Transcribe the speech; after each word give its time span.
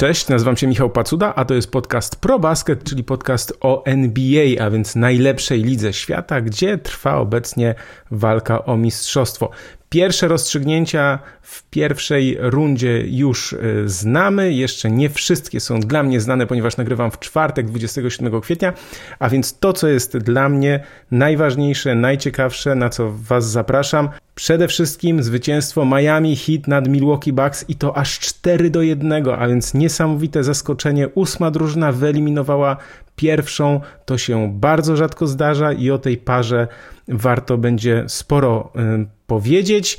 Cześć, 0.00 0.28
nazywam 0.28 0.56
się 0.56 0.66
Michał 0.66 0.90
Pacuda, 0.90 1.34
a 1.34 1.44
to 1.44 1.54
jest 1.54 1.70
podcast 1.70 2.16
Pro 2.16 2.38
Basket, 2.38 2.84
czyli 2.84 3.04
podcast 3.04 3.58
o 3.60 3.84
NBA, 3.84 4.64
a 4.66 4.70
więc 4.70 4.96
najlepszej 4.96 5.62
lidze 5.62 5.92
świata, 5.92 6.40
gdzie 6.40 6.78
trwa 6.78 7.16
obecnie 7.16 7.74
walka 8.10 8.64
o 8.64 8.76
mistrzostwo. 8.76 9.50
Pierwsze 9.88 10.28
rozstrzygnięcia 10.28 11.18
w 11.42 11.62
pierwszej 11.62 12.36
rundzie 12.40 13.04
już 13.06 13.52
y, 13.52 13.82
znamy. 13.86 14.52
Jeszcze 14.52 14.90
nie 14.90 15.10
wszystkie 15.10 15.60
są 15.60 15.80
dla 15.80 16.02
mnie 16.02 16.20
znane, 16.20 16.46
ponieważ 16.46 16.76
nagrywam 16.76 17.10
w 17.10 17.18
czwartek 17.18 17.66
27 17.66 18.40
kwietnia. 18.40 18.72
A 19.18 19.28
więc 19.28 19.58
to, 19.58 19.72
co 19.72 19.88
jest 19.88 20.16
dla 20.18 20.48
mnie 20.48 20.84
najważniejsze, 21.10 21.94
najciekawsze, 21.94 22.74
na 22.74 22.88
co 22.88 23.12
Was 23.12 23.50
zapraszam, 23.50 24.08
przede 24.40 24.68
wszystkim 24.68 25.22
zwycięstwo 25.22 25.84
Miami 25.84 26.36
Heat 26.36 26.68
nad 26.68 26.88
Milwaukee 26.88 27.32
Bucks 27.32 27.64
i 27.68 27.74
to 27.74 27.96
aż 27.96 28.18
4 28.18 28.70
do 28.70 28.82
1, 28.82 29.28
a 29.38 29.48
więc 29.48 29.74
niesamowite 29.74 30.44
zaskoczenie. 30.44 31.08
Ósma 31.08 31.50
drużyna 31.50 31.92
wyeliminowała 31.92 32.76
pierwszą. 33.16 33.80
To 34.04 34.18
się 34.18 34.52
bardzo 34.54 34.96
rzadko 34.96 35.26
zdarza 35.26 35.72
i 35.72 35.90
o 35.90 35.98
tej 35.98 36.16
parze 36.16 36.68
warto 37.08 37.58
będzie 37.58 38.04
sporo 38.08 38.72
y, 39.02 39.06
powiedzieć. 39.26 39.98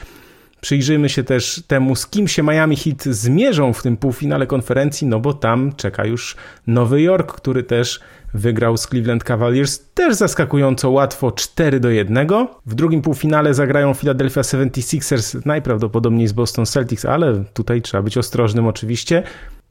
Przyjrzyjmy 0.61 1.09
się 1.09 1.23
też 1.23 1.63
temu, 1.67 1.95
z 1.95 2.07
kim 2.07 2.27
się 2.27 2.43
Miami 2.43 2.75
Heat 2.75 3.03
zmierzą 3.03 3.73
w 3.73 3.83
tym 3.83 3.97
półfinale 3.97 4.47
konferencji, 4.47 5.07
no 5.07 5.19
bo 5.19 5.33
tam 5.33 5.73
czeka 5.75 6.05
już 6.05 6.35
Nowy 6.67 7.01
Jork, 7.01 7.33
który 7.33 7.63
też 7.63 7.99
wygrał 8.33 8.77
z 8.77 8.87
Cleveland 8.87 9.23
Cavaliers 9.23 9.79
też 9.93 10.15
zaskakująco 10.15 10.89
łatwo 10.89 11.31
4 11.31 11.79
do 11.79 11.89
1. 11.89 12.27
W 12.65 12.75
drugim 12.75 13.01
półfinale 13.01 13.53
zagrają 13.53 13.93
Philadelphia 13.93 14.41
76ers 14.41 15.41
najprawdopodobniej 15.45 16.27
z 16.27 16.33
Boston 16.33 16.65
Celtics, 16.65 17.05
ale 17.05 17.43
tutaj 17.53 17.81
trzeba 17.81 18.03
być 18.03 18.17
ostrożnym 18.17 18.67
oczywiście. 18.67 19.23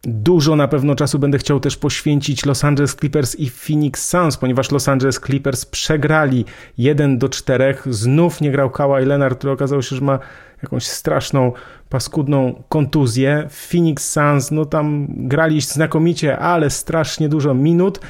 Dużo 0.03 0.57
na 0.57 0.69
pewno 0.69 0.95
czasu 0.95 1.19
będę 1.19 1.39
chciał 1.39 1.61
też 1.61 1.77
poświęcić 1.77 2.47
Los 2.47 2.65
Angeles 2.65 2.97
Clippers 2.97 3.37
i 3.37 3.51
Phoenix 3.51 4.09
Suns, 4.09 4.37
ponieważ 4.37 4.71
Los 4.71 4.89
Angeles 4.89 5.21
Clippers 5.27 5.67
przegrali 5.67 6.45
1 6.79 7.19
do 7.19 7.29
4. 7.29 7.75
Znów 7.87 8.41
nie 8.41 8.51
grał 8.51 8.71
Kawhi 8.71 9.07
Leonard, 9.07 9.39
który 9.39 9.53
okazał 9.53 9.83
się, 9.83 9.97
że 9.97 10.03
ma 10.03 10.19
jakąś 10.63 10.87
straszną, 10.87 11.53
paskudną 11.89 12.63
kontuzję. 12.69 13.49
Phoenix 13.51 14.13
Suns, 14.13 14.51
no 14.51 14.65
tam 14.65 15.07
grali 15.09 15.61
znakomicie, 15.61 16.39
ale 16.39 16.71
strasznie 16.71 17.29
dużo 17.29 17.55
minut 17.55 18.01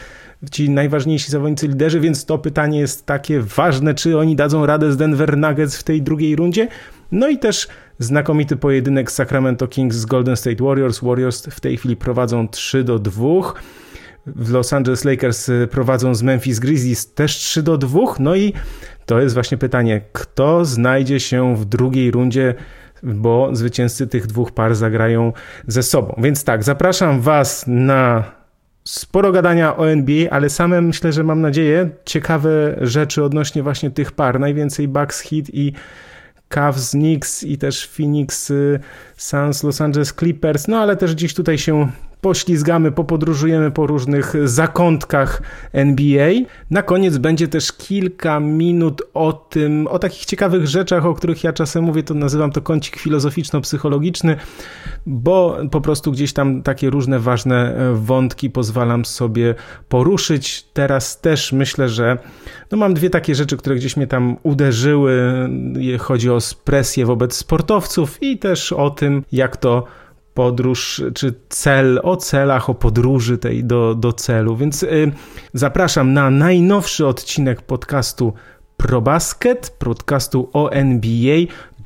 ci 0.51 0.71
najważniejsi 0.71 1.31
zawodnicy 1.31 1.69
liderzy, 1.69 2.01
więc 2.01 2.25
to 2.25 2.39
pytanie 2.39 2.79
jest 2.79 3.07
takie 3.07 3.41
ważne, 3.41 3.95
czy 3.95 4.19
oni 4.19 4.37
dadzą 4.37 4.67
radę 4.67 4.93
z 4.93 4.97
Denver 4.97 5.37
Nuggets 5.37 5.77
w 5.77 5.83
tej 5.83 6.03
drugiej 6.03 6.37
rundzie. 6.37 6.69
No 7.13 7.29
i 7.29 7.39
też 7.39 7.69
znakomity 8.01 8.56
pojedynek 8.56 9.11
Sacramento 9.11 9.69
Kings 9.69 9.97
z 9.97 10.06
Golden 10.06 10.37
State 10.37 10.65
Warriors. 10.65 11.01
Warriors 11.01 11.47
w 11.47 11.61
tej 11.61 11.77
chwili 11.77 11.97
prowadzą 11.97 12.48
3 12.48 12.84
do 12.84 12.98
2. 12.98 13.25
W 14.27 14.51
Los 14.51 14.73
Angeles 14.73 15.05
Lakers 15.05 15.51
prowadzą 15.70 16.15
z 16.15 16.23
Memphis 16.23 16.59
Grizzlies 16.59 17.15
też 17.15 17.37
3 17.37 17.62
do 17.62 17.78
2. 17.78 18.01
No 18.19 18.37
i 18.37 18.53
to 19.06 19.21
jest 19.21 19.34
właśnie 19.34 19.59
pytanie, 19.59 20.01
kto 20.12 20.65
znajdzie 20.65 21.21
się 21.21 21.56
w 21.56 21.65
drugiej 21.65 22.11
rundzie 22.11 22.55
bo 23.03 23.56
zwycięzcy 23.56 24.06
tych 24.06 24.27
dwóch 24.27 24.53
par 24.53 24.75
zagrają 24.75 25.33
ze 25.67 25.83
sobą. 25.83 26.15
Więc 26.19 26.45
tak, 26.45 26.65
zapraszam 26.65 27.21
Was 27.21 27.65
na 27.67 28.25
sporo 28.84 29.33
gadania 29.33 29.77
o 29.77 29.91
NBA, 29.91 30.31
ale 30.31 30.51
same 30.51 30.81
myślę, 30.81 31.12
że 31.12 31.25
mam 31.25 31.41
nadzieję 31.41 31.91
ciekawe 32.05 32.77
rzeczy 32.81 33.25
odnośnie 33.25 33.62
właśnie 33.62 33.91
tych 33.91 34.12
par. 34.12 34.41
Najwięcej 34.41 34.89
Bucks 34.89 35.21
Heat 35.21 35.45
i 35.53 35.73
Cavs, 36.51 36.91
Knicks 36.91 37.43
i 37.43 37.59
też 37.59 37.87
Phoenix 37.87 38.51
y, 38.51 38.81
Suns, 39.17 39.62
Los 39.62 39.81
Angeles 39.81 40.15
Clippers, 40.19 40.69
no 40.69 40.79
ale 40.79 40.97
też 40.97 41.15
gdzieś 41.15 41.34
tutaj 41.34 41.59
się 41.59 41.93
poślizgamy, 42.20 42.92
popodróżujemy 42.92 43.70
po 43.70 43.86
różnych 43.86 44.48
zakątkach 44.48 45.42
NBA. 45.72 46.31
Na 46.70 46.82
koniec 46.82 47.19
będzie 47.19 47.48
też 47.48 47.72
kilka 47.72 48.41
minut 48.41 49.03
o 49.14 49.32
tym, 49.32 49.86
o 49.86 49.98
takich 49.98 50.25
ciekawych 50.25 50.66
rzeczach, 50.66 51.06
o 51.06 51.14
których 51.14 51.44
ja 51.44 51.53
czasem 51.53 51.84
mówię, 51.84 52.03
to 52.03 52.14
nazywam 52.14 52.53
to 52.53 52.60
kącik 52.60 52.97
filozoficzno-psychologiczny, 52.97 54.36
bo 55.06 55.56
po 55.70 55.81
prostu 55.81 56.12
gdzieś 56.12 56.32
tam 56.32 56.62
takie 56.62 56.91
różne 56.91 57.19
ważne 57.19 57.76
e, 57.76 57.94
wątki 57.94 58.50
pozwalam 58.50 59.04
sobie 59.04 59.54
poruszyć. 59.88 60.66
Teraz 60.72 61.20
też 61.20 61.52
myślę, 61.52 61.88
że 61.88 62.19
no 62.70 62.78
mam 62.78 62.94
dwie 62.94 63.10
takie 63.10 63.34
rzeczy, 63.34 63.56
które 63.56 63.76
gdzieś 63.76 63.97
mnie 63.97 64.06
tam 64.06 64.37
uderzyły. 64.42 65.20
Chodzi 65.98 66.31
o 66.31 66.38
presję 66.64 67.06
wobec 67.06 67.37
sportowców 67.37 68.22
i 68.22 68.38
też 68.38 68.72
o 68.72 68.91
tym, 68.91 69.25
jak 69.32 69.56
to 69.56 69.84
podróż, 70.35 71.03
czy 71.15 71.35
cel, 71.49 72.01
o 72.03 72.17
celach, 72.17 72.71
o 72.71 72.75
podróży 72.75 73.39
tej 73.39 73.65
do, 73.65 73.95
do 73.95 74.13
celu. 74.13 74.57
Więc 74.57 74.83
y, 74.83 75.13
zapraszam 75.55 76.13
na 76.13 76.31
najnowszy 76.31 77.07
odcinek 77.07 77.63
podcastu 77.63 78.33
ProBasket, 78.77 79.77
podcastu 79.79 80.51
o 80.53 80.73
NBA. 80.73 81.37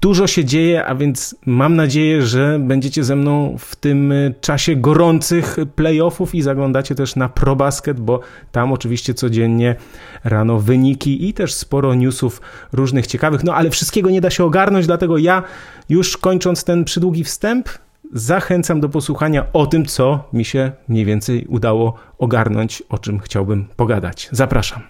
Dużo 0.01 0.27
się 0.27 0.45
dzieje, 0.45 0.87
a 0.87 0.95
więc 0.95 1.37
mam 1.47 1.77
nadzieję, 1.77 2.23
że 2.23 2.59
będziecie 2.59 3.05
ze 3.05 3.17
mną 3.17 3.57
w 3.59 3.77
tym 3.77 4.13
y, 4.13 4.35
czasie 4.41 4.77
gorących 4.77 5.57
playoffów 5.75 6.35
i 6.35 6.43
zaglądacie 6.43 6.95
też 6.95 7.17
na 7.17 7.29
ProBasket, 7.29 8.01
bo 8.01 8.21
tam 8.53 8.73
oczywiście 8.73 9.15
codziennie 9.15 9.77
rano 10.25 10.59
wyniki 10.61 11.29
i 11.29 11.35
też 11.35 11.55
sporo 11.55 11.95
newsów 11.95 12.41
różnych 12.73 13.07
ciekawych. 13.07 13.45
No 13.45 13.55
ale 13.55 13.71
wszystkiego 13.71 14.11
nie 14.11 14.21
da 14.21 14.31
się 14.31 14.45
ogarnąć, 14.45 14.87
dlatego 14.87 15.19
ja 15.19 15.43
już 15.89 16.17
kończąc 16.17 16.65
ten 16.65 16.85
przydługi 16.85 17.25
wstęp, 17.25 17.69
zachęcam 18.15 18.81
do 18.81 18.89
posłuchania 18.89 19.47
o 19.53 19.67
tym, 19.67 19.85
co 19.85 20.29
mi 20.33 20.45
się 20.45 20.73
mniej 20.89 21.05
więcej 21.05 21.47
udało 21.47 21.95
ogarnąć, 22.19 22.83
o 22.89 22.99
czym 22.99 23.21
chciałbym 23.21 23.67
pogadać. 23.77 24.29
Zapraszam. 24.33 24.83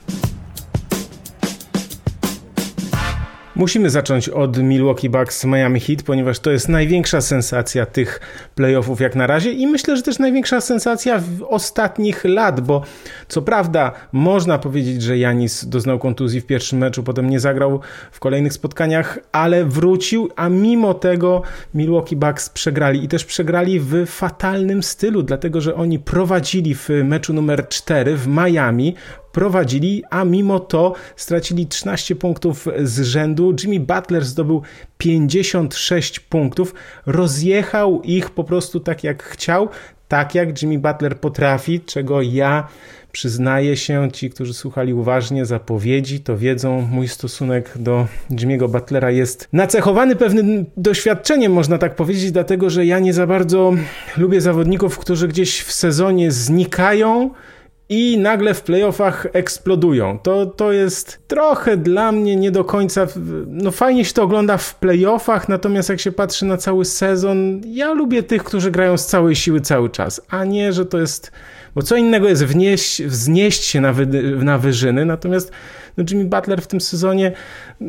Musimy 3.56 3.90
zacząć 3.90 4.28
od 4.28 4.58
Milwaukee 4.58 5.10
Bucks 5.10 5.44
Miami 5.44 5.80
Heat, 5.80 6.02
ponieważ 6.02 6.38
to 6.38 6.50
jest 6.50 6.68
największa 6.68 7.20
sensacja 7.20 7.86
tych 7.86 8.20
playoffów 8.54 9.00
jak 9.00 9.16
na 9.16 9.26
razie 9.26 9.52
i 9.52 9.66
myślę, 9.66 9.96
że 9.96 10.02
też 10.02 10.18
największa 10.18 10.60
sensacja 10.60 11.18
w 11.18 11.42
ostatnich 11.42 12.24
lat, 12.24 12.60
bo 12.60 12.82
co 13.28 13.42
prawda 13.42 13.92
można 14.12 14.58
powiedzieć, 14.58 15.02
że 15.02 15.18
Janis 15.18 15.64
doznał 15.64 15.98
kontuzji 15.98 16.40
w 16.40 16.46
pierwszym 16.46 16.78
meczu, 16.78 17.02
potem 17.02 17.30
nie 17.30 17.40
zagrał 17.40 17.80
w 18.12 18.20
kolejnych 18.20 18.52
spotkaniach, 18.52 19.18
ale 19.32 19.64
wrócił, 19.64 20.28
a 20.36 20.48
mimo 20.48 20.94
tego 20.94 21.42
Milwaukee 21.74 22.16
Bucks 22.16 22.50
przegrali 22.50 23.04
i 23.04 23.08
też 23.08 23.24
przegrali 23.24 23.80
w 23.80 24.06
fatalnym 24.06 24.82
stylu, 24.82 25.22
dlatego 25.22 25.60
że 25.60 25.74
oni 25.74 25.98
prowadzili 25.98 26.74
w 26.74 26.88
meczu 27.04 27.32
numer 27.32 27.68
4 27.68 28.16
w 28.16 28.26
Miami, 28.26 28.94
prowadzili, 29.34 30.02
a 30.10 30.24
mimo 30.24 30.60
to 30.60 30.94
stracili 31.16 31.66
13 31.66 32.16
punktów 32.16 32.68
z 32.82 33.00
rzędu. 33.00 33.54
Jimmy 33.62 33.80
Butler 33.80 34.24
zdobył 34.24 34.62
56 34.98 36.20
punktów, 36.20 36.74
rozjechał 37.06 38.02
ich 38.02 38.30
po 38.30 38.44
prostu 38.44 38.80
tak 38.80 39.04
jak 39.04 39.22
chciał, 39.22 39.68
tak 40.08 40.34
jak 40.34 40.62
Jimmy 40.62 40.78
Butler 40.78 41.20
potrafi, 41.20 41.80
czego 41.80 42.22
ja 42.22 42.68
przyznaję 43.12 43.76
się, 43.76 44.08
ci, 44.12 44.30
którzy 44.30 44.54
słuchali 44.54 44.94
uważnie 44.94 45.46
zapowiedzi, 45.46 46.20
to 46.20 46.36
wiedzą, 46.36 46.80
mój 46.80 47.08
stosunek 47.08 47.72
do 47.76 48.06
Jimmy'ego 48.30 48.68
Butlera 48.68 49.10
jest 49.10 49.48
nacechowany 49.52 50.16
pewnym 50.16 50.66
doświadczeniem, 50.76 51.52
można 51.52 51.78
tak 51.78 51.94
powiedzieć, 51.94 52.32
dlatego 52.32 52.70
że 52.70 52.86
ja 52.86 52.98
nie 52.98 53.12
za 53.12 53.26
bardzo 53.26 53.72
lubię 54.16 54.40
zawodników, 54.40 54.98
którzy 54.98 55.28
gdzieś 55.28 55.60
w 55.60 55.72
sezonie 55.72 56.30
znikają, 56.30 57.30
i 57.88 58.18
nagle 58.18 58.54
w 58.54 58.62
playoffach 58.62 59.26
eksplodują. 59.32 60.18
To, 60.18 60.46
to 60.46 60.72
jest 60.72 61.28
trochę 61.28 61.76
dla 61.76 62.12
mnie 62.12 62.36
nie 62.36 62.50
do 62.50 62.64
końca. 62.64 63.06
No 63.46 63.70
fajnie 63.70 64.04
się 64.04 64.12
to 64.12 64.22
ogląda 64.22 64.56
w 64.56 64.74
playoffach, 64.74 65.48
natomiast 65.48 65.88
jak 65.88 66.00
się 66.00 66.12
patrzy 66.12 66.46
na 66.46 66.56
cały 66.56 66.84
sezon, 66.84 67.60
ja 67.66 67.92
lubię 67.92 68.22
tych, 68.22 68.44
którzy 68.44 68.70
grają 68.70 68.96
z 68.96 69.06
całej 69.06 69.36
siły 69.36 69.60
cały 69.60 69.90
czas, 69.90 70.20
a 70.28 70.44
nie, 70.44 70.72
że 70.72 70.86
to 70.86 71.00
jest. 71.00 71.32
Bo 71.74 71.82
co 71.82 71.96
innego 71.96 72.28
jest 72.28 72.44
wnieść, 72.44 73.02
wznieść 73.02 73.64
się 73.64 73.80
na, 73.80 73.92
wy, 73.92 74.06
na 74.44 74.58
wyżyny, 74.58 75.04
natomiast 75.04 75.52
no 75.96 76.04
Jimmy 76.10 76.24
Butler 76.24 76.62
w 76.62 76.66
tym 76.66 76.80
sezonie 76.80 77.32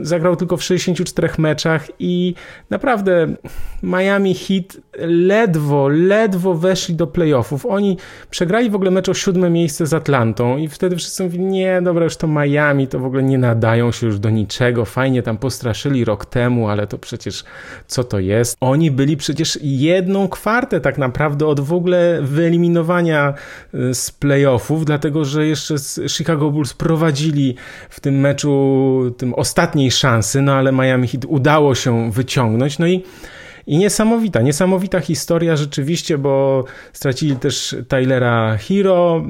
zagrał 0.02 0.36
tylko 0.36 0.58
w 0.58 0.64
64 0.64 1.30
meczach 1.38 1.88
i 2.00 2.34
naprawdę 2.70 3.36
Miami 3.84 4.36
Heat 4.36 4.78
ledwo, 5.00 5.88
ledwo 5.88 6.54
weszli 6.54 6.96
do 6.96 7.08
playoffów. 7.08 7.66
Oni 7.66 7.98
przegrali 8.30 8.70
w 8.70 8.76
ogóle 8.76 8.92
mecz 8.92 9.10
o 9.10 9.14
siódme 9.14 9.50
miejsce 9.50 9.86
z 9.86 9.94
Atlantą 9.94 10.58
i 10.58 10.68
wtedy 10.68 10.96
wszyscy 10.96 11.24
mówili, 11.24 11.44
nie, 11.44 11.82
dobra, 11.82 12.04
już 12.04 12.18
to 12.18 12.28
Miami, 12.28 12.88
to 12.88 13.00
w 13.00 13.06
ogóle 13.06 13.24
nie 13.24 13.38
nadają 13.38 13.92
się 13.92 14.08
już 14.08 14.20
do 14.20 14.30
niczego, 14.30 14.86
fajnie 14.86 15.24
tam 15.24 15.38
postraszyli 15.38 16.06
rok 16.06 16.26
temu, 16.26 16.70
ale 16.70 16.88
to 16.88 16.98
przecież 16.98 17.44
co 17.88 18.04
to 18.04 18.20
jest? 18.20 18.58
Oni 18.62 18.92
byli 18.92 19.18
przecież 19.18 19.60
jedną 19.62 20.28
kwartę 20.28 20.82
tak 20.82 20.98
naprawdę 20.98 21.48
od 21.48 21.60
w 21.60 21.74
ogóle 21.74 22.20
wyeliminowania 22.22 23.34
y, 23.74 23.94
z 23.94 24.12
playoffów, 24.12 24.86
dlatego 24.86 25.26
że 25.26 25.48
jeszcze 25.48 25.76
Chicago 26.10 26.52
Bulls 26.52 26.74
prowadzili 26.74 27.56
w 27.96 28.00
tym 28.00 28.20
meczu, 28.20 29.16
tym 29.18 29.34
ostatniej 29.34 29.92
szansy, 29.92 30.42
no 30.42 30.54
ale 30.54 30.72
Miami 30.72 31.08
Heat 31.08 31.26
udało 31.28 31.76
się 31.76 32.12
wyciągnąć. 32.12 32.80
No 32.80 32.88
i 32.88 33.04
I 33.68 33.78
niesamowita, 33.78 34.42
niesamowita 34.42 35.00
historia 35.00 35.56
rzeczywiście, 35.56 36.18
bo 36.18 36.64
stracili 36.94 37.36
też 37.36 37.76
Tylera 37.88 38.58
Hero 38.58 39.18
y, 39.18 39.24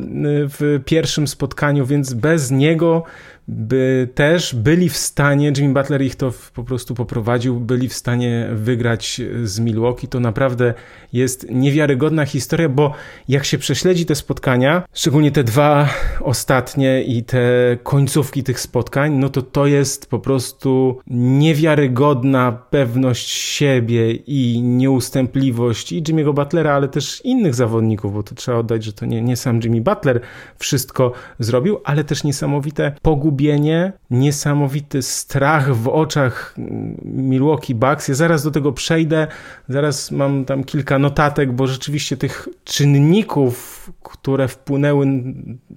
w 0.50 0.80
pierwszym 0.86 1.28
spotkaniu, 1.28 1.86
więc 1.86 2.14
bez 2.14 2.52
niego 2.52 3.04
by 3.48 4.10
też 4.16 4.56
byli 4.56 4.90
w 4.90 4.98
stanie, 4.98 5.54
Jimmy 5.58 5.74
Butler 5.74 6.02
ich 6.02 6.16
to 6.16 6.34
po 6.54 6.64
prostu 6.64 6.96
poprowadził, 6.96 7.60
byli 7.60 7.90
w 7.90 7.94
stanie 7.94 8.50
wygrać 8.54 9.22
z 9.44 9.60
Milwaukee. 9.60 10.08
To 10.08 10.20
naprawdę 10.20 10.74
jest 11.16 11.48
niewiarygodna 11.50 12.26
historia, 12.26 12.70
bo 12.70 12.94
jak 13.28 13.46
się 13.46 13.58
prześledzi 13.58 14.06
te 14.06 14.16
spotkania, 14.16 14.84
szczególnie 14.94 15.32
te 15.32 15.44
dwa 15.44 15.90
ostatnie 16.22 17.04
i 17.04 17.24
te 17.24 17.78
końcówki 17.84 18.44
tych 18.44 18.60
spotkań, 18.60 19.14
no 19.14 19.30
to 19.30 19.42
to 19.42 19.66
jest 19.68 20.10
po 20.10 20.20
prostu 20.20 21.00
niewiarygodna 21.08 22.52
pewność 22.52 23.30
siebie 23.30 24.12
i 24.12 24.62
nieustępliwość 24.64 25.92
i 25.92 26.04
Jimmy'ego 26.04 26.34
Butlera, 26.34 26.74
ale 26.74 26.88
też 26.88 27.22
innych 27.24 27.56
zawodników, 27.56 28.14
bo 28.14 28.24
to 28.24 28.36
trzeba 28.36 28.58
oddać, 28.58 28.84
że 28.84 28.94
to 28.94 29.06
nie, 29.06 29.22
nie 29.22 29.36
sam 29.36 29.60
Jimmy 29.64 29.82
Butler 29.82 30.22
wszystko 30.58 31.12
zrobił, 31.40 31.80
ale 31.84 32.04
też 32.04 32.24
niesamowite 32.24 32.96
pogubienie 33.02 33.94
niesamowity 34.10 35.02
strach 35.02 35.76
w 35.76 35.88
oczach 35.88 36.56
Milwaukee 37.04 37.76
Bucks. 37.76 38.08
Ja 38.08 38.16
zaraz 38.16 38.44
do 38.44 38.52
tego 38.52 38.72
przejdę, 38.72 39.28
zaraz 39.70 40.12
mam 40.12 40.46
tam 40.46 40.64
kilka 40.64 41.00
notatek, 41.06 41.52
bo 41.52 41.68
rzeczywiście 41.68 42.18
tych 42.18 42.48
czynników, 42.63 43.90
które 44.04 44.48
wpłynęły, 44.48 45.07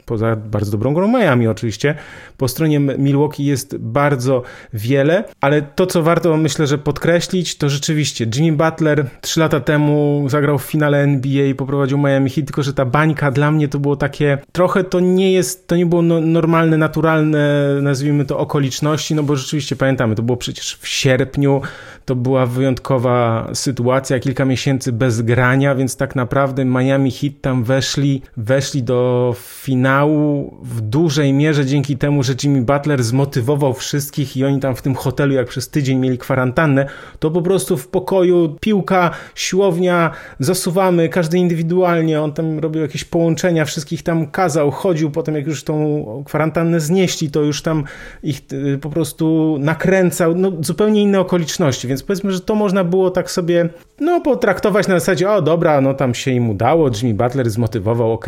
poza 0.07 0.37
bardzo 0.37 0.71
dobrą 0.73 0.95
grą 0.95 1.09
Miami 1.09 1.49
oczywiście, 1.49 1.95
po 2.37 2.49
stronie 2.49 2.81
Milwaukee 2.81 3.45
jest 3.45 3.77
bardzo 3.77 4.43
wiele, 4.73 5.25
ale 5.41 5.63
to, 5.63 5.87
co 5.87 6.03
warto 6.03 6.37
myślę, 6.37 6.67
że 6.67 6.79
podkreślić, 6.79 7.57
to 7.57 7.69
rzeczywiście 7.69 8.27
Jimmy 8.37 8.57
Butler 8.57 9.07
trzy 9.21 9.41
lata 9.41 9.61
temu 9.61 10.25
zagrał 10.29 10.59
w 10.59 10.63
finale 10.63 10.99
NBA 10.99 11.45
i 11.45 11.55
poprowadził 11.55 11.99
Miami 11.99 12.31
Heat, 12.31 12.47
tylko 12.47 12.63
że 12.63 12.75
ta 12.75 12.85
bańka 12.85 13.31
dla 13.31 13.51
mnie 13.51 13.69
to 13.69 13.79
było 13.79 13.97
takie, 13.97 14.39
trochę 14.53 14.85
to 14.85 15.01
nie 15.01 15.33
jest, 15.33 15.69
to 15.69 15.77
nie 15.77 15.87
było 15.87 16.03
no, 16.03 16.21
normalne, 16.21 16.77
naturalne 16.79 17.75
nazwijmy 17.83 18.25
to, 18.25 18.39
okoliczności, 18.39 19.15
no 19.15 19.23
bo 19.23 19.37
rzeczywiście 19.37 19.77
pamiętamy, 19.77 20.15
to 20.15 20.23
było 20.23 20.37
przecież 20.37 20.75
w 20.81 20.89
sierpniu, 20.89 21.61
to 22.05 22.17
była 22.17 22.47
wyjątkowa 22.47 23.49
sytuacja, 23.55 24.19
kilka 24.19 24.45
miesięcy 24.45 24.93
bez 24.93 25.18
grania, 25.23 25.75
więc 25.75 25.97
tak 25.97 26.17
naprawdę 26.17 26.65
Miami 26.65 27.11
Heat 27.11 27.33
tam 27.41 27.65
weszli, 27.65 28.23
weszli 28.37 28.83
do 28.83 29.35
finału 29.39 30.57
w 30.63 30.81
dużej 30.81 31.33
mierze 31.33 31.67
dzięki 31.67 31.97
temu, 31.97 32.23
że 32.23 32.35
Jimmy 32.43 32.63
Butler 32.63 33.03
zmotywował 33.03 33.75
wszystkich 33.75 34.37
i 34.37 34.45
oni 34.45 34.61
tam 34.61 34.77
w 34.77 34.83
tym 34.83 34.95
hotelu, 34.95 35.35
jak 35.35 35.49
przez 35.49 35.69
tydzień 35.69 35.99
mieli 35.99 36.19
kwarantannę, 36.19 36.87
to 37.19 37.31
po 37.31 37.43
prostu 37.43 37.77
w 37.77 37.89
pokoju 37.89 38.57
piłka, 38.61 39.11
siłownia, 39.35 40.11
zasuwamy, 40.39 41.09
każdy 41.09 41.39
indywidualnie, 41.39 42.21
on 42.21 42.33
tam 42.33 42.59
robił 42.59 42.83
jakieś 42.83 43.05
połączenia, 43.05 43.65
wszystkich 43.65 44.03
tam 44.03 44.27
kazał, 44.27 44.71
chodził, 44.71 45.11
potem 45.11 45.35
jak 45.35 45.47
już 45.47 45.65
tą 45.65 46.05
kwarantannę 46.27 46.81
znieśli, 46.81 47.31
to 47.31 47.43
już 47.43 47.63
tam 47.63 47.85
ich 48.23 48.41
y, 48.53 48.79
po 48.79 48.91
prostu 48.91 49.57
nakręcał, 49.61 50.35
no 50.35 50.53
zupełnie 50.61 51.03
inne 51.03 51.21
okoliczności, 51.21 51.89
więc 51.89 52.03
powiedzmy, 52.03 52.33
że 52.33 52.41
to 52.41 52.55
można 52.55 52.85
było 52.85 53.11
tak 53.11 53.31
sobie, 53.31 53.69
no 54.01 54.21
potraktować 54.21 54.89
na 54.89 54.98
zasadzie, 54.99 55.31
o 55.31 55.43
dobra, 55.43 55.81
no 55.81 55.95
tam 55.95 56.15
się 56.15 56.31
im 56.31 56.51
udało, 56.51 56.91
Jimmy 57.03 57.15
Butler 57.15 57.51
zmotywował, 57.51 58.13
ok. 58.13 58.27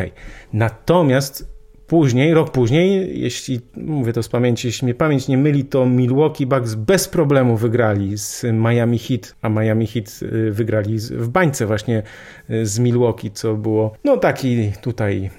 Natomiast 0.53 1.61
Później, 1.91 2.35
rok 2.35 2.51
później, 2.51 3.21
jeśli 3.21 3.61
mówię 3.77 4.13
to 4.13 4.23
z 4.23 4.29
pamięci, 4.29 4.69
jeśli 4.69 4.85
mnie 4.85 4.95
pamięć 4.95 5.29
nie 5.29 5.39
myli, 5.39 5.65
to 5.65 5.87
Milwaukee 5.87 6.47
Bucks 6.47 6.75
bez 6.75 7.09
problemu 7.09 7.57
wygrali 7.57 8.19
z 8.19 8.45
Miami 8.53 8.99
Heat, 8.99 9.35
a 9.43 9.49
Miami 9.49 9.87
Heat 9.87 10.21
y, 10.23 10.51
wygrali 10.51 10.99
w 10.99 11.29
bańce 11.29 11.67
właśnie 11.67 12.03
y, 12.51 12.67
z 12.67 12.79
Milwaukee, 12.79 13.31
co 13.31 13.55
było 13.55 13.93
no 14.05 14.17
taki 14.17 14.73
tutaj 14.83 15.31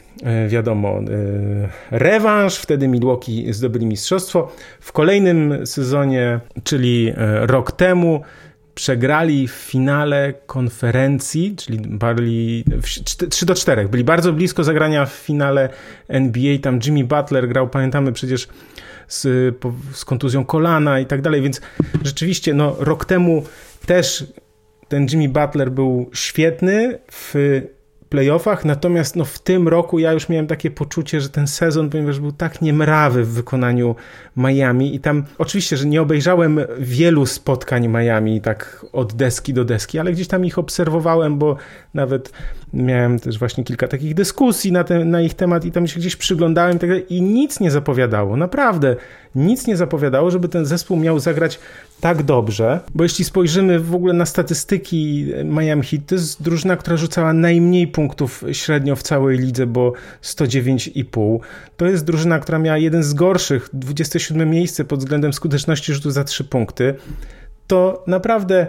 y, 0.46 0.50
wiadomo 0.50 1.00
rewanż, 1.92 2.56
wtedy 2.56 2.88
Milwaukee 2.88 3.54
zdobyli 3.54 3.86
mistrzostwo. 3.86 4.52
W 4.80 4.92
kolejnym 4.92 5.68
sezonie, 5.68 6.40
czyli 6.64 7.14
rok 7.42 7.72
temu, 7.72 8.22
przegrali 8.76 9.48
w 9.48 9.52
finale 9.52 10.34
konferencji, 10.46 11.56
czyli 11.56 11.80
byli 11.80 12.64
3 13.30 13.46
do 13.46 13.56
4. 13.56 13.90
Byli 13.90 14.04
bardzo 14.04 14.34
blisko 14.34 14.64
zagrania 14.64 15.06
w 15.06 15.14
finale 15.14 15.70
NBA. 16.08 16.58
Tam 16.62 16.80
Jimmy 16.86 17.04
Butler 17.04 17.48
grał, 17.48 17.70
pamiętamy 17.70 18.12
przecież 18.12 18.48
z, 19.08 19.56
z 19.92 20.06
kontuzją 20.06 20.46
kolana 20.46 21.00
i 21.00 21.06
tak 21.06 21.22
dalej, 21.22 21.42
więc 21.42 21.62
rzeczywiście 22.04 22.54
no, 22.54 22.76
rok 22.80 23.06
temu 23.06 23.44
też 23.86 24.26
ten 24.88 25.08
Jimmy 25.12 25.30
Butler 25.30 25.72
był 25.72 26.10
świetny 26.14 27.00
w 27.12 27.36
playoffach, 28.12 28.66
natomiast 28.66 29.16
no, 29.16 29.26
w 29.26 29.40
tym 29.40 29.68
roku 29.68 30.00
ja 30.00 30.12
już 30.12 30.30
miałem 30.30 30.48
takie 30.48 30.72
poczucie, 30.72 31.22
że 31.22 31.30
ten 31.30 31.48
sezon, 31.48 31.90
ponieważ 31.90 32.20
był 32.20 32.32
tak 32.32 32.62
niemrawy 32.62 33.24
w 33.24 33.30
wykonaniu 33.30 33.96
Miami 34.38 34.96
i 34.96 35.00
tam 35.00 35.24
oczywiście, 35.38 35.78
że 35.78 35.86
nie 35.86 36.02
obejrzałem 36.02 36.60
wielu 36.80 37.26
spotkań 37.26 37.88
Miami 37.88 38.42
tak 38.42 38.86
od 38.94 39.14
deski 39.14 39.54
do 39.54 39.66
deski, 39.66 40.00
ale 40.00 40.12
gdzieś 40.12 40.28
tam 40.28 40.46
ich 40.46 40.58
obserwowałem, 40.60 41.38
bo 41.38 41.56
nawet 41.94 42.32
miałem 42.74 43.20
też 43.20 43.40
właśnie 43.40 43.64
kilka 43.64 43.88
takich 43.88 44.14
dyskusji 44.14 44.72
na, 44.72 44.84
te, 44.84 45.06
na 45.06 45.22
ich 45.22 45.34
temat 45.34 45.66
i 45.66 45.72
tam 45.72 45.88
się 45.88 46.00
gdzieś 46.00 46.16
przyglądałem 46.16 46.78
i, 46.78 46.80
tak 46.80 46.90
dalej, 46.90 47.14
i 47.14 47.22
nic 47.22 47.60
nie 47.60 47.72
zapowiadało, 47.72 48.38
naprawdę 48.38 48.96
nic 49.36 49.68
nie 49.68 49.78
zapowiadało, 49.78 50.32
żeby 50.32 50.50
ten 50.50 50.66
zespół 50.66 50.98
miał 50.98 51.20
zagrać 51.20 51.60
tak 52.02 52.24
dobrze, 52.24 52.80
bo 52.96 53.04
jeśli 53.04 53.26
spojrzymy 53.26 53.80
w 53.80 53.96
ogóle 53.96 54.14
na 54.14 54.26
statystyki 54.26 55.28
Miami 55.46 55.84
Heat, 55.84 56.06
to 56.06 56.16
jest 56.16 56.44
drużyna, 56.44 56.78
która 56.78 56.98
rzucała 56.98 57.34
najmniej 57.34 57.88
punktów 57.88 58.44
średnio 58.52 58.96
w 58.96 59.04
całej 59.04 59.38
lidze, 59.38 59.68
bo 59.68 59.94
109,5. 60.24 61.40
To 61.78 61.86
jest 61.86 62.06
drużyna, 62.06 62.40
która 62.40 62.60
miała 62.60 62.78
jeden 62.78 63.04
z 63.04 63.14
gorszych, 63.14 63.70
27 63.74 64.50
miejsce 64.50 64.86
pod 64.86 65.00
względem 65.00 65.34
skuteczności 65.34 65.94
rzutu 65.94 66.12
za 66.12 66.24
3 66.24 66.44
punkty. 66.44 66.96
To 67.68 68.04
naprawdę 68.08 68.68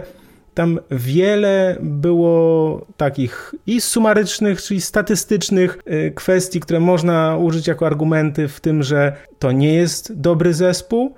tam 0.53 0.79
wiele 0.91 1.77
było 1.81 2.85
takich 2.97 3.55
i 3.67 3.81
sumarycznych, 3.81 4.61
czyli 4.61 4.81
statystycznych 4.81 5.77
y, 5.87 6.11
kwestii, 6.15 6.59
które 6.59 6.79
można 6.79 7.37
użyć 7.37 7.67
jako 7.67 7.85
argumenty 7.85 8.47
w 8.47 8.59
tym, 8.59 8.83
że 8.83 9.15
to 9.39 9.51
nie 9.51 9.73
jest 9.73 10.13
dobry 10.13 10.53
zespół, 10.53 11.15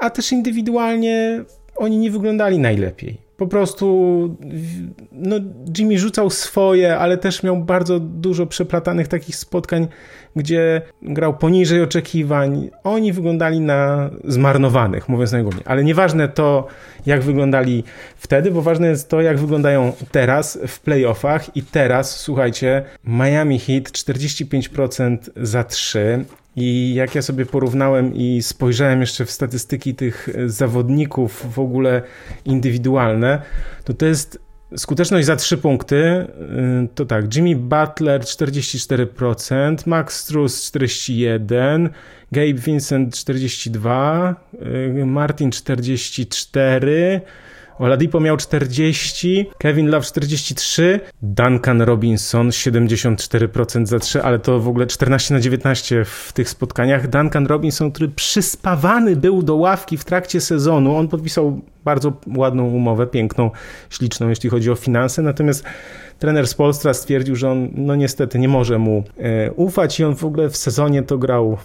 a 0.00 0.10
też 0.10 0.32
indywidualnie 0.32 1.44
oni 1.78 1.98
nie 1.98 2.10
wyglądali 2.10 2.58
najlepiej. 2.58 3.28
Po 3.36 3.46
prostu 3.46 4.36
no, 5.12 5.36
Jimmy 5.78 5.98
rzucał 5.98 6.30
swoje, 6.30 6.98
ale 6.98 7.18
też 7.18 7.42
miał 7.42 7.56
bardzo 7.56 8.00
dużo 8.00 8.46
przeplatanych 8.46 9.08
takich 9.08 9.36
spotkań, 9.36 9.88
gdzie 10.36 10.82
grał 11.02 11.36
poniżej 11.36 11.82
oczekiwań. 11.82 12.70
Oni 12.84 13.12
wyglądali 13.12 13.60
na 13.60 14.10
zmarnowanych, 14.24 15.08
mówiąc 15.08 15.32
najogólniej. 15.32 15.64
Ale 15.66 15.84
nieważne 15.84 16.28
to, 16.28 16.66
jak 17.06 17.22
wyglądali 17.22 17.84
wtedy, 18.16 18.50
bo 18.50 18.62
ważne 18.62 18.88
jest 18.88 19.08
to, 19.08 19.20
jak 19.20 19.38
wyglądają 19.38 19.92
teraz 20.12 20.58
w 20.66 20.80
playoffach. 20.80 21.56
I 21.56 21.62
teraz, 21.62 22.20
słuchajcie, 22.20 22.84
Miami 23.04 23.58
Heat 23.58 23.84
45% 23.84 25.18
za 25.36 25.64
3, 25.64 26.24
i 26.62 26.94
jak 26.94 27.14
ja 27.14 27.22
sobie 27.22 27.46
porównałem 27.46 28.14
i 28.14 28.42
spojrzałem 28.42 29.00
jeszcze 29.00 29.24
w 29.24 29.30
statystyki 29.30 29.94
tych 29.94 30.28
zawodników 30.46 31.46
w 31.54 31.58
ogóle 31.58 32.02
indywidualne, 32.44 33.42
to 33.84 33.94
to 33.94 34.06
jest 34.06 34.48
skuteczność 34.76 35.26
za 35.26 35.36
3 35.36 35.58
punkty. 35.58 35.96
Y, 35.96 36.26
to 36.94 37.06
tak, 37.06 37.34
Jimmy 37.36 37.56
Butler 37.56 38.20
44%, 38.20 39.76
Max 39.86 40.20
Struz 40.20 40.72
41%, 40.72 41.88
Gabe 42.32 42.54
Vincent 42.54 43.14
42%, 43.14 44.34
y, 45.00 45.06
Martin 45.06 45.50
44%, 45.50 47.20
Oladipo 47.78 48.20
miał 48.20 48.36
40, 48.36 49.46
Kevin 49.58 49.90
Love 49.90 50.06
43, 50.06 51.00
Duncan 51.22 51.82
Robinson 51.82 52.48
74% 52.48 53.86
za 53.86 53.98
3, 53.98 54.22
ale 54.22 54.38
to 54.38 54.60
w 54.60 54.68
ogóle 54.68 54.86
14 54.86 55.34
na 55.34 55.40
19 55.40 56.04
w 56.04 56.32
tych 56.32 56.48
spotkaniach. 56.48 57.08
Duncan 57.08 57.46
Robinson, 57.46 57.92
który 57.92 58.08
przyspawany 58.08 59.16
był 59.16 59.42
do 59.42 59.56
ławki 59.56 59.96
w 59.96 60.04
trakcie 60.04 60.40
sezonu, 60.40 60.96
on 60.96 61.08
podpisał 61.08 61.60
bardzo 61.84 62.12
ładną 62.36 62.64
umowę, 62.64 63.06
piękną, 63.06 63.50
śliczną, 63.90 64.28
jeśli 64.28 64.50
chodzi 64.50 64.70
o 64.70 64.74
finanse, 64.74 65.22
natomiast 65.22 65.64
trener 66.18 66.48
z 66.48 66.54
Polstra 66.54 66.94
stwierdził, 66.94 67.36
że 67.36 67.50
on 67.50 67.68
no 67.74 67.94
niestety 67.94 68.38
nie 68.38 68.48
może 68.48 68.78
mu 68.78 69.04
e, 69.18 69.52
ufać 69.52 70.00
i 70.00 70.04
on 70.04 70.16
w 70.16 70.24
ogóle 70.24 70.48
w 70.48 70.56
sezonie 70.56 71.02
to 71.02 71.18
grał 71.18 71.58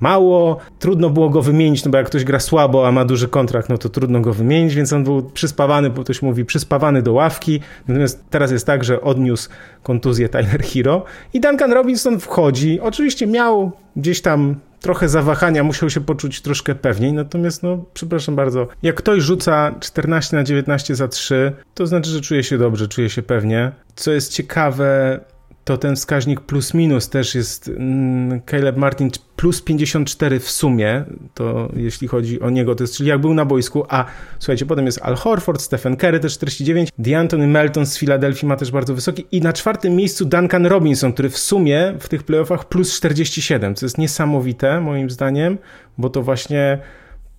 mało, 0.00 0.56
trudno 0.78 1.10
było 1.10 1.30
go 1.30 1.42
wymienić, 1.42 1.84
no 1.84 1.90
bo 1.90 1.98
jak 1.98 2.06
ktoś 2.06 2.24
gra 2.24 2.40
słabo, 2.40 2.88
a 2.88 2.92
ma 2.92 3.04
duży 3.04 3.28
kontrakt, 3.28 3.68
no 3.68 3.78
to 3.78 3.88
trudno 3.88 4.20
go 4.20 4.32
wymienić, 4.32 4.74
więc 4.74 4.92
on 4.92 5.04
był 5.04 5.22
przyspawany, 5.22 5.90
bo 5.90 6.02
ktoś 6.04 6.22
mówi, 6.22 6.44
przyspawany 6.44 7.02
do 7.02 7.12
ławki, 7.12 7.60
natomiast 7.88 8.24
teraz 8.30 8.50
jest 8.50 8.66
tak, 8.66 8.84
że 8.84 9.00
odniósł 9.00 9.48
kontuzję 9.82 10.28
Tyler 10.28 10.62
Hero 10.62 11.04
i 11.34 11.40
Duncan 11.40 11.72
Robinson 11.72 12.20
wchodzi, 12.20 12.80
oczywiście 12.80 13.26
miał 13.26 13.72
gdzieś 13.96 14.22
tam 14.22 14.56
trochę 14.80 15.08
zawahania, 15.08 15.64
musiał 15.64 15.90
się 15.90 16.00
poczuć 16.00 16.40
troszkę 16.40 16.74
pewniej, 16.74 17.12
natomiast 17.12 17.62
no, 17.62 17.84
przepraszam 17.94 18.36
bardzo, 18.36 18.68
jak 18.82 18.96
ktoś 18.96 19.22
rzuca 19.22 19.74
14 19.80 20.36
na 20.36 20.44
19 20.44 20.94
za 20.94 21.08
3, 21.08 21.52
to 21.74 21.86
znaczy, 21.86 22.10
że 22.10 22.20
czuje 22.20 22.42
się 22.44 22.58
dobrze, 22.58 22.88
czuje 22.88 23.10
się 23.10 23.22
pewnie. 23.22 23.72
Co 23.94 24.12
jest 24.12 24.32
ciekawe, 24.32 25.20
to 25.64 25.78
ten 25.78 25.96
wskaźnik 25.96 26.40
plus 26.40 26.74
minus 26.74 27.08
też 27.08 27.34
jest 27.34 27.68
mm, 27.68 28.40
Caleb 28.50 28.76
Martin 28.76 29.10
plus 29.36 29.62
54 29.62 30.40
w 30.40 30.50
sumie, 30.50 31.04
to 31.34 31.68
jeśli 31.76 32.08
chodzi 32.08 32.40
o 32.40 32.50
niego, 32.50 32.74
to 32.74 32.84
jest, 32.84 32.96
czyli 32.96 33.08
jak 33.08 33.20
był 33.20 33.34
na 33.34 33.44
boisku, 33.44 33.84
a 33.88 34.04
słuchajcie, 34.38 34.66
potem 34.66 34.86
jest 34.86 35.02
Al 35.02 35.16
Horford, 35.16 35.60
Stephen 35.60 35.96
Curry 35.96 36.20
też 36.20 36.34
49, 36.34 36.88
DeAntony 36.98 37.46
Melton 37.46 37.86
z 37.86 37.98
Filadelfii 37.98 38.48
ma 38.48 38.56
też 38.56 38.70
bardzo 38.70 38.94
wysoki 38.94 39.26
i 39.32 39.40
na 39.40 39.52
czwartym 39.52 39.96
miejscu 39.96 40.24
Duncan 40.24 40.66
Robinson, 40.66 41.12
który 41.12 41.30
w 41.30 41.38
sumie 41.38 41.94
w 42.00 42.08
tych 42.08 42.22
playoffach 42.22 42.64
plus 42.64 42.96
47, 42.96 43.74
co 43.74 43.86
jest 43.86 43.98
niesamowite 43.98 44.80
moim 44.80 45.10
zdaniem, 45.10 45.58
bo 45.98 46.10
to 46.10 46.22
właśnie 46.22 46.78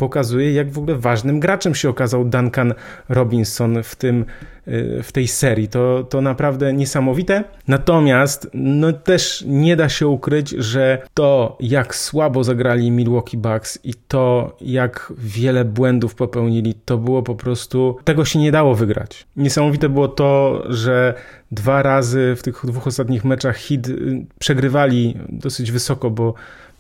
pokazuje, 0.01 0.53
jak 0.53 0.71
w 0.71 0.77
ogóle 0.77 0.95
ważnym 0.95 1.39
graczem 1.39 1.75
się 1.75 1.89
okazał 1.89 2.25
Duncan 2.25 2.73
Robinson 3.09 3.83
w, 3.83 3.95
tym, 3.95 4.25
y, 4.67 4.99
w 5.03 5.11
tej 5.11 5.27
serii. 5.27 5.67
To, 5.67 6.03
to 6.09 6.21
naprawdę 6.21 6.73
niesamowite. 6.73 7.43
Natomiast 7.67 8.49
no, 8.53 8.93
też 8.93 9.43
nie 9.47 9.75
da 9.75 9.89
się 9.89 10.07
ukryć, 10.07 10.49
że 10.49 11.01
to, 11.13 11.57
jak 11.59 11.95
słabo 11.95 12.43
zagrali 12.43 12.91
Milwaukee 12.91 13.37
Bucks 13.37 13.79
i 13.83 13.93
to, 14.07 14.55
jak 14.61 15.13
wiele 15.17 15.65
błędów 15.65 16.15
popełnili, 16.15 16.73
to 16.73 16.97
było 16.97 17.23
po 17.23 17.35
prostu. 17.35 17.97
Tego 18.03 18.25
się 18.25 18.39
nie 18.39 18.51
dało 18.51 18.75
wygrać. 18.75 19.27
Niesamowite 19.35 19.89
było 19.89 20.07
to, 20.07 20.63
że 20.69 21.13
dwa 21.51 21.81
razy 21.83 22.35
w 22.37 22.43
tych 22.43 22.61
dwóch 22.63 22.87
ostatnich 22.87 23.25
meczach 23.25 23.57
hit 23.57 23.87
y, 23.87 24.25
przegrywali 24.39 25.17
dosyć 25.29 25.71
wysoko, 25.71 26.09
bo 26.09 26.33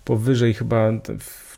powyżej 0.05 0.53
chyba 0.53 0.91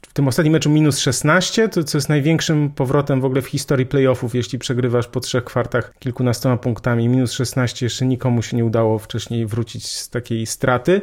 w 0.08 0.14
tym 0.14 0.28
ostatnim 0.28 0.54
meczu 0.54 0.70
minus 0.70 1.00
16, 1.00 1.70
to, 1.70 1.84
co 1.84 1.98
jest 1.98 2.10
największym 2.10 2.70
powrotem 2.70 3.22
w 3.22 3.26
ogóle 3.26 3.42
w 3.42 3.48
historii 3.48 3.86
playoffów, 3.86 4.36
jeśli 4.36 4.60
przegrywasz 4.60 5.08
po 5.08 5.20
trzech 5.20 5.44
kwartach 5.44 5.94
kilkunastoma 6.00 6.58
punktami. 6.58 7.10
Minus 7.10 7.32
16 7.32 7.86
jeszcze 7.86 8.06
nikomu 8.06 8.42
się 8.42 8.58
nie 8.58 8.66
udało 8.66 9.00
wcześniej 9.00 9.46
wrócić 9.46 9.88
z 9.88 10.10
takiej 10.10 10.46
straty. 10.46 11.02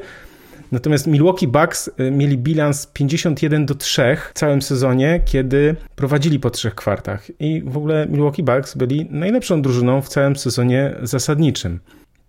Natomiast 0.72 1.06
Milwaukee 1.06 1.48
Bucks 1.48 1.90
y, 2.00 2.10
mieli 2.10 2.38
bilans 2.38 2.86
51 2.86 3.66
do 3.66 3.74
3 3.74 4.16
w 4.34 4.38
całym 4.38 4.62
sezonie, 4.62 5.20
kiedy 5.24 5.76
prowadzili 5.96 6.40
po 6.40 6.50
trzech 6.50 6.74
kwartach. 6.74 7.40
I 7.40 7.62
w 7.66 7.76
ogóle 7.76 8.06
Milwaukee 8.10 8.42
Bucks 8.42 8.76
byli 8.76 9.06
najlepszą 9.10 9.62
drużyną 9.62 10.02
w 10.02 10.08
całym 10.08 10.36
sezonie 10.36 10.94
zasadniczym 11.02 11.80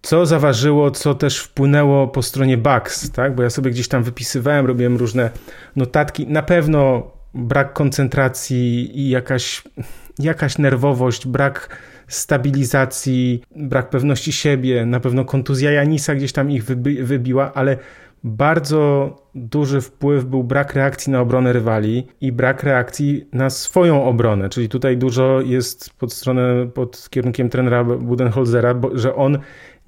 co 0.01 0.25
zaważyło, 0.25 0.91
co 0.91 1.15
też 1.15 1.39
wpłynęło 1.39 2.08
po 2.08 2.22
stronie 2.22 2.58
Bugs, 2.58 3.12
tak? 3.12 3.36
Bo 3.36 3.43
ja 3.43 3.50
sobie 3.50 3.72
gdzieś 3.72 3.88
tam 3.88 4.03
wypisywałem, 4.03 4.65
robiłem 4.65 4.98
różne 4.98 5.29
notatki. 5.75 6.27
Na 6.27 6.43
pewno 6.43 7.12
brak 7.34 7.74
koncentracji 7.74 9.00
i 9.00 9.10
jakaś, 9.10 9.63
jakaś 10.20 10.58
nerwowość, 10.58 11.27
brak 11.27 11.77
stabilizacji, 12.08 13.41
brak 13.55 13.89
pewności 13.89 14.31
siebie, 14.31 14.86
na 14.86 15.00
pewno 15.00 15.25
kontuzja 15.25 15.72
Janisa 15.72 16.15
gdzieś 16.15 16.31
tam 16.31 16.51
ich 16.51 16.65
wybi 16.65 17.03
wybiła, 17.03 17.53
ale 17.53 17.77
bardzo 18.24 19.15
duży 19.36 19.81
wpływ 19.81 20.25
był 20.25 20.43
brak 20.43 20.74
reakcji 20.74 21.12
na 21.12 21.22
obronę 21.22 21.53
rywali 21.53 22.08
i 22.22 22.31
brak 22.31 22.63
reakcji 22.63 23.27
na 23.34 23.50
swoją 23.50 24.03
obronę, 24.05 24.50
czyli 24.50 24.70
tutaj 24.70 24.98
dużo 24.98 25.41
jest 25.41 25.89
pod 25.89 26.13
stronę, 26.13 26.67
pod 26.74 27.08
kierunkiem 27.10 27.50
trenera 27.50 27.84
Budenholzera, 27.84 28.74
bo, 28.74 28.98
że 28.98 29.15
on 29.15 29.39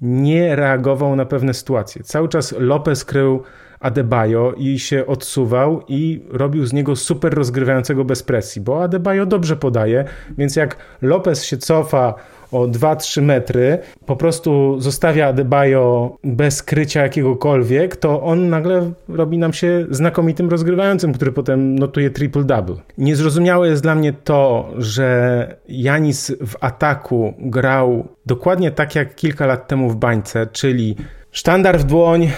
nie 0.04 0.56
reagował 0.56 1.16
na 1.16 1.24
pewne 1.24 1.54
sytuacje. 1.54 2.02
Cały 2.02 2.28
czas 2.28 2.54
Lopez 2.58 3.04
krył 3.04 3.42
Adebayo 3.80 4.52
i 4.56 4.78
się 4.78 5.06
odsuwał 5.06 5.82
i 5.88 6.26
robił 6.30 6.66
z 6.66 6.72
niego 6.72 6.96
super 6.96 7.34
rozgrywającego 7.34 8.04
bez 8.04 8.22
presji, 8.22 8.62
bo 8.62 8.82
Adebayo 8.82 9.26
dobrze 9.26 9.56
podaje, 9.56 10.04
więc 10.38 10.56
jak 10.56 10.76
Lopez 11.02 11.44
się 11.44 11.56
cofa 11.56 12.14
o 12.52 12.66
2-3 12.66 13.22
metry, 13.22 13.78
po 14.06 14.16
prostu 14.16 14.80
zostawia 14.80 15.28
Adebayo 15.28 16.16
bez 16.24 16.62
krycia 16.62 17.02
jakiegokolwiek, 17.02 17.96
to 17.96 18.22
on 18.22 18.48
nagle 18.48 18.92
robi 19.08 19.38
nam 19.38 19.52
się 19.52 19.86
znakomitym 19.90 20.50
rozgrywającym, 20.50 21.12
który 21.12 21.32
potem 21.32 21.78
notuje 21.78 22.10
triple-double. 22.10 22.76
Niezrozumiałe 22.98 23.68
jest 23.68 23.82
dla 23.82 23.94
mnie 23.94 24.12
to, 24.12 24.68
że 24.78 25.56
Janis 25.68 26.32
w 26.46 26.56
ataku 26.60 27.34
grał 27.38 28.08
dokładnie 28.26 28.70
tak 28.70 28.94
jak 28.94 29.14
kilka 29.14 29.46
lat 29.46 29.68
temu 29.68 29.90
w 29.90 29.96
bańce, 29.96 30.46
czyli 30.46 30.96
sztandar 31.30 31.78
w 31.78 31.84
dłoń, 31.84 32.30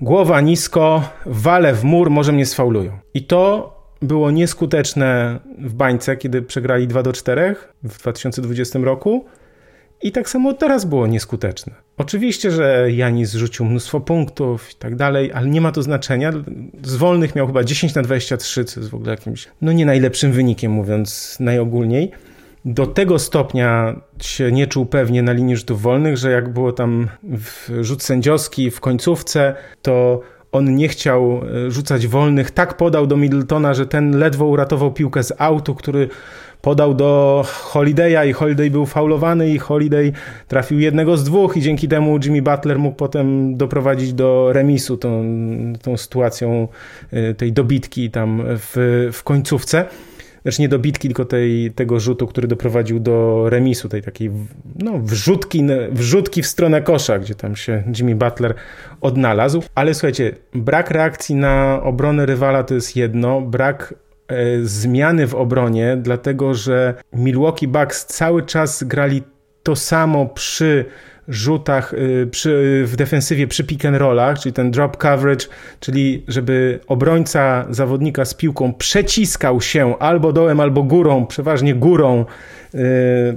głowa 0.00 0.40
nisko, 0.40 1.02
wale 1.26 1.74
w 1.74 1.84
mur, 1.84 2.10
może 2.10 2.32
mnie 2.32 2.46
sfaulują. 2.46 2.92
I 3.14 3.24
to 3.24 3.72
było 4.02 4.30
nieskuteczne 4.30 5.40
w 5.58 5.74
bańce, 5.74 6.16
kiedy 6.16 6.42
przegrali 6.42 6.88
2 6.88 7.02
do 7.02 7.12
4 7.12 7.56
w 7.82 7.98
2020 7.98 8.78
roku. 8.78 9.24
I 10.02 10.12
tak 10.12 10.30
samo 10.30 10.52
teraz 10.52 10.84
było 10.84 11.06
nieskuteczne. 11.06 11.72
Oczywiście, 11.96 12.50
że 12.50 12.92
Janis 12.92 13.30
zrzucił 13.30 13.64
mnóstwo 13.64 14.00
punktów 14.00 14.72
i 14.72 14.74
tak 14.74 14.96
dalej, 14.96 15.32
ale 15.32 15.46
nie 15.46 15.60
ma 15.60 15.72
to 15.72 15.82
znaczenia. 15.82 16.32
Z 16.82 16.96
wolnych 16.96 17.34
miał 17.34 17.46
chyba 17.46 17.64
10 17.64 17.94
na 17.94 18.02
23, 18.02 18.64
co 18.64 18.80
jest 18.80 18.90
w 18.90 18.94
ogóle 18.94 19.10
jakimś, 19.10 19.48
no 19.60 19.72
nie 19.72 19.86
najlepszym 19.86 20.32
wynikiem, 20.32 20.72
mówiąc 20.72 21.36
najogólniej. 21.40 22.10
Do 22.64 22.86
tego 22.86 23.18
stopnia 23.18 24.00
się 24.22 24.52
nie 24.52 24.66
czuł 24.66 24.86
pewnie 24.86 25.22
na 25.22 25.32
linii 25.32 25.56
rzutów 25.56 25.82
wolnych, 25.82 26.16
że 26.16 26.30
jak 26.30 26.52
było 26.52 26.72
tam 26.72 27.08
rzut 27.80 28.02
sędziowski 28.02 28.70
w 28.70 28.80
końcówce, 28.80 29.54
to 29.82 30.20
on 30.52 30.74
nie 30.74 30.88
chciał 30.88 31.40
e, 31.66 31.70
rzucać 31.70 32.06
wolnych. 32.06 32.50
Tak 32.50 32.76
podał 32.76 33.06
do 33.06 33.16
Middletona, 33.16 33.74
że 33.74 33.86
ten 33.86 34.18
ledwo 34.18 34.46
uratował 34.46 34.92
piłkę 34.92 35.22
z 35.22 35.32
autu, 35.38 35.74
który 35.74 36.08
podał 36.62 36.94
do 36.94 37.42
Holiday'a 37.46 38.28
i 38.28 38.32
Holiday 38.32 38.70
był 38.70 38.86
faulowany 38.86 39.50
i 39.50 39.58
Holiday 39.58 40.12
trafił 40.48 40.80
jednego 40.80 41.16
z 41.16 41.24
dwóch 41.24 41.56
i 41.56 41.60
dzięki 41.60 41.88
temu 41.88 42.18
Jimmy 42.24 42.42
Butler 42.42 42.78
mógł 42.78 42.96
potem 42.96 43.56
doprowadzić 43.56 44.12
do 44.12 44.52
remisu 44.52 44.96
tą, 44.96 45.24
tą 45.82 45.96
sytuacją 45.96 46.68
y, 47.12 47.34
tej 47.34 47.52
dobitki 47.52 48.10
tam 48.10 48.42
w, 48.46 49.08
w 49.12 49.22
końcówce. 49.22 49.84
Znaczy 50.42 50.62
nie 50.62 50.68
dobitki, 50.68 51.08
tylko 51.08 51.24
tej, 51.24 51.70
tego 51.70 52.00
rzutu, 52.00 52.26
który 52.26 52.48
doprowadził 52.48 53.00
do 53.00 53.44
remisu, 53.48 53.88
tej 53.88 54.02
takiej 54.02 54.30
no, 54.78 54.98
wrzutki, 54.98 55.64
wrzutki 55.90 56.42
w 56.42 56.46
stronę 56.46 56.82
kosza, 56.82 57.18
gdzie 57.18 57.34
tam 57.34 57.56
się 57.56 57.82
Jimmy 57.98 58.14
Butler 58.14 58.54
odnalazł. 59.00 59.62
Ale 59.74 59.94
słuchajcie, 59.94 60.32
brak 60.54 60.90
reakcji 60.90 61.34
na 61.34 61.80
obronę 61.82 62.26
rywala 62.26 62.64
to 62.64 62.74
jest 62.74 62.96
jedno, 62.96 63.40
brak 63.40 63.94
zmiany 64.62 65.26
w 65.26 65.34
obronie, 65.34 65.96
dlatego 66.02 66.54
że 66.54 66.94
Milwaukee 67.12 67.68
Bucks 67.68 68.06
cały 68.06 68.42
czas 68.42 68.84
grali 68.84 69.22
to 69.62 69.76
samo 69.76 70.26
przy 70.26 70.84
rzutach 71.28 71.94
e, 71.94 72.26
przy, 72.26 72.82
w 72.86 72.96
defensywie 72.96 73.46
przy 73.46 73.64
pick 73.64 73.84
and 73.84 73.96
rollach, 73.96 74.38
czyli 74.38 74.52
ten 74.52 74.70
drop 74.70 74.96
coverage, 74.96 75.46
czyli 75.80 76.24
żeby 76.28 76.80
obrońca 76.86 77.66
zawodnika 77.70 78.24
z 78.24 78.34
piłką 78.34 78.72
przeciskał 78.72 79.60
się 79.60 79.98
albo 79.98 80.32
dołem, 80.32 80.60
albo 80.60 80.82
górą, 80.82 81.26
przeważnie 81.26 81.74
górą 81.74 82.24
yy, 82.74 82.80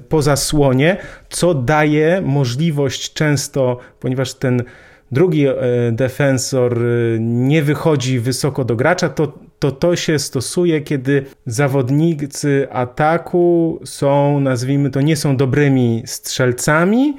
po 0.10 0.22
zasłonie, 0.22 0.98
co 1.30 1.54
daje 1.54 2.22
możliwość 2.26 3.14
często, 3.14 3.78
ponieważ 4.00 4.34
ten 4.34 4.64
drugi 5.12 5.46
defensor 5.92 6.80
nie 7.20 7.64
wychodzi 7.64 8.20
wysoko 8.20 8.66
do 8.66 8.76
gracza, 8.76 9.10
to 9.10 9.34
to 9.72 9.72
to 9.72 9.96
się 9.96 10.20
stosuje, 10.20 10.82
kiedy 10.82 11.26
zawodnicy 11.46 12.68
ataku 12.72 13.80
są, 13.86 14.40
nazwijmy 14.40 14.90
to, 14.90 15.02
nie 15.02 15.16
są 15.16 15.38
dobrymi 15.38 16.04
strzelcami, 16.06 17.18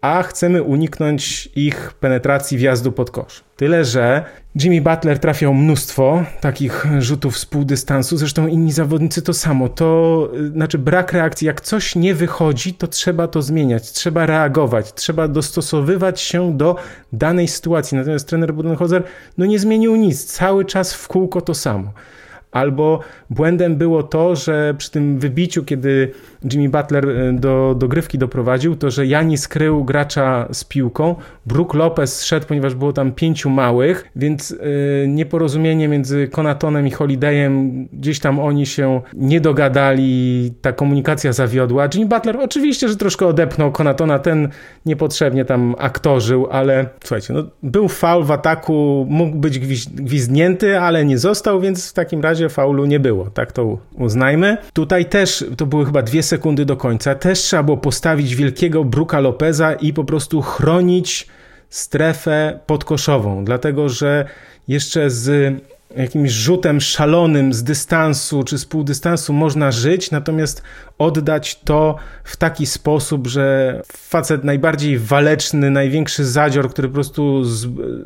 a 0.00 0.22
chcemy 0.22 0.62
uniknąć 0.62 1.48
ich 1.56 1.92
penetracji 2.00 2.58
wjazdu 2.58 2.92
pod 2.92 3.10
kosz. 3.10 3.44
Tyle, 3.56 3.84
że 3.84 4.24
Jimmy 4.54 4.80
Butler 4.80 5.18
trafiał 5.18 5.54
mnóstwo 5.54 6.24
takich 6.40 6.86
rzutów 6.98 7.38
z 7.38 7.46
pół 7.46 7.64
dystansu, 7.64 8.16
zresztą 8.16 8.46
inni 8.46 8.72
zawodnicy 8.72 9.22
to 9.22 9.32
samo. 9.32 9.68
To 9.68 10.30
znaczy 10.52 10.78
brak 10.78 11.12
reakcji. 11.12 11.46
Jak 11.46 11.60
coś 11.60 11.96
nie 11.96 12.14
wychodzi, 12.14 12.74
to 12.74 12.86
trzeba 12.86 13.28
to 13.28 13.42
zmieniać, 13.42 13.92
trzeba 13.92 14.26
reagować, 14.26 14.94
trzeba 14.94 15.28
dostosowywać 15.28 16.20
się 16.20 16.56
do 16.56 16.76
danej 17.12 17.48
sytuacji. 17.48 17.98
Natomiast 17.98 18.28
trener 18.28 18.54
Budenholzer 18.54 19.02
no 19.38 19.46
nie 19.46 19.58
zmienił 19.58 19.96
nic, 19.96 20.24
cały 20.24 20.64
czas 20.64 20.94
w 20.94 21.08
kółko 21.08 21.40
to 21.40 21.54
samo. 21.54 21.92
Albo 22.52 23.00
błędem 23.30 23.76
było 23.76 24.02
to, 24.02 24.36
że 24.36 24.74
przy 24.78 24.90
tym 24.90 25.18
wybiciu, 25.18 25.64
kiedy 25.64 26.12
Jimmy 26.52 26.68
Butler 26.68 27.08
e, 27.08 27.32
do 27.32 27.74
dogrywki 27.78 28.18
doprowadził, 28.18 28.76
to 28.76 28.90
że 28.90 29.06
Jani 29.06 29.38
skrył 29.38 29.84
gracza 29.84 30.48
z 30.52 30.64
piłką, 30.64 31.14
Brook 31.46 31.74
Lopez 31.74 32.24
szedł, 32.24 32.46
ponieważ 32.46 32.74
było 32.74 32.92
tam 32.92 33.12
pięciu 33.12 33.50
małych, 33.50 34.04
więc 34.16 34.50
yy, 34.50 34.58
nieporozumienie 35.08 35.88
między 35.88 36.28
Konatonem 36.28 36.86
i 36.86 36.90
Holidayem, 36.90 37.86
gdzieś 37.92 38.20
tam 38.20 38.40
oni 38.40 38.66
się 38.66 39.00
nie 39.14 39.40
dogadali, 39.40 40.52
ta 40.60 40.72
komunikacja 40.72 41.32
zawiodła. 41.32 41.88
Jimmy 41.94 42.08
Butler 42.08 42.36
oczywiście, 42.36 42.88
że 42.88 42.96
troszkę 42.96 43.26
odepnął 43.26 43.72
Konatona, 43.72 44.18
ten 44.18 44.48
niepotrzebnie 44.86 45.44
tam 45.44 45.74
aktorzył, 45.78 46.46
ale 46.50 46.86
słuchajcie, 47.04 47.34
no, 47.34 47.44
był 47.62 47.88
faul 47.88 48.24
w 48.24 48.30
ataku, 48.30 49.06
mógł 49.08 49.36
być 49.36 49.58
gwizdnięty, 49.88 50.78
ale 50.78 51.04
nie 51.04 51.18
został, 51.18 51.60
więc 51.60 51.90
w 51.90 51.92
takim 51.92 52.20
razie 52.20 52.48
faulu 52.48 52.84
nie 52.84 53.00
było, 53.00 53.17
tak 53.34 53.52
to 53.52 53.78
uznajmy. 53.94 54.56
Tutaj 54.72 55.06
też, 55.06 55.44
to 55.56 55.66
były 55.66 55.86
chyba 55.86 56.02
dwie 56.02 56.22
sekundy 56.22 56.64
do 56.64 56.76
końca, 56.76 57.14
też 57.14 57.38
trzeba 57.38 57.62
było 57.62 57.76
postawić 57.76 58.34
wielkiego 58.34 58.84
Bruka 58.84 59.20
Lopeza 59.20 59.72
i 59.72 59.92
po 59.92 60.04
prostu 60.04 60.42
chronić 60.42 61.28
strefę 61.70 62.58
podkoszową, 62.66 63.44
dlatego 63.44 63.88
że 63.88 64.24
jeszcze 64.68 65.10
z 65.10 65.54
jakimś 65.96 66.30
rzutem 66.30 66.80
szalonym 66.80 67.52
z 67.52 67.62
dystansu 67.62 68.42
czy 68.42 68.58
z 68.58 68.64
półdystansu 68.64 69.32
można 69.32 69.70
żyć, 69.70 70.10
natomiast 70.10 70.62
oddać 70.98 71.60
to 71.60 71.96
w 72.24 72.36
taki 72.36 72.66
sposób, 72.66 73.26
że 73.26 73.82
facet 73.86 74.44
najbardziej 74.44 74.98
waleczny, 74.98 75.70
największy 75.70 76.24
zadzior, 76.24 76.70
który 76.70 76.88
po 76.88 76.94
prostu 76.94 77.44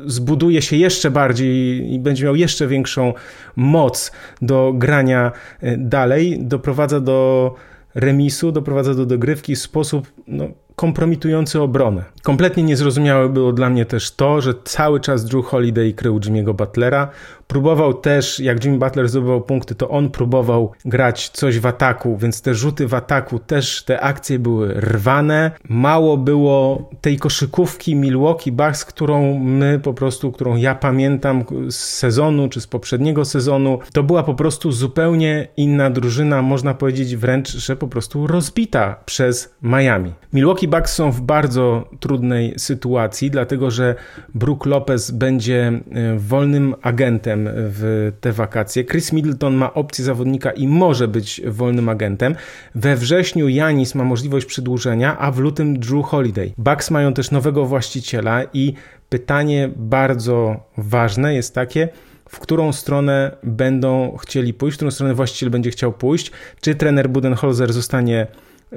zbuduje 0.07 0.63
się 0.63 0.77
jeszcze 0.77 1.11
bardziej 1.11 1.93
i 1.93 1.99
będzie 1.99 2.25
miał 2.25 2.37
jeszcze 2.37 2.67
większą 2.67 3.15
moc 3.57 4.13
do 4.43 4.73
grania 4.75 5.33
e, 5.61 5.77
dalej, 5.77 6.39
doprowadza 6.41 7.01
do 7.01 7.55
remisu, 7.95 8.53
doprowadza 8.53 8.95
do 8.95 9.07
dogrywki 9.07 9.57
w 9.57 9.59
sposób 9.59 10.13
no, 10.27 10.49
kompromitujący 10.77 11.61
obronę. 11.61 12.05
Kompletnie 12.23 12.63
niezrozumiałe 12.63 13.29
było 13.29 13.53
dla 13.53 13.71
mnie 13.71 13.87
też 13.87 14.11
to, 14.11 14.41
że 14.41 14.55
cały 14.65 15.01
czas 15.01 15.25
Drew 15.25 15.47
Holiday 15.47 15.93
krył 15.93 16.19
Jimmy'ego 16.19 16.55
Butlera. 16.55 17.09
Próbował 17.53 17.95
też, 17.95 18.41
jak 18.41 18.65
Jimmy 18.65 18.79
Butler 18.79 19.09
zdobywał 19.09 19.41
punkty, 19.41 19.75
to 19.75 19.89
on 19.89 20.11
próbował 20.11 20.73
grać 20.85 21.29
coś 21.29 21.59
w 21.59 21.67
ataku, 21.67 22.17
więc 22.17 22.43
te 22.43 22.55
rzuty 22.55 22.87
w 22.87 22.95
ataku 22.95 23.39
też, 23.39 23.85
te 23.85 24.01
akcje 24.01 24.39
były 24.39 24.75
rwane. 24.75 25.51
Mało 25.69 26.17
było 26.17 26.91
tej 27.01 27.19
koszykówki 27.19 27.97
Milwaukee 27.97 28.53
Bucks, 28.53 28.85
którą 28.85 29.39
my 29.39 29.81
po 29.83 29.95
prostu, 29.95 30.33
którą 30.33 30.57
ja 30.57 30.75
pamiętam 30.75 31.45
z 31.71 31.77
sezonu, 31.77 32.49
czy 32.49 32.61
z 32.61 32.67
poprzedniego 32.67 33.25
sezonu. 33.25 33.79
To 33.93 34.03
była 34.03 34.23
po 34.23 34.35
prostu 34.35 34.73
zupełnie 34.73 35.49
inna 35.57 35.91
drużyna, 35.91 36.43
można 36.43 36.75
powiedzieć 36.75 37.17
wręcz, 37.17 37.49
że 37.57 37.77
po 37.77 37.89
prostu 37.89 38.27
rozbita 38.27 38.97
przez 39.05 39.55
Miami. 39.63 40.13
Milwaukee 40.33 40.69
Bucks 40.69 40.95
są 40.95 41.11
w 41.11 41.21
bardzo 41.21 41.89
trudnej 42.01 42.55
sytuacji, 42.57 43.31
dlatego 43.31 43.71
że 43.71 43.95
Brook 44.35 44.67
Lopez 44.67 45.11
będzie 45.11 45.73
e, 45.93 46.19
wolnym 46.19 46.75
agentem 46.83 47.42
w 47.53 48.13
te 48.21 48.33
wakacje. 48.33 48.85
Chris 48.85 49.13
Middleton 49.13 49.55
ma 49.55 49.75
opcję 49.75 50.05
zawodnika 50.05 50.51
i 50.51 50.69
może 50.69 51.09
być 51.09 51.41
wolnym 51.47 51.89
agentem. 51.89 52.35
We 52.75 52.97
wrześniu 52.97 53.49
Janis 53.49 53.95
ma 53.95 54.05
możliwość 54.05 54.47
przedłużenia, 54.47 55.19
a 55.19 55.31
w 55.31 55.39
lutym 55.39 55.79
Drew 55.79 56.05
Holiday. 56.05 56.53
Bucks 56.59 56.91
mają 56.91 57.15
też 57.15 57.31
nowego 57.31 57.67
właściciela 57.67 58.45
i 58.53 58.75
pytanie 59.09 59.71
bardzo 59.77 60.57
ważne 60.77 61.35
jest 61.35 61.55
takie, 61.55 61.89
w 62.29 62.39
którą 62.39 62.73
stronę 62.73 63.37
będą 63.43 64.17
chcieli 64.17 64.55
pójść, 64.55 64.75
w 64.75 64.79
którą 64.79 64.91
stronę 64.91 65.15
właściciel 65.15 65.51
będzie 65.51 65.71
chciał 65.71 65.93
pójść, 65.93 66.31
czy 66.61 66.75
trener 66.75 67.11
Budenholzer 67.11 67.73
zostanie 67.73 68.27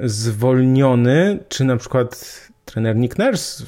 zwolniony, 0.04 1.38
czy 1.48 1.64
na 1.64 1.76
przykład 1.76 2.40
trener 2.66 2.96
Nick 2.96 3.18
Nurse, 3.18 3.64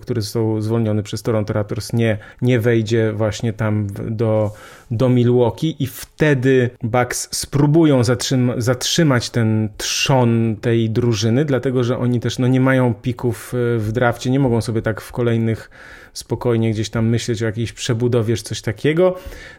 który 0.00 0.22
został 0.22 0.60
zwolniony 0.60 1.02
przez 1.02 1.22
Toronto 1.22 1.52
Raptors, 1.52 1.92
nie, 1.92 2.18
nie 2.42 2.60
wejdzie 2.60 3.12
właśnie 3.12 3.52
tam 3.52 3.86
do, 4.10 4.52
do 4.90 5.08
Milwaukee 5.08 5.76
i 5.82 5.86
wtedy 5.86 6.70
Bucks 6.82 7.28
spróbują 7.30 8.04
zatrzyma, 8.04 8.54
zatrzymać 8.56 9.30
ten 9.30 9.68
trzon 9.76 10.56
tej 10.60 10.90
drużyny, 10.90 11.44
dlatego 11.44 11.84
że 11.84 11.98
oni 11.98 12.20
też 12.20 12.38
no, 12.38 12.46
nie 12.46 12.60
mają 12.60 12.94
pików 12.94 13.54
e, 13.54 13.78
w 13.78 13.92
drafcie, 13.92 14.30
nie 14.30 14.40
mogą 14.40 14.60
sobie 14.60 14.82
tak 14.82 15.00
w 15.00 15.12
kolejnych 15.12 15.70
spokojnie 16.12 16.70
gdzieś 16.70 16.90
tam 16.90 17.06
myśleć 17.06 17.42
o 17.42 17.46
jakiejś 17.46 17.72
przebudowie 17.72 18.36
czy 18.36 18.42
coś 18.42 18.62
takiego, 18.62 19.14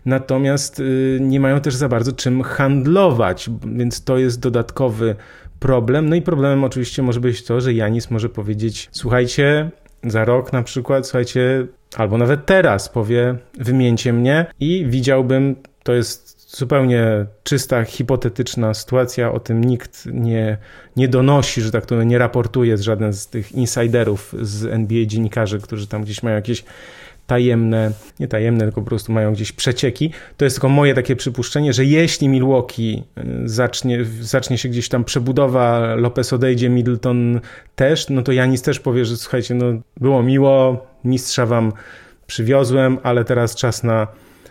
natomiast 0.06 0.80
y, 0.80 1.18
nie 1.22 1.40
mają 1.40 1.62
też 1.62 1.76
za 1.76 1.90
bardzo 1.90 2.12
czym 2.12 2.44
handlować, 2.44 3.50
więc 3.76 4.04
to 4.04 4.18
jest 4.18 4.40
dodatkowy 4.40 5.16
problem. 5.64 6.10
No 6.10 6.16
i 6.16 6.22
problemem 6.22 6.64
oczywiście 6.64 7.04
może 7.04 7.20
być 7.20 7.44
to, 7.44 7.62
że 7.62 7.74
Janis 7.74 8.12
może 8.12 8.30
powiedzieć: 8.30 8.90
Słuchajcie, 8.92 9.70
za 10.04 10.26
rok 10.26 10.54
na 10.54 10.64
przykład, 10.64 11.08
słuchajcie, 11.08 11.68
albo 11.96 12.18
nawet 12.18 12.46
teraz 12.46 12.90
powie: 12.90 13.36
Wymieńcie 13.60 14.14
mnie, 14.14 14.46
i 14.60 14.86
widziałbym, 14.88 15.56
to 15.84 15.94
jest 15.94 16.34
zupełnie 16.58 17.26
czysta, 17.44 17.84
hipotetyczna 17.84 18.74
sytuacja, 18.74 19.32
o 19.32 19.40
tym 19.40 19.64
nikt 19.64 20.06
nie, 20.06 20.58
nie 20.96 21.08
donosi, 21.08 21.62
że 21.62 21.72
tak 21.72 21.86
to 21.86 22.04
nie 22.04 22.18
raportuje 22.18 22.78
z 22.78 22.82
żaden 22.82 23.14
z 23.14 23.28
tych 23.28 23.52
insiderów 23.52 24.36
z 24.42 24.66
NBA 24.66 25.06
dziennikarzy, 25.06 25.60
którzy 25.60 25.88
tam 25.88 26.04
gdzieś 26.04 26.24
mają 26.24 26.36
jakieś 26.36 26.64
tajemne, 27.28 27.92
nie 28.20 28.28
tajemne, 28.28 28.64
tylko 28.64 28.82
po 28.82 28.88
prostu 28.88 29.12
mają 29.12 29.34
gdzieś 29.34 29.52
przecieki. 29.52 30.12
To 30.38 30.46
jest 30.46 30.56
tylko 30.56 30.70
moje 30.70 30.94
takie 30.94 31.16
przypuszczenie, 31.16 31.74
że 31.74 31.86
jeśli 31.86 32.30
Milwaukee 32.30 33.04
y, 33.18 33.24
zacznie, 33.46 34.06
zacznie 34.22 34.58
się 34.58 34.70
gdzieś 34.70 34.90
tam 34.90 35.04
przebudowa, 35.04 35.96
Lopez 35.96 36.34
odejdzie, 36.34 36.70
Middleton 36.70 37.40
też, 37.76 38.10
no 38.10 38.22
to 38.22 38.32
Janis 38.32 38.62
też 38.62 38.80
powie, 38.80 39.06
że 39.06 39.18
słuchajcie, 39.18 39.56
no 39.56 39.66
było 40.00 40.24
miło, 40.24 40.86
mistrza 41.04 41.46
wam 41.46 41.74
przywiozłem, 42.28 42.98
ale 43.04 43.26
teraz 43.26 43.56
czas 43.56 43.84
na 43.84 44.08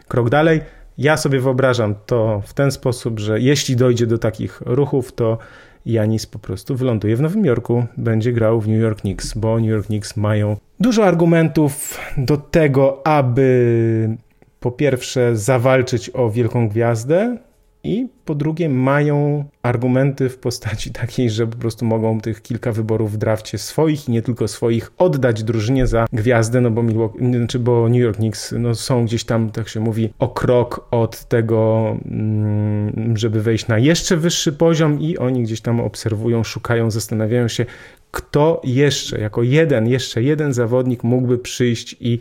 krok 0.09 0.31
dalej. 0.31 0.61
Ja 0.99 1.17
sobie 1.17 1.41
wyobrażam 1.41 1.95
to 2.07 2.43
w 2.47 2.55
ten 2.55 2.71
sposób, 2.71 3.21
że 3.21 3.41
jeśli 3.41 3.77
dojdzie 3.77 4.07
do 4.07 4.19
takich 4.19 4.61
ruchów, 4.67 5.13
to 5.13 5.39
Janis 5.87 6.27
po 6.27 6.39
prostu 6.39 6.77
wyląduje 6.77 7.17
w 7.17 7.21
Nowym 7.21 7.45
Jorku, 7.45 7.85
będzie 7.97 8.33
grał 8.33 8.61
w 8.61 8.69
New 8.69 8.81
York 8.81 9.01
Knicks, 9.01 9.35
bo 9.35 9.61
New 9.61 9.69
York 9.69 9.87
Knicks 9.87 10.17
mają 10.17 10.57
dużo 10.81 11.07
argumentów 11.07 12.01
do 12.17 12.37
tego, 12.37 13.07
aby 13.07 14.17
po 14.61 14.71
pierwsze 14.71 15.37
zawalczyć 15.37 16.11
o 16.15 16.31
wielką 16.31 16.69
gwiazdę, 16.69 17.37
i 17.85 18.09
po 18.25 18.35
drugie 18.35 18.69
mają 18.69 19.45
argumenty 19.63 20.29
w 20.29 20.39
postaci 20.39 20.91
takiej, 21.01 21.31
że 21.31 21.47
po 21.47 21.57
prostu 21.57 21.85
mogą 21.85 22.21
tych 22.21 22.43
kilka 22.43 22.73
wyborów 22.73 23.13
w 23.13 23.17
drafcie 23.17 23.59
swoich 23.59 24.09
i 24.09 24.13
nie 24.13 24.23
tylko 24.23 24.49
swoich 24.49 24.93
oddać 24.99 25.45
drużynie 25.45 25.87
za 25.87 26.07
gwiazdę, 26.13 26.61
no 26.61 26.71
bo, 26.71 26.83
Milwaukee, 26.83 27.19
znaczy 27.19 27.59
bo 27.59 27.89
New 27.89 28.01
York 28.01 28.17
Knicks 28.17 28.55
no 28.59 28.75
są 28.75 29.05
gdzieś 29.05 29.25
tam, 29.25 29.51
tak 29.51 29.69
się 29.69 29.81
mówi, 29.81 30.13
o 30.19 30.29
krok 30.29 30.87
od 30.91 31.25
tego, 31.25 31.97
mm, 32.07 33.17
żeby 33.17 33.43
wejść 33.43 33.69
na 33.69 33.79
jeszcze 33.79 34.17
wyższy 34.17 34.53
poziom 34.53 35.01
i 35.01 35.19
oni 35.19 35.43
gdzieś 35.43 35.61
tam 35.61 35.81
obserwują, 35.81 36.45
szukają, 36.45 36.91
zastanawiają 36.91 37.49
się, 37.49 37.67
kto 38.11 38.61
jeszcze, 38.65 39.21
jako 39.21 39.43
jeden, 39.43 39.89
jeszcze 39.89 40.23
jeden 40.23 40.53
zawodnik 40.53 41.05
mógłby 41.05 41.39
przyjść 41.39 41.97
i 42.01 42.19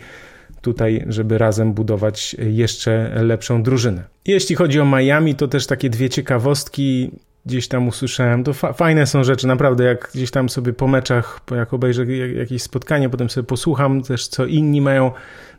tutaj, 0.61 1.05
żeby 1.07 1.37
razem 1.37 1.73
budować 1.73 2.35
jeszcze 2.39 3.11
lepszą 3.23 3.63
drużynę. 3.63 4.03
Jeśli 4.25 4.55
chodzi 4.55 4.79
o 4.79 4.85
Miami, 4.85 5.35
to 5.35 5.47
też 5.47 5.67
takie 5.67 5.89
dwie 5.89 6.09
ciekawostki 6.09 7.11
gdzieś 7.45 7.67
tam 7.67 7.87
usłyszałem. 7.87 8.43
To 8.43 8.53
fa 8.53 8.73
fajne 8.73 9.07
są 9.07 9.23
rzeczy, 9.23 9.47
naprawdę, 9.47 9.83
jak 9.83 10.09
gdzieś 10.13 10.31
tam 10.31 10.49
sobie 10.49 10.73
po 10.73 10.87
meczach, 10.87 11.39
jak 11.55 11.73
obejrzę 11.73 12.05
jakieś 12.35 12.63
spotkanie, 12.63 13.09
potem 13.09 13.29
sobie 13.29 13.47
posłucham 13.47 14.03
też, 14.03 14.27
co 14.27 14.45
inni 14.45 14.81
mają 14.81 15.11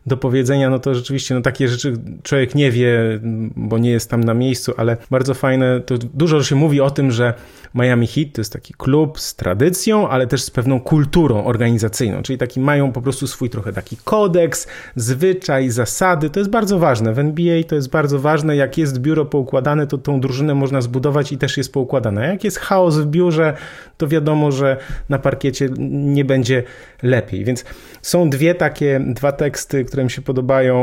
do 0.06 0.16
powiedzenia, 0.16 0.70
no 0.70 0.78
to 0.78 0.94
rzeczywiście 0.94 1.34
no 1.34 1.40
takie 1.40 1.68
rzeczy 1.68 1.96
człowiek 2.22 2.54
nie 2.54 2.70
wie, 2.70 3.20
bo 3.56 3.78
nie 3.78 3.90
jest 3.90 4.10
tam 4.10 4.24
na 4.24 4.34
miejscu, 4.34 4.72
ale 4.76 4.96
bardzo 5.10 5.34
fajne, 5.34 5.80
to 5.80 5.98
dużo 5.98 6.42
się 6.42 6.56
mówi 6.56 6.80
o 6.80 6.90
tym, 6.90 7.10
że 7.10 7.34
Miami 7.74 8.06
Heat 8.06 8.28
to 8.32 8.40
jest 8.40 8.52
taki 8.52 8.74
klub 8.74 9.20
z 9.20 9.34
tradycją, 9.34 10.08
ale 10.08 10.26
też 10.26 10.42
z 10.42 10.50
pewną 10.50 10.80
kulturą 10.80 11.44
organizacyjną, 11.44 12.22
czyli 12.22 12.38
taki 12.38 12.60
mają 12.60 12.92
po 12.92 13.02
prostu 13.02 13.26
swój 13.26 13.50
trochę 13.50 13.72
taki 13.72 13.96
kodeks, 14.04 14.66
zwyczaj, 14.96 15.70
zasady, 15.70 16.30
to 16.30 16.40
jest 16.40 16.50
bardzo 16.50 16.78
ważne. 16.78 17.12
W 17.12 17.18
NBA 17.18 17.62
to 17.62 17.74
jest 17.74 17.90
bardzo 17.90 18.18
ważne, 18.18 18.56
jak 18.56 18.78
jest 18.78 18.98
biuro 18.98 19.24
poukładane, 19.24 19.86
to 19.86 19.98
tą 19.98 20.20
drużynę 20.20 20.54
można 20.54 20.80
zbudować 20.80 21.32
i 21.32 21.38
też 21.38 21.56
jest 21.56 21.72
poukładana. 21.72 22.26
Jak 22.26 22.44
jest 22.44 22.58
chaos 22.58 22.98
w 22.98 23.06
biurze, 23.06 23.56
to 23.98 24.08
wiadomo, 24.08 24.52
że 24.52 24.76
na 25.08 25.18
parkiecie 25.18 25.68
nie 25.78 26.24
będzie 26.24 26.62
lepiej. 27.02 27.44
Więc 27.44 27.64
są 28.02 28.30
dwie 28.30 28.54
takie, 28.54 29.00
dwa 29.06 29.32
teksty, 29.32 29.84
które 29.92 30.04
mi 30.04 30.10
się 30.10 30.22
podobają. 30.22 30.76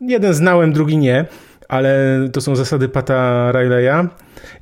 Jeden 0.00 0.34
znałem, 0.34 0.72
drugi 0.72 0.96
nie, 0.98 1.24
ale 1.68 2.20
to 2.32 2.40
są 2.40 2.56
zasady 2.56 2.88
Pata 2.88 3.52
Rileya 3.52 4.08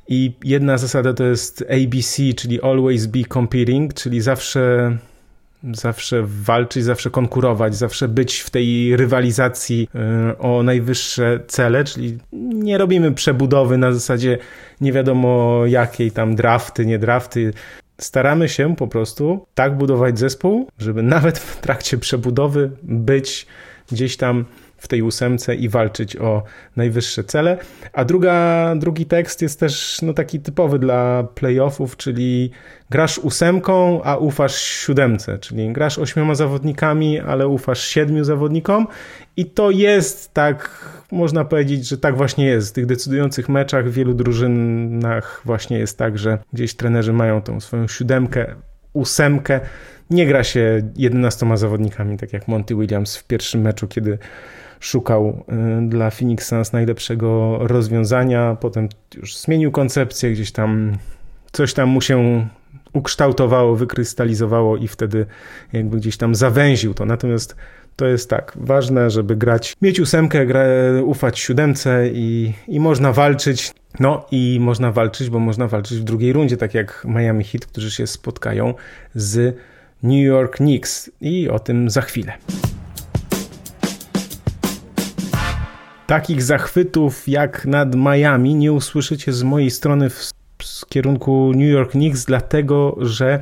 i 0.07 0.33
jedna 0.43 0.77
zasada 0.77 1.13
to 1.13 1.23
jest 1.23 1.65
ABC, 1.69 2.33
czyli 2.33 2.61
always 2.61 3.05
be 3.05 3.19
competing, 3.33 3.93
czyli 3.93 4.21
zawsze 4.21 4.97
zawsze 5.73 6.23
walczyć, 6.25 6.83
zawsze 6.83 7.09
konkurować, 7.09 7.75
zawsze 7.75 8.07
być 8.07 8.39
w 8.39 8.49
tej 8.49 8.97
rywalizacji 8.97 9.87
y, 10.31 10.37
o 10.37 10.63
najwyższe 10.63 11.39
cele, 11.47 11.83
czyli 11.83 12.17
nie 12.53 12.77
robimy 12.77 13.11
przebudowy 13.11 13.77
na 13.77 13.93
zasadzie 13.93 14.37
nie 14.81 14.91
wiadomo 14.91 15.61
jakiej 15.65 16.11
tam 16.11 16.35
drafty, 16.35 16.85
nie 16.85 16.99
drafty. 16.99 17.53
Staramy 17.97 18.49
się 18.49 18.75
po 18.75 18.87
prostu 18.87 19.45
tak 19.55 19.77
budować 19.77 20.19
zespół, 20.19 20.67
żeby 20.79 21.03
nawet 21.03 21.39
w 21.39 21.61
trakcie 21.61 21.97
przebudowy 21.97 22.71
być 22.83 23.47
gdzieś 23.91 24.17
tam 24.17 24.45
w 24.77 24.87
tej 24.87 25.01
ósemce 25.01 25.55
i 25.55 25.69
walczyć 25.69 26.15
o 26.15 26.43
najwyższe 26.75 27.23
cele. 27.23 27.57
A 27.93 28.05
druga, 28.05 28.73
drugi 28.75 29.05
tekst 29.05 29.41
jest 29.41 29.59
też 29.59 29.99
no, 30.01 30.13
taki 30.13 30.39
typowy 30.39 30.79
dla 30.79 31.23
playoffów, 31.23 31.97
czyli 31.97 32.51
grasz 32.89 33.17
ósemką, 33.17 34.03
a 34.03 34.17
ufasz 34.17 34.55
siódemce, 34.55 35.39
czyli 35.39 35.73
grasz 35.73 35.99
ośmioma 35.99 36.35
zawodnikami, 36.35 37.19
ale 37.19 37.47
ufasz 37.47 37.87
siedmiu 37.87 38.23
zawodnikom 38.23 38.87
i 39.37 39.45
to 39.45 39.71
jest 39.71 40.33
tak, 40.33 40.89
można 41.11 41.45
powiedzieć, 41.45 41.87
że 41.87 41.97
tak 41.97 42.17
właśnie 42.17 42.45
jest. 42.45 42.69
W 42.69 42.73
tych 42.73 42.85
decydujących 42.85 43.49
meczach 43.49 43.89
w 43.89 43.93
wielu 43.93 44.13
drużynach 44.13 45.41
właśnie 45.45 45.79
jest 45.79 45.97
tak, 45.97 46.17
że 46.17 46.37
gdzieś 46.53 46.73
trenerzy 46.73 47.13
mają 47.13 47.41
tą 47.41 47.59
swoją 47.59 47.87
siódemkę, 47.87 48.55
ósemkę. 48.93 49.59
Nie 50.11 50.25
gra 50.25 50.43
się 50.43 50.81
11 50.95 51.57
zawodnikami, 51.57 52.17
tak 52.17 52.33
jak 52.33 52.47
Monty 52.47 52.75
Williams 52.75 53.17
w 53.17 53.23
pierwszym 53.23 53.61
meczu, 53.61 53.87
kiedy 53.87 54.17
szukał 54.79 55.45
y, 55.83 55.89
dla 55.89 56.09
Phoenix 56.09 56.47
Suns 56.47 56.73
najlepszego 56.73 57.57
rozwiązania, 57.61 58.57
potem 58.61 58.89
już 59.17 59.37
zmienił 59.37 59.71
koncepcję, 59.71 60.31
gdzieś 60.31 60.51
tam 60.51 60.97
coś 61.51 61.73
tam 61.73 61.89
mu 61.89 62.01
się 62.01 62.47
ukształtowało, 62.93 63.75
wykrystalizowało 63.75 64.77
i 64.77 64.87
wtedy 64.87 65.25
jakby 65.73 65.97
gdzieś 65.97 66.17
tam 66.17 66.35
zawęził 66.35 66.93
to. 66.93 67.05
Natomiast 67.05 67.55
to 67.95 68.05
jest 68.05 68.29
tak, 68.29 68.53
ważne, 68.55 69.09
żeby 69.09 69.35
grać, 69.35 69.75
mieć 69.81 69.99
ósemkę, 69.99 70.45
gra, 70.45 70.63
ufać 71.03 71.39
siódemce 71.39 72.09
i, 72.13 72.53
i 72.67 72.79
można 72.79 73.13
walczyć. 73.13 73.71
No 73.99 74.25
i 74.31 74.57
można 74.61 74.91
walczyć, 74.91 75.29
bo 75.29 75.39
można 75.39 75.67
walczyć 75.67 75.99
w 75.99 76.03
drugiej 76.03 76.33
rundzie, 76.33 76.57
tak 76.57 76.73
jak 76.73 77.03
Miami 77.05 77.43
Heat, 77.43 77.65
którzy 77.65 77.91
się 77.91 78.07
spotkają 78.07 78.73
z 79.15 79.57
New 80.03 80.25
York 80.25 80.55
Knicks 80.55 81.11
i 81.21 81.49
o 81.49 81.59
tym 81.59 81.89
za 81.89 82.01
chwilę. 82.01 82.33
Takich 86.07 86.43
zachwytów 86.43 87.27
jak 87.27 87.65
nad 87.65 87.95
Miami 87.95 88.55
nie 88.55 88.73
usłyszycie 88.73 89.33
z 89.33 89.43
mojej 89.43 89.71
strony 89.71 90.09
w, 90.09 90.31
w 90.63 90.85
kierunku 90.85 91.51
New 91.55 91.69
York 91.69 91.91
Knicks, 91.91 92.25
dlatego 92.25 92.97
że 93.01 93.39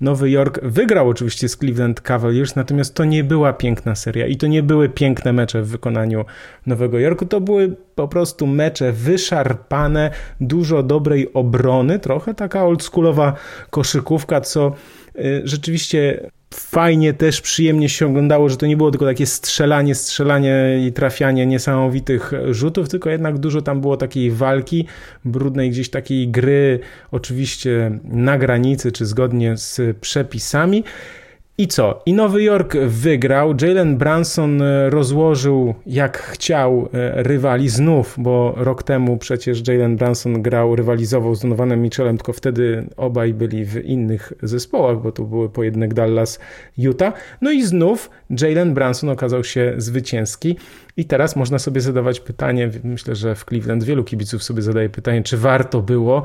Nowy 0.00 0.30
Jork 0.30 0.60
wygrał 0.62 1.08
oczywiście 1.08 1.48
z 1.48 1.56
Cleveland 1.56 2.00
Cavaliers, 2.00 2.56
natomiast 2.56 2.94
to 2.94 3.04
nie 3.04 3.24
była 3.24 3.52
piękna 3.52 3.94
seria 3.94 4.26
i 4.26 4.36
to 4.36 4.46
nie 4.46 4.62
były 4.62 4.88
piękne 4.88 5.32
mecze 5.32 5.62
w 5.62 5.68
wykonaniu 5.68 6.24
Nowego 6.66 6.98
Jorku. 6.98 7.26
To 7.26 7.40
były 7.40 7.76
po 7.94 8.08
prostu 8.08 8.46
mecze 8.46 8.92
wyszarpane, 8.92 10.10
dużo 10.40 10.82
dobrej 10.82 11.32
obrony, 11.34 11.98
trochę 11.98 12.34
taka 12.34 12.64
oldschoolowa 12.64 13.34
koszykówka, 13.70 14.40
co 14.40 14.72
y, 15.18 15.42
rzeczywiście 15.44 16.30
fajnie 16.54 17.14
też, 17.14 17.40
przyjemnie 17.40 17.88
się 17.88 18.06
oglądało, 18.06 18.48
że 18.48 18.56
to 18.56 18.66
nie 18.66 18.76
było 18.76 18.90
tylko 18.90 19.06
takie 19.06 19.26
strzelanie, 19.26 19.94
strzelanie 19.94 20.86
i 20.86 20.92
trafianie 20.92 21.46
niesamowitych 21.46 22.32
rzutów, 22.50 22.88
tylko 22.88 23.10
jednak 23.10 23.38
dużo 23.38 23.62
tam 23.62 23.80
było 23.80 23.96
takiej 23.96 24.30
walki, 24.30 24.86
brudnej 25.24 25.70
gdzieś 25.70 25.90
takiej 25.90 26.28
gry, 26.28 26.80
oczywiście 27.10 27.98
na 28.04 28.38
granicy 28.38 28.92
czy 28.92 29.06
zgodnie 29.06 29.56
z 29.56 29.98
przepisami. 29.98 30.84
I 31.60 31.68
co? 31.68 32.02
I 32.06 32.12
Nowy 32.12 32.42
Jork 32.42 32.76
wygrał. 32.76 33.54
Jalen 33.62 33.96
Branson 33.96 34.62
e, 34.62 34.90
rozłożył 34.90 35.74
jak 35.86 36.18
chciał 36.18 36.88
e, 36.92 37.22
rywali 37.22 37.68
znów, 37.68 38.14
bo 38.18 38.54
rok 38.56 38.82
temu 38.82 39.16
przecież 39.16 39.68
Jalen 39.68 39.96
Branson 39.96 40.42
grał, 40.42 40.76
rywalizował 40.76 41.34
z 41.34 41.40
Donovanem 41.40 41.82
Mitchellem, 41.82 42.16
tylko 42.16 42.32
wtedy 42.32 42.86
obaj 42.96 43.34
byli 43.34 43.64
w 43.64 43.84
innych 43.84 44.32
zespołach, 44.42 45.02
bo 45.02 45.12
tu 45.12 45.26
były 45.26 45.48
pojedynek 45.48 45.94
Dallas, 45.94 46.38
Utah. 46.76 47.14
No 47.40 47.50
i 47.50 47.62
znów 47.62 48.10
Jalen 48.30 48.74
Branson 48.74 49.10
okazał 49.10 49.44
się 49.44 49.74
zwycięski. 49.76 50.56
I 50.96 51.04
teraz 51.04 51.36
można 51.36 51.58
sobie 51.58 51.80
zadawać 51.80 52.20
pytanie, 52.20 52.70
myślę, 52.84 53.14
że 53.14 53.34
w 53.34 53.44
Cleveland 53.44 53.84
wielu 53.84 54.04
kibiców 54.04 54.42
sobie 54.42 54.62
zadaje 54.62 54.88
pytanie, 54.88 55.22
czy 55.22 55.36
warto 55.36 55.82
było 55.82 56.22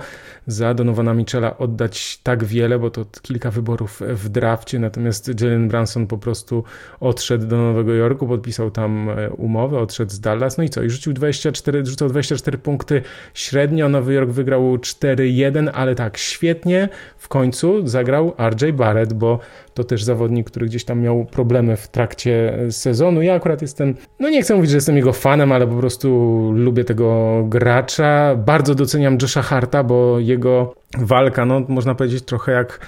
za 0.47 0.73
Donowana 0.73 1.13
Michela 1.13 1.57
oddać 1.57 2.19
tak 2.23 2.43
wiele, 2.43 2.79
bo 2.79 2.89
to 2.89 3.05
kilka 3.21 3.51
wyborów 3.51 4.01
w 4.07 4.29
drafcie, 4.29 4.79
natomiast 4.79 5.41
Jalen 5.41 5.67
Branson 5.67 6.07
po 6.07 6.17
prostu 6.17 6.63
odszedł 6.99 7.47
do 7.47 7.57
Nowego 7.57 7.93
Jorku, 7.93 8.27
podpisał 8.27 8.71
tam 8.71 9.09
e, 9.09 9.29
umowę, 9.29 9.79
odszedł 9.79 10.11
z 10.11 10.19
Dallas, 10.19 10.57
no 10.57 10.63
i 10.63 10.69
co? 10.69 10.83
I 10.83 10.89
rzucił 10.89 11.13
24, 11.13 11.85
rzucał 11.85 12.09
24 12.09 12.57
punkty 12.57 13.01
średnio, 13.33 13.89
Nowy 13.89 14.13
Jork 14.13 14.29
wygrał 14.29 14.77
4-1, 14.77 15.69
ale 15.73 15.95
tak, 15.95 16.17
świetnie 16.17 16.89
w 17.17 17.27
końcu 17.27 17.87
zagrał 17.87 18.33
RJ 18.49 18.71
Barrett, 18.73 19.13
bo 19.13 19.39
to 19.73 19.83
też 19.83 20.03
zawodnik, 20.03 20.47
który 20.49 20.65
gdzieś 20.65 20.85
tam 20.85 21.01
miał 21.01 21.25
problemy 21.25 21.77
w 21.77 21.87
trakcie 21.87 22.57
sezonu. 22.69 23.21
Ja 23.21 23.33
akurat 23.33 23.61
jestem, 23.61 23.95
no 24.19 24.29
nie 24.29 24.41
chcę 24.41 24.55
mówić, 24.55 24.69
że 24.71 24.77
jestem 24.77 24.95
jego 24.95 25.13
fanem, 25.13 25.51
ale 25.51 25.67
po 25.67 25.75
prostu 25.75 26.09
lubię 26.55 26.83
tego 26.83 27.43
gracza. 27.47 28.35
Bardzo 28.35 28.75
doceniam 28.75 29.17
Josha 29.21 29.41
Harta, 29.41 29.83
bo 29.83 30.19
jego 30.19 30.75
walka, 30.97 31.45
no 31.45 31.61
można 31.67 31.95
powiedzieć 31.95 32.25
trochę 32.25 32.51
jak 32.51 32.79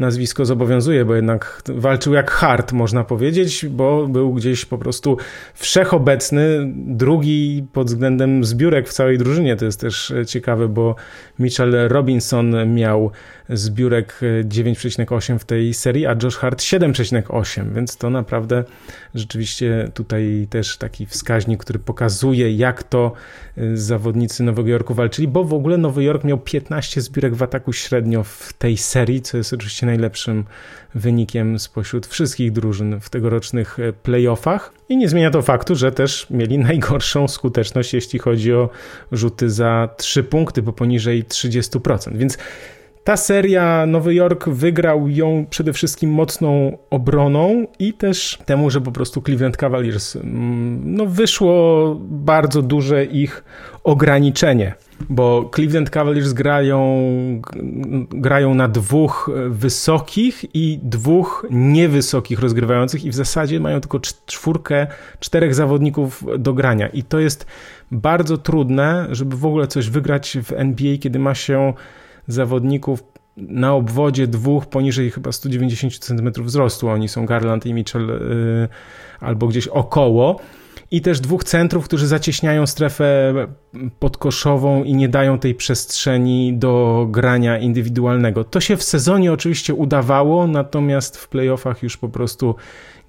nazwisko 0.00 0.44
zobowiązuje, 0.44 1.04
bo 1.04 1.14
jednak 1.14 1.62
walczył 1.68 2.14
jak 2.14 2.30
hard, 2.30 2.72
można 2.72 3.04
powiedzieć, 3.04 3.66
bo 3.66 4.06
był 4.06 4.34
gdzieś 4.34 4.64
po 4.64 4.78
prostu 4.78 5.16
wszechobecny, 5.54 6.72
drugi 6.76 7.66
pod 7.72 7.86
względem 7.86 8.44
zbiórek 8.44 8.88
w 8.88 8.92
całej 8.92 9.18
drużynie. 9.18 9.56
To 9.56 9.64
jest 9.64 9.80
też 9.80 10.12
ciekawe, 10.26 10.68
bo 10.68 10.94
Mitchell 11.38 11.74
Robinson 11.88 12.74
miał 12.74 13.10
zbiórek 13.48 14.20
9,8 14.44 15.38
w 15.38 15.44
tej 15.44 15.74
serii, 15.74 16.06
a 16.06 16.16
Josh 16.22 16.36
Hart 16.36 16.60
7,8, 16.60 17.74
więc 17.74 17.96
to 17.96 18.10
naprawdę 18.10 18.64
rzeczywiście 19.14 19.90
tutaj 19.94 20.46
też 20.50 20.76
taki 20.76 21.06
wskaźnik, 21.06 21.60
który 21.60 21.78
pokazuje, 21.78 22.52
jak 22.52 22.82
to 22.82 23.12
y, 23.58 23.76
zawodnicy 23.76 24.42
Nowego 24.42 24.68
Jorku 24.68 24.94
walczyli, 24.94 25.28
bo 25.28 25.44
w 25.44 25.54
ogóle 25.54 25.78
Nowy 25.78 26.04
Jork 26.04 26.24
miał 26.24 26.38
15 26.38 27.00
zbiórek 27.00 27.34
w 27.34 27.42
ataku 27.42 27.72
średnio 27.72 28.24
w 28.24 28.52
tej 28.52 28.76
serii, 28.76 29.22
co 29.22 29.36
jest 29.36 29.52
oczywiście 29.52 29.86
najlepszym 29.86 30.44
wynikiem 30.94 31.58
spośród 31.58 32.06
wszystkich 32.06 32.52
drużyn 32.52 33.00
w 33.00 33.10
tegorocznych 33.10 33.78
y, 33.78 33.92
playoffach. 33.92 34.72
I 34.88 34.96
nie 34.96 35.08
zmienia 35.08 35.30
to 35.30 35.42
faktu, 35.42 35.74
że 35.74 35.92
też 35.92 36.26
mieli 36.30 36.58
najgorszą 36.58 37.28
skuteczność, 37.28 37.94
jeśli 37.94 38.18
chodzi 38.18 38.52
o 38.52 38.70
rzuty 39.12 39.50
za 39.50 39.88
3 39.96 40.22
punkty, 40.22 40.62
bo 40.62 40.72
poniżej 40.72 41.24
30%. 41.24 42.16
Więc 42.16 42.38
ta 43.04 43.16
seria 43.16 43.86
Nowy 43.86 44.14
Jork 44.14 44.48
wygrał 44.48 45.08
ją 45.08 45.46
przede 45.50 45.72
wszystkim 45.72 46.10
mocną 46.10 46.78
obroną 46.90 47.66
i 47.78 47.92
też 47.92 48.38
temu, 48.46 48.70
że 48.70 48.80
po 48.80 48.92
prostu 48.92 49.22
Cleveland 49.22 49.56
Cavaliers 49.56 50.16
mm, 50.16 50.94
no, 50.94 51.06
wyszło 51.06 51.96
bardzo 52.00 52.62
duże 52.62 53.04
ich 53.04 53.44
ograniczenie, 53.84 54.74
bo 55.08 55.50
Cleveland 55.54 55.90
Cavaliers 55.90 56.32
grają, 56.32 57.10
grają 58.10 58.54
na 58.54 58.68
dwóch 58.68 59.30
wysokich 59.48 60.44
i 60.54 60.80
dwóch 60.82 61.46
niewysokich 61.50 62.40
rozgrywających 62.40 63.04
i 63.04 63.10
w 63.10 63.14
zasadzie 63.14 63.60
mają 63.60 63.80
tylko 63.80 64.00
czwórkę, 64.26 64.86
czterech 65.20 65.54
zawodników 65.54 66.24
do 66.38 66.52
grania. 66.52 66.88
I 66.88 67.02
to 67.02 67.18
jest 67.18 67.46
bardzo 67.90 68.38
trudne, 68.38 69.06
żeby 69.10 69.36
w 69.36 69.46
ogóle 69.46 69.66
coś 69.66 69.90
wygrać 69.90 70.38
w 70.44 70.52
NBA, 70.52 70.98
kiedy 70.98 71.18
ma 71.18 71.34
się 71.34 71.72
zawodników 72.26 73.02
na 73.36 73.74
obwodzie 73.74 74.26
dwóch 74.26 74.66
poniżej 74.66 75.10
chyba 75.10 75.32
190 75.32 75.98
cm 75.98 76.32
wzrostu. 76.44 76.88
Oni 76.88 77.08
są 77.08 77.26
Garland 77.26 77.66
i 77.66 77.74
Mitchell 77.74 78.06
yy, 78.06 78.68
albo 79.20 79.46
gdzieś 79.46 79.68
około. 79.68 80.40
I 80.92 81.00
też 81.00 81.20
dwóch 81.20 81.44
centrów, 81.44 81.84
którzy 81.84 82.06
zacieśniają 82.06 82.66
strefę 82.66 83.34
podkoszową 83.98 84.84
i 84.84 84.94
nie 84.94 85.08
dają 85.08 85.38
tej 85.38 85.54
przestrzeni 85.54 86.54
do 86.54 87.06
grania 87.10 87.58
indywidualnego. 87.58 88.44
To 88.44 88.60
się 88.60 88.76
w 88.76 88.82
sezonie 88.82 89.32
oczywiście 89.32 89.74
udawało, 89.74 90.46
natomiast 90.46 91.16
w 91.16 91.28
playoffach 91.28 91.82
już 91.82 91.96
po 91.96 92.08
prostu 92.08 92.54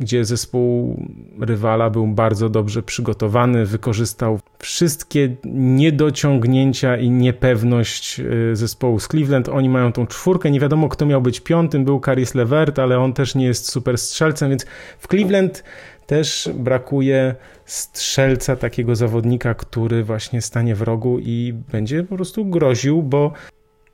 gdzie 0.01 0.25
zespół 0.25 0.99
rywala 1.39 1.89
był 1.89 2.07
bardzo 2.07 2.49
dobrze 2.49 2.83
przygotowany, 2.83 3.65
wykorzystał 3.65 4.39
wszystkie 4.59 5.35
niedociągnięcia 5.53 6.97
i 6.97 7.09
niepewność 7.09 8.19
y, 8.19 8.55
zespołu 8.55 8.99
z 8.99 9.07
Cleveland. 9.07 9.49
Oni 9.49 9.69
mają 9.69 9.91
tą 9.91 10.07
czwórkę, 10.07 10.51
nie 10.51 10.59
wiadomo 10.59 10.89
kto 10.89 11.05
miał 11.05 11.21
być 11.21 11.39
piątym, 11.39 11.85
był 11.85 11.99
Caris 11.99 12.35
Levert, 12.35 12.79
ale 12.79 12.99
on 12.99 13.13
też 13.13 13.35
nie 13.35 13.45
jest 13.45 13.71
super 13.71 13.97
strzelcem, 13.97 14.49
więc 14.49 14.65
w 14.99 15.07
Cleveland 15.07 15.63
też 16.07 16.49
brakuje 16.53 17.35
strzelca, 17.65 18.55
takiego 18.55 18.95
zawodnika, 18.95 19.53
który 19.53 20.03
właśnie 20.03 20.41
stanie 20.41 20.75
w 20.75 20.81
rogu 20.81 21.19
i 21.19 21.53
będzie 21.71 22.03
po 22.03 22.15
prostu 22.15 22.45
groził, 22.45 23.03
bo 23.03 23.33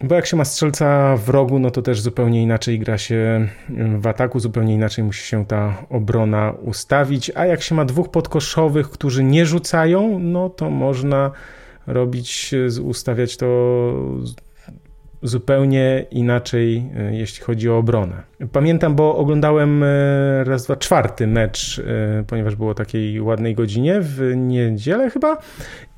bo 0.02 0.16
jak 0.16 0.26
się 0.26 0.38
ma 0.38 0.46
strzelca 0.46 1.18
w 1.18 1.30
rogu, 1.30 1.60
no 1.60 1.72
to 1.72 1.82
też 1.82 2.02
zupełnie 2.02 2.44
inaczej 2.44 2.80
gra 2.80 2.98
się 2.98 3.48
w 4.00 4.08
ataku, 4.08 4.40
zupełnie 4.40 4.74
inaczej 4.74 5.04
musi 5.04 5.28
się 5.28 5.46
ta 5.46 5.84
obrona 5.90 6.54
ustawić, 6.62 7.32
a 7.36 7.46
jak 7.46 7.62
się 7.62 7.76
ma 7.76 7.86
dwóch 7.86 8.12
podkoszowych, 8.12 8.90
którzy 8.90 9.24
nie 9.24 9.46
rzucają, 9.46 10.20
no 10.20 10.50
to 10.50 10.70
można 10.70 11.32
robić, 11.88 12.56
ustawiać 12.84 13.38
to 13.38 13.48
zupełnie 15.24 16.06
inaczej, 16.12 16.92
e, 16.98 17.16
jeśli 17.16 17.44
chodzi 17.44 17.70
o 17.70 17.78
obronę. 17.78 18.24
Pamiętam, 18.52 18.96
bo 18.96 19.18
oglądałem 19.18 19.84
e, 19.84 20.44
raz, 20.44 20.66
dwa, 20.66 20.76
czwarty 20.76 21.28
mecz, 21.28 21.80
e, 21.80 22.24
ponieważ 22.28 22.56
było 22.56 22.74
takiej 22.74 23.22
ładnej 23.22 23.56
godzinie 23.56 23.98
w 24.02 24.34
niedzielę 24.36 25.10
chyba 25.10 25.38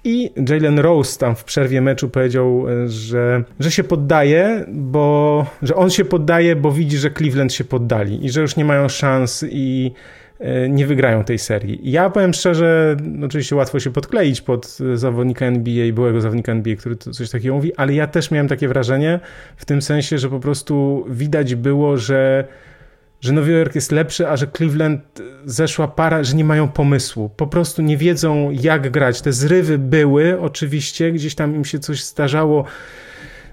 i 0.03 0.31
Jalen 0.49 0.79
Rose 0.79 1.19
tam 1.19 1.35
w 1.35 1.43
przerwie 1.43 1.81
meczu 1.81 2.09
powiedział, 2.09 2.65
że, 2.85 3.43
że 3.59 3.71
się 3.71 3.83
poddaje, 3.83 4.65
bo 4.67 5.45
że 5.61 5.75
on 5.75 5.89
się 5.89 6.05
poddaje, 6.05 6.55
bo 6.55 6.71
widzi, 6.71 6.97
że 6.97 7.11
Cleveland 7.11 7.53
się 7.53 7.63
poddali 7.63 8.25
i 8.25 8.29
że 8.29 8.41
już 8.41 8.55
nie 8.55 8.65
mają 8.65 8.89
szans 8.89 9.45
i 9.49 9.91
E, 10.39 10.69
nie 10.69 10.87
wygrają 10.87 11.23
tej 11.23 11.39
serii. 11.39 11.79
Ja 11.83 12.09
powiem 12.09 12.33
szczerze, 12.33 12.97
oczywiście 13.25 13.55
łatwo 13.55 13.79
się 13.79 13.91
podkleić 13.91 14.41
pod 14.41 14.77
zawodnika 14.93 15.45
NBA, 15.45 15.93
byłego 15.93 16.21
zawodnika 16.21 16.51
NBA, 16.51 16.75
który 16.75 16.95
coś 16.95 17.29
takiego 17.29 17.55
mówi, 17.55 17.75
ale 17.75 17.93
ja 17.93 18.07
też 18.07 18.31
miałem 18.31 18.47
takie 18.47 18.67
wrażenie 18.67 19.19
w 19.57 19.65
tym 19.65 19.81
sensie, 19.81 20.17
że 20.17 20.29
po 20.29 20.39
prostu 20.39 21.05
widać 21.09 21.55
było, 21.55 21.97
że 21.97 22.47
że 23.21 23.33
Nowy 23.33 23.51
Jork 23.51 23.75
jest 23.75 23.91
lepszy, 23.91 24.27
a 24.27 24.37
że 24.37 24.47
Cleveland 24.47 25.21
zeszła 25.45 25.87
para, 25.87 26.23
że 26.23 26.35
nie 26.35 26.43
mają 26.43 26.67
pomysłu. 26.67 27.29
Po 27.29 27.47
prostu 27.47 27.81
nie 27.81 27.97
wiedzą, 27.97 28.51
jak 28.51 28.91
grać. 28.91 29.21
Te 29.21 29.33
zrywy 29.33 29.77
były, 29.77 30.41
oczywiście, 30.41 31.11
gdzieś 31.11 31.35
tam 31.35 31.55
im 31.55 31.65
się 31.65 31.79
coś 31.79 32.03
zdarzało 32.03 32.65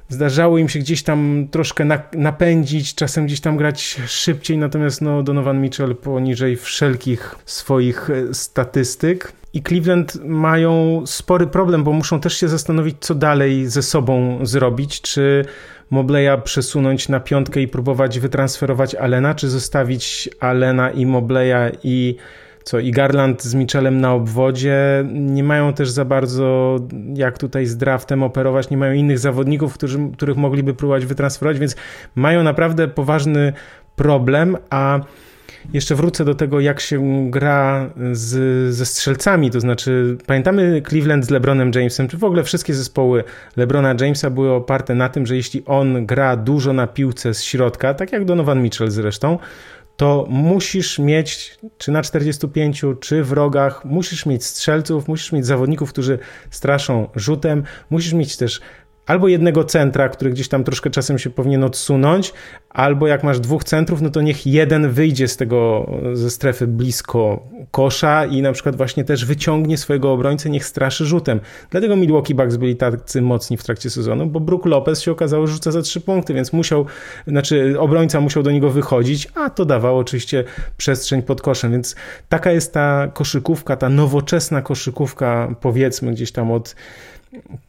Zdarzało 0.09 0.59
im 0.59 0.69
się 0.69 0.79
gdzieś 0.79 1.03
tam 1.03 1.49
troszkę 1.51 1.85
napędzić, 2.13 2.95
czasem 2.95 3.27
gdzieś 3.27 3.41
tam 3.41 3.57
grać 3.57 4.01
szybciej, 4.07 4.59
natomiast 4.59 5.03
no, 5.03 5.23
Donovan 5.23 5.61
Mitchell 5.61 5.97
poniżej 5.97 6.57
wszelkich 6.57 7.35
swoich 7.45 8.11
e, 8.11 8.35
statystyk. 8.35 9.33
I 9.53 9.63
Cleveland 9.63 10.25
mają 10.25 11.03
spory 11.07 11.47
problem, 11.47 11.85
bo 11.85 11.93
muszą 11.93 12.21
też 12.21 12.37
się 12.37 12.49
zastanowić, 12.49 12.97
co 13.01 13.15
dalej 13.15 13.67
ze 13.67 13.83
sobą 13.83 14.39
zrobić. 14.47 15.01
Czy 15.01 15.45
Mobleya 15.91 16.43
przesunąć 16.45 17.09
na 17.09 17.21
piątkę 17.21 17.61
i 17.61 17.69
próbować 17.69 18.21
wytransferować 18.21 18.95
Alena, 18.95 19.35
czy 19.35 19.49
zostawić 19.49 20.29
Alena 20.41 20.91
i 20.91 21.07
Mobleya 21.07 21.73
i 21.85 22.17
co 22.65 22.79
i 22.79 22.91
Garland 22.91 23.43
z 23.43 23.55
Michelem 23.55 24.01
na 24.01 24.15
obwodzie? 24.15 25.05
Nie 25.13 25.45
mają 25.45 25.73
też 25.73 25.91
za 25.91 26.05
bardzo 26.05 26.77
jak 27.15 27.39
tutaj 27.39 27.67
z 27.67 27.77
draftem 27.77 28.23
operować, 28.23 28.71
nie 28.71 28.77
mają 28.77 28.93
innych 28.93 29.19
zawodników, 29.19 29.75
którzy, 29.75 29.99
których 30.17 30.37
mogliby 30.37 30.75
próbować 30.75 31.07
wytransferować, 31.07 31.59
więc 31.59 31.77
mają 32.15 32.43
naprawdę 32.43 32.89
poważny 32.89 33.53
problem, 33.97 34.57
a 34.71 35.01
jeszcze 35.73 35.95
wrócę 35.95 36.25
do 36.25 36.35
tego, 36.35 36.61
jak 36.61 36.81
się 36.81 37.27
gra 37.31 37.91
z, 38.13 38.75
ze 38.75 38.87
strzelcami. 38.87 39.51
To 39.51 39.61
znaczy, 39.61 40.17
pamiętamy 40.27 40.83
Cleveland 40.89 41.25
z 41.25 41.31
LeBronem 41.31 41.71
Jamesem, 41.75 42.09
czy 42.09 42.17
w 42.17 42.25
ogóle 42.25 42.45
wszystkie 42.45 42.75
zespoły 42.75 43.25
LeBrona 43.57 43.95
Jamesa 44.01 44.31
były 44.31 44.51
oparte 44.51 44.95
na 44.95 45.09
tym, 45.09 45.27
że 45.27 45.37
jeśli 45.37 45.63
on 45.67 46.07
gra 46.07 46.37
dużo 46.37 46.73
na 46.73 46.87
piłce 46.87 47.35
z 47.35 47.43
środka, 47.43 47.95
tak 47.95 48.13
jak 48.13 48.25
Donovan 48.25 48.63
Mitchell 48.63 48.91
zresztą, 48.91 49.39
to 49.97 50.27
musisz 50.29 50.99
mieć, 50.99 51.59
czy 51.79 51.91
na 51.91 52.03
45, 52.03 52.85
czy 53.01 53.25
w 53.25 53.33
rogach, 53.33 53.85
musisz 53.85 54.27
mieć 54.27 54.45
strzelców, 54.45 55.09
musisz 55.09 55.33
mieć 55.33 55.47
zawodników, 55.47 55.93
którzy 55.93 56.19
straszą 56.51 57.09
rzutem, 57.15 57.63
musisz 57.91 58.13
mieć 58.13 58.37
też 58.37 58.61
albo 59.07 59.29
jednego 59.29 59.65
centra, 59.65 60.09
który 60.09 60.31
gdzieś 60.31 60.49
tam 60.49 60.65
troszkę 60.65 60.91
czasem 60.91 61.19
się 61.19 61.31
powinien 61.31 61.65
odsunąć, 61.65 62.33
albo 62.71 63.07
jak 63.07 63.25
masz 63.25 63.41
dwóch 63.41 63.65
centrów, 63.65 64.03
no 64.03 64.11
to 64.11 64.23
niech 64.23 64.47
jeden 64.47 64.91
wyjdzie 64.91 65.29
z 65.29 65.37
tego, 65.37 65.91
ze 66.13 66.31
strefy 66.31 66.67
blisko 66.67 67.47
kosza 67.71 68.25
i 68.25 68.43
na 68.43 68.53
przykład 68.53 68.77
właśnie 68.77 69.05
też 69.05 69.25
wyciągnie 69.25 69.77
swojego 69.77 70.13
obrońcę, 70.13 70.51
niech 70.51 70.67
straszy 70.67 71.05
rzutem. 71.05 71.41
Dlatego 71.71 71.97
Milwaukee 71.97 72.35
Bucks 72.35 72.57
byli 72.57 72.77
tacy 72.77 73.23
mocni 73.23 73.57
w 73.57 73.63
trakcie 73.63 73.91
sezonu, 73.91 74.27
bo 74.27 74.41
Brook 74.41 74.67
Lopez 74.67 75.01
się 75.03 75.13
okazało, 75.13 75.47
że 75.47 75.53
rzuca 75.53 75.71
za 75.71 75.83
trzy 75.83 76.01
punkty, 76.01 76.35
więc 76.35 76.53
musiał, 76.53 76.87
znaczy 77.27 77.75
obrońca 77.79 78.21
musiał 78.21 78.43
do 78.43 78.51
niego 78.51 78.71
wychodzić, 78.71 79.29
a 79.35 79.51
to 79.51 79.65
dawało 79.65 79.99
oczywiście 79.99 80.45
przestrzeń 80.77 81.23
pod 81.23 81.43
koszem, 81.43 81.73
więc 81.73 81.97
taka 82.29 82.53
jest 82.53 82.73
ta 82.73 83.09
koszykówka, 83.15 83.77
ta 83.77 83.89
nowoczesna 83.89 84.63
koszykówka, 84.63 85.55
powiedzmy 85.61 86.13
gdzieś 86.13 86.33
tam 86.33 86.51
od 86.51 86.77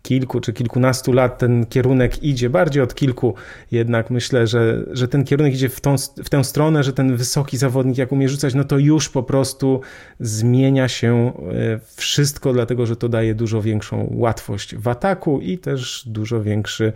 kilku 0.01 0.39
czy 0.39 0.53
kilkunastu 0.53 1.13
lat 1.13 1.37
ten 1.37 1.65
kierunek 1.65 2.23
idzie, 2.23 2.49
bardziej 2.49 2.83
od 2.83 2.95
kilku 2.95 3.35
jednak 3.71 4.09
myślę, 4.09 4.47
że, 4.47 4.83
że 4.91 5.07
ten 5.07 5.23
kierunek 5.23 5.53
idzie 5.53 5.69
w, 5.69 5.81
tą, 5.81 5.95
w 6.23 6.29
tę 6.29 6.43
stronę, 6.43 6.83
że 6.83 6.93
ten 6.93 7.15
wysoki 7.15 7.57
zawodnik 7.57 7.97
jak 7.97 8.11
umie 8.11 8.29
rzucać, 8.29 8.53
no 8.53 8.63
to 8.63 8.77
już 8.77 9.09
po 9.09 9.23
prostu 9.23 9.81
zmienia 10.19 10.87
się 10.87 11.33
e, 11.51 11.79
wszystko, 11.95 12.53
dlatego 12.53 12.85
że 12.85 12.95
to 12.95 13.09
daje 13.09 13.35
dużo 13.35 13.61
większą 13.61 14.07
łatwość 14.11 14.75
w 14.75 14.87
ataku 14.87 15.39
i 15.41 15.57
też 15.57 16.03
dużo 16.07 16.43
większy 16.43 16.93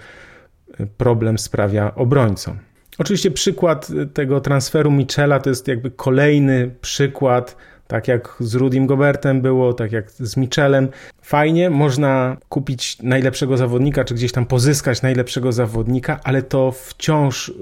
e, 0.80 0.86
problem 0.86 1.38
sprawia 1.38 1.96
obrońcom. 1.96 2.58
Oczywiście 2.98 3.32
przykład 3.32 3.88
tego 4.14 4.42
transferu 4.42 4.92
Michela 4.92 5.40
to 5.40 5.50
jest 5.50 5.68
jakby 5.68 5.92
kolejny 5.92 6.72
przykład 6.82 7.56
tak 7.92 8.08
jak 8.08 8.36
z 8.40 8.56
Rudim 8.56 8.88
Gobertem 8.88 9.42
było, 9.42 9.74
tak 9.74 9.92
jak 9.92 10.12
z 10.12 10.38
Michelem. 10.38 10.90
Fajnie, 11.22 11.70
można 11.70 12.38
kupić 12.50 12.98
najlepszego 13.04 13.58
zawodnika, 13.58 14.04
czy 14.06 14.16
gdzieś 14.16 14.32
tam 14.32 14.46
pozyskać 14.46 15.02
najlepszego 15.02 15.52
zawodnika, 15.52 16.20
ale 16.24 16.42
to 16.42 16.72
wciąż 16.72 17.54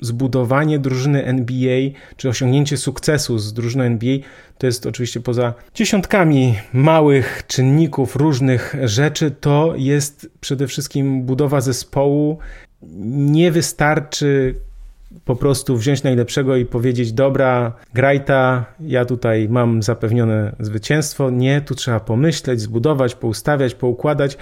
zbudowanie 0.00 0.78
drużyny 0.78 1.24
NBA, 1.24 1.90
czy 2.16 2.28
osiągnięcie 2.28 2.76
sukcesu 2.76 3.38
z 3.38 3.52
drużyną 3.52 3.84
NBA, 3.84 4.18
to 4.58 4.66
jest 4.66 4.86
oczywiście 4.86 5.20
poza 5.20 5.54
dziesiątkami 5.74 6.54
małych 6.72 7.42
czynników, 7.46 8.16
różnych 8.16 8.74
rzeczy, 8.84 9.30
to 9.30 9.72
jest 9.76 10.30
przede 10.40 10.66
wszystkim 10.66 11.22
budowa 11.22 11.60
zespołu. 11.60 12.38
Nie 13.32 13.52
wystarczy 13.52 14.54
po 15.24 15.36
prostu 15.36 15.76
wziąć 15.76 16.02
najlepszego 16.02 16.56
i 16.56 16.64
powiedzieć: 16.64 17.12
Dobra, 17.12 17.72
grajta, 17.94 18.64
ja 18.80 19.04
tutaj 19.04 19.48
mam 19.48 19.82
zapewnione 19.82 20.52
zwycięstwo. 20.60 21.30
Nie, 21.30 21.60
tu 21.60 21.74
trzeba 21.74 22.00
pomyśleć, 22.00 22.60
zbudować, 22.60 23.14
poustawiać, 23.14 23.74
poukładać. 23.74 24.38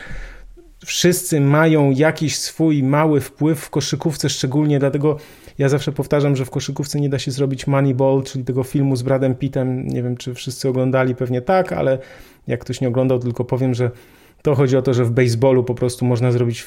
Wszyscy 0.85 1.40
mają 1.40 1.90
jakiś 1.90 2.38
swój 2.38 2.83
mały 2.83 3.20
wpływ 3.20 3.61
w 3.61 3.70
koszykówce, 3.70 4.28
szczególnie 4.28 4.78
dlatego 4.78 5.16
ja 5.59 5.68
zawsze 5.68 5.92
powtarzam, 5.92 6.37
że 6.37 6.44
w 6.44 6.50
koszykówce 6.50 7.00
nie 7.00 7.09
da 7.09 7.18
się 7.18 7.31
zrobić 7.31 7.66
Moneyball, 7.66 8.22
czyli 8.22 8.44
tego 8.44 8.62
filmu 8.62 8.96
z 8.96 9.02
Bradem 9.02 9.35
Pittem. 9.35 9.87
Nie 9.87 10.02
wiem, 10.02 10.16
czy 10.16 10.35
wszyscy 10.35 10.68
oglądali, 10.68 11.14
pewnie 11.14 11.42
tak, 11.42 11.72
ale 11.72 11.98
jak 12.46 12.61
ktoś 12.61 12.81
nie 12.81 12.88
oglądał, 12.88 13.18
tylko 13.18 13.44
powiem, 13.44 13.74
że 13.74 13.90
to 14.42 14.54
chodzi 14.54 14.76
o 14.76 14.83
to, 14.83 14.94
że 14.94 15.04
w 15.04 15.11
baseballu 15.11 15.64
po 15.64 15.74
prostu 15.74 16.04
można 16.04 16.33
zrobić 16.33 16.62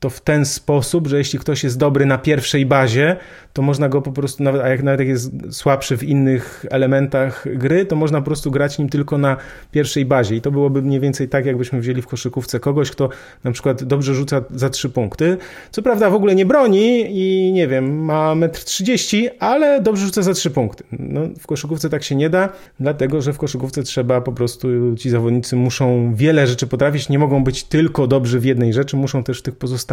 to 0.00 0.10
w 0.10 0.20
ten 0.20 0.46
sposób, 0.46 1.06
że 1.06 1.18
jeśli 1.18 1.38
ktoś 1.38 1.64
jest 1.64 1.78
dobry 1.78 2.06
na 2.06 2.18
pierwszej 2.18 2.66
bazie, 2.66 3.16
to 3.52 3.62
można 3.62 3.88
go 3.88 4.02
po 4.02 4.12
prostu, 4.12 4.42
nawet, 4.42 4.62
a 4.62 4.68
jak 4.68 4.82
nawet 4.82 5.08
jest 5.08 5.32
słabszy 5.50 5.96
w 5.96 6.02
innych 6.02 6.66
elementach 6.70 7.44
gry, 7.56 7.86
to 7.86 7.96
można 7.96 8.18
po 8.18 8.24
prostu 8.24 8.50
grać 8.50 8.78
nim 8.78 8.88
tylko 8.88 9.18
na 9.18 9.36
pierwszej 9.72 10.04
bazie. 10.04 10.36
I 10.36 10.40
to 10.40 10.50
byłoby 10.50 10.82
mniej 10.82 11.00
więcej 11.00 11.28
tak, 11.28 11.46
jakbyśmy 11.46 11.80
wzięli 11.80 12.02
w 12.02 12.06
koszykówce 12.06 12.60
kogoś, 12.60 12.90
kto 12.90 13.08
na 13.44 13.52
przykład 13.52 13.84
dobrze 13.84 14.14
rzuca 14.14 14.44
za 14.50 14.70
trzy 14.70 14.90
punkty. 14.90 15.36
Co 15.70 15.82
prawda 15.82 16.10
w 16.10 16.14
ogóle 16.14 16.34
nie 16.34 16.46
broni 16.46 17.04
i 17.08 17.52
nie 17.52 17.68
wiem, 17.68 18.04
ma 18.04 18.34
1,30 18.34 19.26
m, 19.26 19.32
ale 19.40 19.82
dobrze 19.82 20.06
rzuca 20.06 20.22
za 20.22 20.32
trzy 20.32 20.50
punkty. 20.50 20.84
No, 20.92 21.20
w 21.38 21.46
koszykówce 21.46 21.90
tak 21.90 22.04
się 22.04 22.14
nie 22.14 22.30
da, 22.30 22.48
dlatego 22.80 23.22
że 23.22 23.32
w 23.32 23.38
koszykówce 23.38 23.82
trzeba 23.82 24.20
po 24.20 24.32
prostu, 24.32 24.68
ci 24.96 25.10
zawodnicy 25.10 25.56
muszą 25.56 26.14
wiele 26.14 26.46
rzeczy 26.46 26.66
potrafić, 26.66 27.08
nie 27.08 27.18
mogą 27.18 27.44
być 27.44 27.64
tylko 27.64 28.06
dobrzy 28.06 28.40
w 28.40 28.44
jednej 28.44 28.72
rzeczy, 28.72 28.96
muszą 28.96 29.24
też 29.24 29.38
w 29.38 29.42
tych 29.42 29.56
pozostałych, 29.56 29.87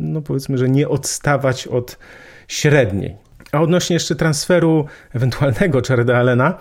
no 0.00 0.22
powiedzmy, 0.22 0.58
że 0.58 0.68
nie 0.68 0.88
odstawać 0.88 1.66
od 1.66 1.98
średniej. 2.48 3.16
A 3.52 3.60
odnośnie 3.60 3.94
jeszcze 3.94 4.14
transferu 4.14 4.86
ewentualnego 5.12 5.82
Jareda 5.88 6.16
Allena, 6.16 6.58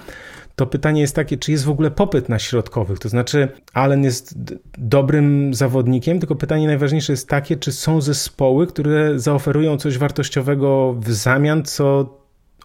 to 0.55 0.65
pytanie 0.65 1.01
jest 1.01 1.15
takie, 1.15 1.37
czy 1.37 1.51
jest 1.51 1.65
w 1.65 1.69
ogóle 1.69 1.91
popyt 1.91 2.29
na 2.29 2.39
środkowych? 2.39 2.99
To 2.99 3.09
znaczy, 3.09 3.47
Allen 3.73 4.03
jest 4.03 4.35
dobrym 4.77 5.53
zawodnikiem, 5.53 6.19
tylko 6.19 6.35
pytanie 6.35 6.67
najważniejsze 6.67 7.13
jest 7.13 7.29
takie, 7.29 7.57
czy 7.57 7.71
są 7.71 8.01
zespoły, 8.01 8.67
które 8.67 9.19
zaoferują 9.19 9.77
coś 9.77 9.97
wartościowego 9.97 10.95
w 10.99 11.11
zamian, 11.11 11.63
co 11.63 12.17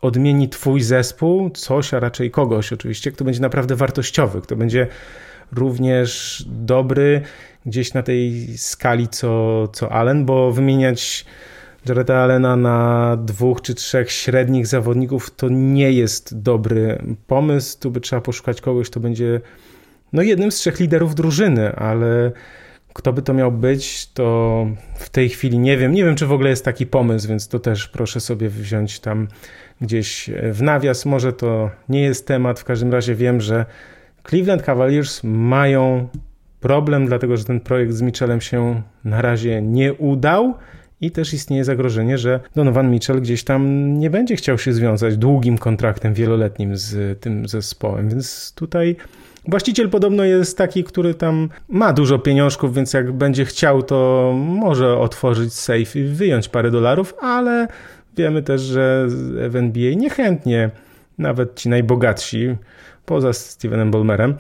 odmieni 0.03 0.49
Twój 0.49 0.81
zespół, 0.81 1.51
coś, 1.51 1.95
a 1.95 2.01
raczej 2.01 2.31
kogoś 2.31 2.73
oczywiście, 2.73 3.13
kto 3.13 3.25
będzie 3.25 3.41
naprawdę 3.41 3.77
wartościowy, 3.77 4.41
kto 4.41 4.57
będzie 4.57 4.87
również 5.53 6.45
dobry 6.47 7.23
gdzieś 7.69 7.95
na 7.95 8.03
tej 8.03 8.49
skali 8.59 9.09
co, 9.09 9.69
co 9.69 9.93
Allen, 9.93 10.25
bo 10.25 10.53
wymieniać 10.53 11.25
Jareda 11.89 12.17
Allena 12.17 12.57
na 12.57 13.17
dwóch 13.17 13.61
czy 13.63 13.75
trzech 13.75 14.11
średnich 14.11 14.67
zawodników 14.67 15.31
to 15.31 15.49
nie 15.49 15.93
jest 15.93 16.43
dobry 16.43 17.03
pomysł. 17.27 17.79
Tu 17.81 17.91
by 17.91 18.01
trzeba 18.01 18.23
poszukać 18.23 18.61
kogoś, 18.61 18.91
kto 18.91 19.01
będzie 19.01 19.41
no 20.13 20.23
jednym 20.23 20.53
z 20.53 20.55
trzech 20.55 20.81
liderów 20.81 21.15
drużyny, 21.15 21.77
ale 21.77 22.33
Kto 22.99 23.13
by 23.13 23.23
to 23.23 23.35
miał 23.35 23.53
być, 23.53 24.07
to 24.07 24.67
w 24.95 25.09
tej 25.09 25.29
chwili 25.29 25.59
nie 25.59 25.77
wiem. 25.77 25.93
Nie 25.93 26.05
wiem, 26.05 26.17
czy 26.17 26.27
w 26.27 26.33
ogóle 26.33 26.51
jest 26.51 26.65
taki 26.65 26.87
pomysł, 26.87 27.29
więc 27.29 27.49
to 27.49 27.59
też 27.59 27.89
proszę 27.89 28.21
sobie 28.21 28.49
wziąć 28.49 29.01
tam 29.01 29.29
gdzieś 29.81 30.31
w 30.53 30.63
nawias. 30.63 31.07
Może 31.07 31.33
to 31.33 31.71
nie 31.89 32.03
jest 32.03 32.27
temat. 32.27 32.61
W 32.61 32.65
każdym 32.65 32.93
razie 32.93 33.15
wiem, 33.15 33.41
że 33.41 33.67
Cleveland 34.29 34.63
Cavaliers 34.63 35.21
mają 35.25 36.09
problem, 36.61 37.07
dlatego 37.07 37.37
że 37.37 37.45
ten 37.45 37.61
projekt 37.61 37.93
z 37.93 38.03
Mitchellem 38.03 38.41
się 38.41 38.83
na 39.05 39.23
razie 39.23 39.63
nie 39.63 39.95
udał. 39.95 40.55
I 41.01 41.11
też 41.11 41.35
istnieje 41.35 41.65
zagrożenie, 41.65 42.19
że 42.19 42.41
Donovan 42.55 42.91
Mitchell 42.91 43.21
gdzieś 43.21 43.45
tam 43.45 43.93
nie 43.99 44.11
będzie 44.11 44.37
chciał 44.37 44.59
się 44.59 44.73
związać 44.73 45.17
długim 45.17 45.59
kontraktem 45.59 46.15
wieloletnim 46.15 46.77
z 46.77 47.21
tym 47.21 47.49
zespołem, 47.49 48.09
więc 48.09 48.53
tutaj 48.55 48.97
Właściciel 49.49 49.91
podobno 49.91 50.25
jest 50.25 50.59
taki, 50.59 50.85
który 50.85 51.15
tam 51.15 51.49
ma 51.69 51.93
dużo 51.93 52.19
pieniążków, 52.19 52.75
więc 52.75 52.93
jak 52.93 53.13
będzie 53.13 53.45
chciał, 53.45 53.83
to 53.83 54.33
może 54.37 54.99
otworzyć 54.99 55.55
safe 55.55 55.99
i 55.99 56.05
wyjąć 56.05 56.49
parę 56.49 56.71
dolarów, 56.71 57.15
ale 57.21 57.69
wiemy 58.17 58.43
też, 58.43 58.61
że 58.61 59.07
w 59.49 59.57
NBA 59.57 59.95
niechętnie 59.95 60.71
nawet 61.19 61.55
ci 61.55 61.69
najbogatsi 61.69 62.57
poza 63.09 63.33
Stevenem 63.33 63.91
Bolmerem, 63.91 64.35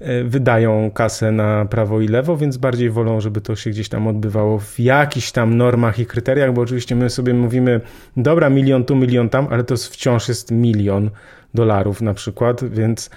e, 0.00 0.24
wydają 0.24 0.90
kasę 0.90 1.32
na 1.32 1.64
prawo 1.64 2.00
i 2.00 2.08
lewo, 2.08 2.36
więc 2.36 2.56
bardziej 2.56 2.90
wolą, 2.90 3.20
żeby 3.20 3.40
to 3.40 3.56
się 3.56 3.70
gdzieś 3.70 3.88
tam 3.88 4.06
odbywało 4.06 4.58
w 4.58 4.80
jakichś 4.80 5.32
tam 5.32 5.56
normach 5.56 5.98
i 5.98 6.06
kryteriach, 6.06 6.52
bo 6.52 6.62
oczywiście 6.62 6.96
my 6.96 7.10
sobie 7.10 7.34
mówimy, 7.34 7.80
dobra, 8.16 8.50
milion 8.50 8.84
tu, 8.84 8.96
milion 8.96 9.28
tam, 9.28 9.46
ale 9.50 9.64
to 9.64 9.76
wciąż 9.76 10.28
jest 10.28 10.50
milion 10.50 11.10
dolarów 11.54 12.02
na 12.02 12.14
przykład, 12.14 12.64
więc 12.64 13.10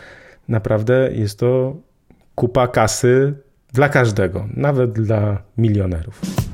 naprawdę 0.48 1.10
jest 1.14 1.40
to 1.40 1.76
kupa 2.36 2.68
kasy 2.68 3.34
dla 3.74 3.90
każdego, 3.90 4.48
nawet 4.54 4.92
dla 4.92 5.44
milionerów. 5.58 6.47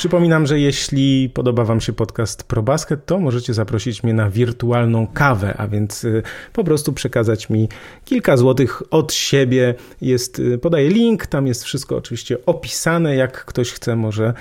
Przypominam, 0.00 0.46
że 0.46 0.60
jeśli 0.60 1.30
podoba 1.34 1.64
Wam 1.64 1.80
się 1.80 1.92
podcast 1.92 2.42
ProBasket, 2.42 3.06
to 3.06 3.18
możecie 3.18 3.54
zaprosić 3.54 4.02
mnie 4.02 4.14
na 4.14 4.30
wirtualną 4.30 5.06
kawę, 5.06 5.54
a 5.58 5.68
więc 5.68 6.04
y, 6.04 6.22
po 6.52 6.64
prostu 6.64 6.92
przekazać 6.92 7.50
mi 7.50 7.68
kilka 8.04 8.36
złotych 8.36 8.82
od 8.90 9.12
siebie. 9.12 9.74
Jest, 10.00 10.38
y, 10.38 10.58
podaję 10.58 10.88
link, 10.88 11.26
tam 11.26 11.46
jest 11.46 11.64
wszystko 11.64 11.96
oczywiście 11.96 12.36
opisane. 12.46 13.16
Jak 13.16 13.44
ktoś 13.44 13.72
chce, 13.72 13.96
może 13.96 14.34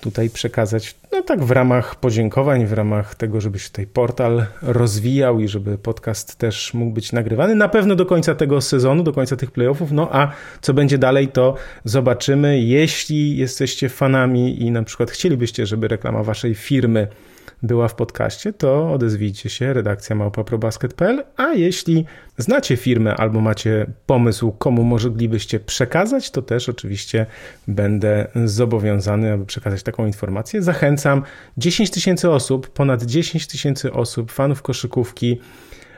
tutaj 0.00 0.30
przekazać, 0.30 0.94
no 1.12 1.22
tak 1.22 1.44
w 1.44 1.50
ramach 1.50 1.96
podziękowań, 1.96 2.66
w 2.66 2.72
ramach 2.72 3.14
tego, 3.14 3.40
żeby 3.40 3.58
się 3.58 3.68
tutaj 3.68 3.86
portal 3.86 4.46
rozwijał 4.62 5.40
i 5.40 5.48
żeby 5.48 5.78
podcast 5.78 6.36
też 6.36 6.74
mógł 6.74 6.92
być 6.92 7.12
nagrywany. 7.12 7.54
Na 7.54 7.68
pewno 7.68 7.94
do 7.94 8.06
końca 8.06 8.34
tego 8.34 8.60
sezonu, 8.60 9.02
do 9.02 9.12
końca 9.12 9.36
tych 9.36 9.50
playoffów, 9.50 9.92
no 9.92 10.08
a 10.12 10.32
co 10.60 10.74
będzie 10.74 10.98
dalej, 10.98 11.28
to 11.28 11.54
zobaczymy. 11.84 12.60
Jeśli 12.60 13.36
jesteście 13.36 13.88
fanami 13.88 14.62
i 14.62 14.70
na 14.70 14.82
przykład 14.82 15.10
chcielibyście, 15.10 15.66
żeby 15.66 15.88
reklama 15.88 16.22
waszej 16.22 16.54
firmy 16.54 17.08
była 17.62 17.88
w 17.88 17.94
podcaście, 17.94 18.52
to 18.52 18.92
odezwijcie 18.92 19.50
się 19.50 19.72
redakcja 19.72 20.16
małpaprobasket.pl, 20.16 21.24
a 21.36 21.52
jeśli 21.52 22.04
znacie 22.38 22.76
firmę 22.76 23.16
albo 23.16 23.40
macie 23.40 23.86
pomysł, 24.06 24.52
komu 24.52 24.84
moglibyście 24.84 25.60
przekazać, 25.60 26.30
to 26.30 26.42
też 26.42 26.68
oczywiście 26.68 27.26
będę 27.68 28.26
zobowiązany, 28.44 29.32
aby 29.32 29.46
przekazać 29.46 29.82
taką 29.82 30.06
informację. 30.06 30.62
Zachęcam 30.62 31.22
10 31.56 31.90
tysięcy 31.90 32.30
osób, 32.30 32.68
ponad 32.68 33.02
10 33.02 33.46
tysięcy 33.46 33.92
osób, 33.92 34.32
fanów 34.32 34.62
koszykówki, 34.62 35.40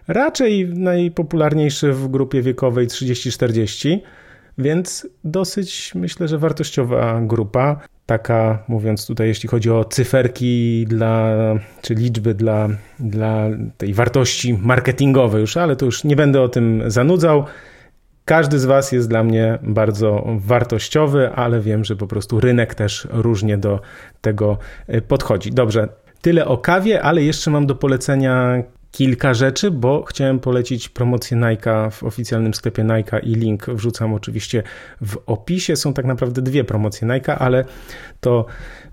raczej 0.08 0.68
najpopularniejszy 0.68 1.92
w 1.92 2.08
grupie 2.08 2.42
wiekowej 2.42 2.88
30-40, 2.88 3.98
więc 4.58 5.06
dosyć 5.24 5.92
myślę, 5.94 6.28
że 6.28 6.38
wartościowa 6.38 7.20
grupa 7.20 7.80
taka, 8.06 8.64
mówiąc 8.68 9.06
tutaj, 9.06 9.28
jeśli 9.28 9.48
chodzi 9.48 9.70
o 9.70 9.84
cyferki 9.84 10.86
dla, 10.88 11.34
czy 11.82 11.94
liczby 11.94 12.34
dla, 12.34 12.68
dla 12.98 13.46
tej 13.76 13.94
wartości 13.94 14.58
marketingowej 14.62 15.40
już, 15.40 15.56
ale 15.56 15.76
to 15.76 15.86
już 15.86 16.04
nie 16.04 16.16
będę 16.16 16.42
o 16.42 16.48
tym 16.48 16.82
zanudzał. 16.86 17.44
Każdy 18.24 18.58
z 18.58 18.64
Was 18.64 18.92
jest 18.92 19.08
dla 19.08 19.24
mnie 19.24 19.58
bardzo 19.62 20.26
wartościowy, 20.38 21.30
ale 21.30 21.60
wiem, 21.60 21.84
że 21.84 21.96
po 21.96 22.06
prostu 22.06 22.40
rynek 22.40 22.74
też 22.74 23.08
różnie 23.10 23.58
do 23.58 23.80
tego 24.20 24.58
podchodzi. 25.08 25.52
Dobrze, 25.52 25.88
tyle 26.20 26.46
o 26.46 26.58
kawie, 26.58 27.02
ale 27.02 27.22
jeszcze 27.22 27.50
mam 27.50 27.66
do 27.66 27.74
polecenia 27.74 28.62
kilka 28.92 29.34
rzeczy, 29.34 29.70
bo 29.70 30.02
chciałem 30.02 30.38
polecić 30.38 30.88
promocję 30.88 31.36
Nike 31.36 31.90
w 31.90 32.02
oficjalnym 32.02 32.54
sklepie 32.54 32.84
Nike 32.84 33.18
i 33.18 33.34
link 33.34 33.66
wrzucam 33.66 34.14
oczywiście 34.14 34.62
w 35.00 35.16
opisie. 35.26 35.76
Są 35.76 35.92
tak 35.92 36.04
naprawdę 36.04 36.42
dwie 36.42 36.64
promocje 36.64 37.08
Nike, 37.08 37.38
ale 37.38 37.64
to 38.20 38.46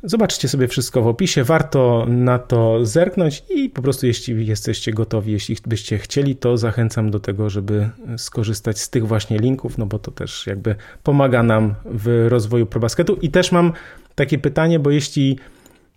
zobaczcie 0.04 0.48
sobie 0.48 0.68
wszystko 0.68 1.02
w 1.02 1.08
opisie. 1.08 1.44
Warto 1.44 2.06
na 2.10 2.40
to 2.40 2.86
zerknąć 2.86 3.44
i 3.50 3.70
po 3.70 3.82
prostu 3.82 4.08
jeśli 4.08 4.48
jesteście 4.48 4.94
gotowi, 4.94 5.32
jeśli 5.32 5.58
byście 5.68 5.98
chcieli, 5.98 6.36
to 6.36 6.58
zachęcam 6.58 7.12
do 7.12 7.20
tego, 7.20 7.50
żeby 7.50 7.90
skorzystać 8.18 8.80
z 8.80 8.90
tych 8.90 9.08
właśnie 9.08 9.40
linków, 9.40 9.78
no 9.78 9.86
bo 9.86 10.00
to 10.00 10.12
też 10.12 10.48
jakby 10.48 10.76
pomaga 11.04 11.44
nam 11.44 11.76
w 11.86 12.26
rozwoju 12.30 12.66
probasketu. 12.66 13.16
I 13.22 13.30
też 13.30 13.52
mam 13.52 13.74
takie 14.16 14.38
pytanie, 14.38 14.80
bo 14.80 14.92
jeśli 14.92 15.40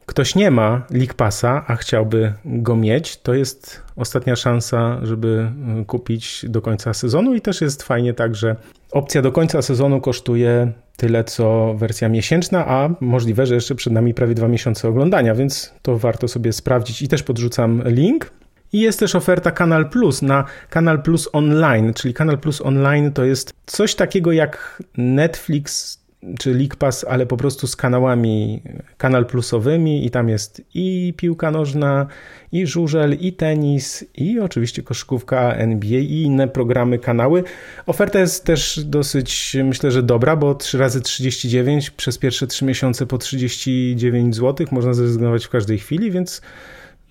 ktoś 0.08 0.34
nie 0.34 0.50
ma 0.50 0.86
League 0.90 1.14
Passa, 1.16 1.64
a 1.66 1.76
chciałby 1.76 2.32
go 2.44 2.76
mieć, 2.76 3.16
to 3.16 3.34
jest 3.34 3.82
ostatnia 3.96 4.36
szansa, 4.36 4.98
żeby 5.02 5.50
y, 5.80 5.84
kupić 5.84 6.44
do 6.48 6.62
końca 6.62 6.94
sezonu 6.94 7.34
i 7.34 7.40
też 7.40 7.60
jest 7.60 7.82
fajnie 7.82 8.14
tak, 8.14 8.34
że 8.34 8.56
opcja 8.92 9.22
do 9.22 9.32
końca 9.32 9.62
sezonu 9.62 10.00
kosztuje 10.00 10.72
tyle 10.96 11.24
co 11.24 11.74
wersja 11.74 12.08
miesięczna, 12.08 12.66
a 12.66 12.88
możliwe, 13.00 13.46
że 13.46 13.54
jeszcze 13.54 13.74
przed 13.74 13.92
nami 13.92 14.14
prawie 14.14 14.34
dwa 14.34 14.48
miesiące 14.48 14.88
oglądania, 14.88 15.34
więc 15.34 15.74
to 15.82 15.98
warto 15.98 16.28
sobie 16.28 16.52
sprawdzić 16.52 17.02
i 17.02 17.08
też 17.08 17.22
podrzucam 17.22 17.82
link. 17.86 18.30
I 18.72 18.80
jest 18.80 18.98
też 18.98 19.14
oferta 19.14 19.50
Kanal 19.50 19.88
Plus 19.88 20.22
na 20.22 20.44
Kanal 20.70 21.02
Plus 21.02 21.28
Online, 21.32 21.94
czyli 21.94 22.14
Kanal 22.14 22.38
Plus 22.38 22.60
Online 22.60 23.12
to 23.12 23.24
jest 23.24 23.52
coś 23.66 23.94
takiego 23.94 24.32
jak 24.32 24.82
Netflix 24.96 25.98
czy 26.38 26.54
League 26.54 26.76
Pass, 26.78 27.04
ale 27.08 27.26
po 27.26 27.36
prostu 27.36 27.66
z 27.66 27.76
kanałami 27.76 28.62
kanal 28.96 29.26
plusowymi 29.26 30.06
i 30.06 30.10
tam 30.10 30.28
jest 30.28 30.62
i 30.74 31.14
piłka 31.16 31.50
nożna, 31.50 32.06
i 32.52 32.66
żużel, 32.66 33.16
i 33.20 33.32
tenis, 33.32 34.04
i 34.14 34.40
oczywiście 34.40 34.82
koszykówka 34.82 35.54
NBA 35.54 35.98
i 35.98 36.22
inne 36.22 36.48
programy, 36.48 36.98
kanały. 36.98 37.44
Oferta 37.86 38.20
jest 38.20 38.44
też 38.44 38.80
dosyć, 38.84 39.56
myślę, 39.64 39.90
że 39.90 40.02
dobra, 40.02 40.36
bo 40.36 40.54
3 40.54 40.78
razy 40.78 41.00
39 41.00 41.90
przez 41.90 42.18
pierwsze 42.18 42.46
3 42.46 42.64
miesiące 42.64 43.06
po 43.06 43.18
39 43.18 44.36
zł 44.36 44.66
można 44.70 44.94
zrezygnować 44.94 45.44
w 45.44 45.50
każdej 45.50 45.78
chwili, 45.78 46.10
więc 46.10 46.42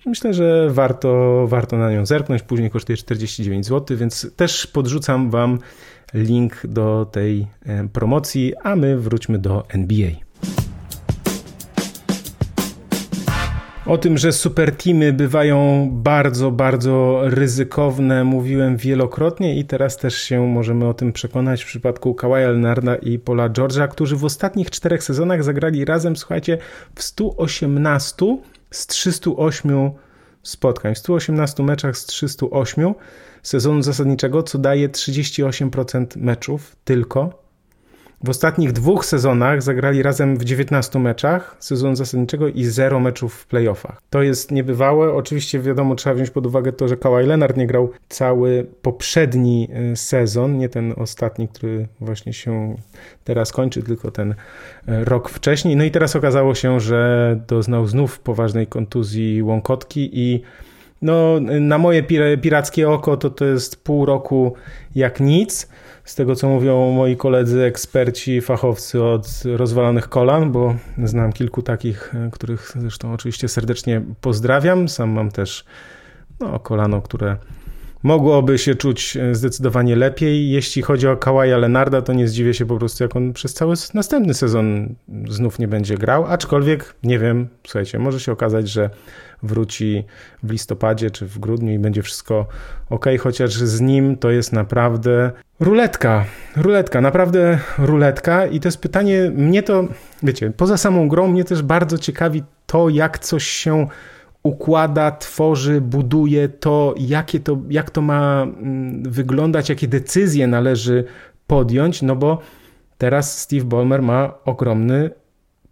myślę, 0.06 0.34
że 0.34 0.70
warto, 0.70 1.44
warto 1.46 1.78
na 1.78 1.92
nią 1.92 2.06
zerknąć. 2.06 2.42
Później 2.42 2.70
kosztuje 2.70 2.96
49 2.96 3.66
zł, 3.66 3.96
więc 3.96 4.34
też 4.36 4.66
podrzucam 4.66 5.30
Wam 5.30 5.58
link 6.14 6.66
do 6.66 7.06
tej 7.12 7.46
e, 7.66 7.88
promocji, 7.88 8.54
a 8.62 8.76
my 8.76 8.98
wróćmy 8.98 9.38
do 9.38 9.64
NBA. 9.68 10.10
O 13.88 13.98
tym, 13.98 14.18
że 14.18 14.32
super 14.32 14.76
teamy 14.76 15.12
bywają 15.12 15.88
bardzo, 15.92 16.50
bardzo 16.50 17.20
ryzykowne, 17.24 18.24
mówiłem 18.24 18.76
wielokrotnie 18.76 19.58
i 19.58 19.64
teraz 19.64 19.96
też 19.96 20.14
się 20.14 20.46
możemy 20.46 20.88
o 20.88 20.94
tym 20.94 21.12
przekonać 21.12 21.62
w 21.62 21.66
przypadku 21.66 22.14
Kawaja 22.14 22.50
Leonarda 22.50 22.96
i 22.96 23.18
Paula 23.18 23.48
George'a, 23.48 23.88
którzy 23.88 24.16
w 24.16 24.24
ostatnich 24.24 24.70
czterech 24.70 25.02
sezonach 25.02 25.44
zagrali 25.44 25.84
razem, 25.84 26.16
słuchajcie, 26.16 26.58
w 26.94 27.02
118 27.02 28.38
z 28.70 28.86
308 28.86 29.90
spotkań, 30.42 30.94
w 30.94 30.98
118 30.98 31.62
meczach 31.62 31.96
z 31.96 32.06
308 32.06 32.94
sezonu 33.42 33.82
zasadniczego, 33.82 34.42
co 34.42 34.58
daje 34.58 34.88
38% 34.88 36.06
meczów 36.16 36.76
tylko. 36.84 37.48
W 38.24 38.28
ostatnich 38.28 38.72
dwóch 38.72 39.04
sezonach 39.04 39.62
zagrali 39.62 40.02
razem 40.02 40.36
w 40.36 40.44
19 40.44 40.98
meczach 40.98 41.56
sezonu 41.60 41.96
zasadniczego 41.96 42.48
i 42.48 42.64
0 42.64 43.00
meczów 43.00 43.34
w 43.34 43.46
playoffach. 43.46 44.02
To 44.10 44.22
jest 44.22 44.50
niebywałe. 44.50 45.14
Oczywiście 45.14 45.60
wiadomo, 45.60 45.94
trzeba 45.94 46.14
wziąć 46.14 46.30
pod 46.30 46.46
uwagę 46.46 46.72
to, 46.72 46.88
że 46.88 46.96
Kawhi 46.96 47.26
Leonard 47.26 47.56
nie 47.56 47.66
grał 47.66 47.90
cały 48.08 48.66
poprzedni 48.82 49.68
e, 49.72 49.96
sezon, 49.96 50.58
nie 50.58 50.68
ten 50.68 50.94
ostatni, 50.96 51.48
który 51.48 51.88
właśnie 52.00 52.32
się 52.32 52.76
teraz 53.24 53.52
kończy, 53.52 53.82
tylko 53.82 54.10
ten 54.10 54.34
e, 54.88 55.04
rok 55.04 55.28
wcześniej. 55.28 55.76
No 55.76 55.84
i 55.84 55.90
teraz 55.90 56.16
okazało 56.16 56.54
się, 56.54 56.80
że 56.80 57.40
doznał 57.48 57.86
znów 57.86 58.20
poważnej 58.20 58.66
kontuzji 58.66 59.42
łąkotki 59.42 60.10
i 60.12 60.42
no, 61.02 61.40
na 61.60 61.78
moje 61.78 62.02
pirackie 62.42 62.90
oko 62.90 63.16
to 63.16 63.30
to 63.30 63.44
jest 63.44 63.84
pół 63.84 64.06
roku 64.06 64.54
jak 64.94 65.20
nic. 65.20 65.68
Z 66.04 66.14
tego 66.14 66.34
co 66.34 66.48
mówią 66.48 66.90
moi 66.90 67.16
koledzy, 67.16 67.62
eksperci, 67.62 68.40
fachowcy 68.40 69.02
od 69.04 69.42
rozwalonych 69.44 70.08
kolan, 70.08 70.52
bo 70.52 70.74
znam 71.04 71.32
kilku 71.32 71.62
takich, 71.62 72.14
e, 72.14 72.30
których 72.30 72.72
zresztą 72.76 73.12
oczywiście 73.12 73.48
serdecznie 73.48 74.02
pozdrawiam. 74.20 74.88
Sam 74.88 75.10
mam 75.10 75.30
też 75.30 75.64
no, 76.40 76.58
kolano, 76.58 77.02
które 77.02 77.36
mogłoby 78.02 78.58
się 78.58 78.74
czuć 78.74 79.16
e, 79.16 79.34
zdecydowanie 79.34 79.96
lepiej. 79.96 80.50
Jeśli 80.50 80.82
chodzi 80.82 81.08
o 81.08 81.16
Kawaja 81.16 81.58
Lenarda, 81.58 82.02
to 82.02 82.12
nie 82.12 82.28
zdziwię 82.28 82.54
się 82.54 82.66
po 82.66 82.76
prostu, 82.76 83.04
jak 83.04 83.16
on 83.16 83.32
przez 83.32 83.54
cały 83.54 83.74
następny 83.94 84.34
sezon 84.34 84.94
znów 85.28 85.58
nie 85.58 85.68
będzie 85.68 85.96
grał, 85.96 86.26
aczkolwiek 86.26 86.94
nie 87.02 87.18
wiem, 87.18 87.48
słuchajcie, 87.64 87.98
może 87.98 88.20
się 88.20 88.32
okazać, 88.32 88.68
że 88.68 88.90
wróci 89.42 90.04
w 90.42 90.50
listopadzie 90.50 91.10
czy 91.10 91.26
w 91.26 91.38
grudniu 91.38 91.72
i 91.72 91.78
będzie 91.78 92.02
wszystko 92.02 92.46
ok, 92.90 93.06
chociaż 93.20 93.54
z 93.54 93.80
nim 93.80 94.16
to 94.16 94.30
jest 94.30 94.52
naprawdę 94.52 95.30
ruletka, 95.60 96.24
ruletka, 96.56 97.00
naprawdę 97.00 97.58
ruletka. 97.78 98.46
I 98.46 98.60
to 98.60 98.68
jest 98.68 98.80
pytanie, 98.80 99.32
mnie 99.34 99.62
to, 99.62 99.84
wiecie, 100.22 100.50
poza 100.56 100.76
samą 100.76 101.08
grą 101.08 101.28
mnie 101.28 101.44
też 101.44 101.62
bardzo 101.62 101.98
ciekawi 101.98 102.42
to, 102.66 102.88
jak 102.88 103.18
coś 103.18 103.46
się 103.46 103.86
układa, 104.42 105.10
tworzy, 105.10 105.80
buduje 105.80 106.48
to, 106.48 106.94
jakie 106.98 107.40
to, 107.40 107.58
jak 107.70 107.90
to 107.90 108.02
ma 108.02 108.42
mm, 108.42 109.02
wyglądać, 109.02 109.68
jakie 109.68 109.88
decyzje 109.88 110.46
należy 110.46 111.04
podjąć, 111.46 112.02
no 112.02 112.16
bo 112.16 112.38
teraz 112.98 113.40
Steve 113.40 113.64
Ballmer 113.64 114.02
ma 114.02 114.34
ogromny 114.44 115.10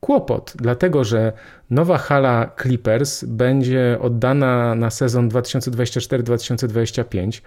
kłopot, 0.01 0.53
dlatego 0.57 1.05
że 1.05 1.33
nowa 1.71 1.99
hala 1.99 2.51
Clippers 2.63 3.25
będzie 3.25 3.99
oddana 4.01 4.75
na 4.75 4.91
sezon 4.91 5.29
2024-2025. 5.29 7.41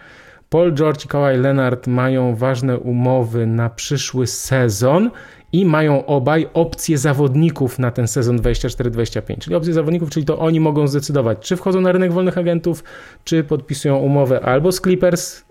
Paul 0.50 0.74
George 0.74 1.06
i 1.06 1.08
Kawhi 1.08 1.38
Leonard 1.38 1.88
mają 1.88 2.36
ważne 2.36 2.78
umowy 2.78 3.46
na 3.46 3.70
przyszły 3.70 4.28
sezon 4.28 5.12
i 5.52 5.66
mają 5.66 6.06
obaj 6.06 6.48
opcje 6.54 6.98
zawodników 6.98 7.80
na 7.80 7.92
ten 7.92 8.08
sezon 8.08 8.40
24-25. 8.40 9.38
Czyli 9.38 9.56
opcje 9.56 9.74
zawodników, 9.74 10.10
czyli 10.10 10.26
to 10.26 10.40
oni 10.40 10.60
mogą 10.60 10.88
zdecydować, 10.88 11.38
czy 11.40 11.56
wchodzą 11.56 11.82
na 11.82 11.92
rynek 11.92 12.12
wolnych 12.12 12.38
agentów, 12.38 12.84
czy 13.24 13.44
podpisują 13.44 13.98
umowę 13.98 14.42
albo 14.42 14.72
z 14.72 14.82
Clippers 14.82 15.49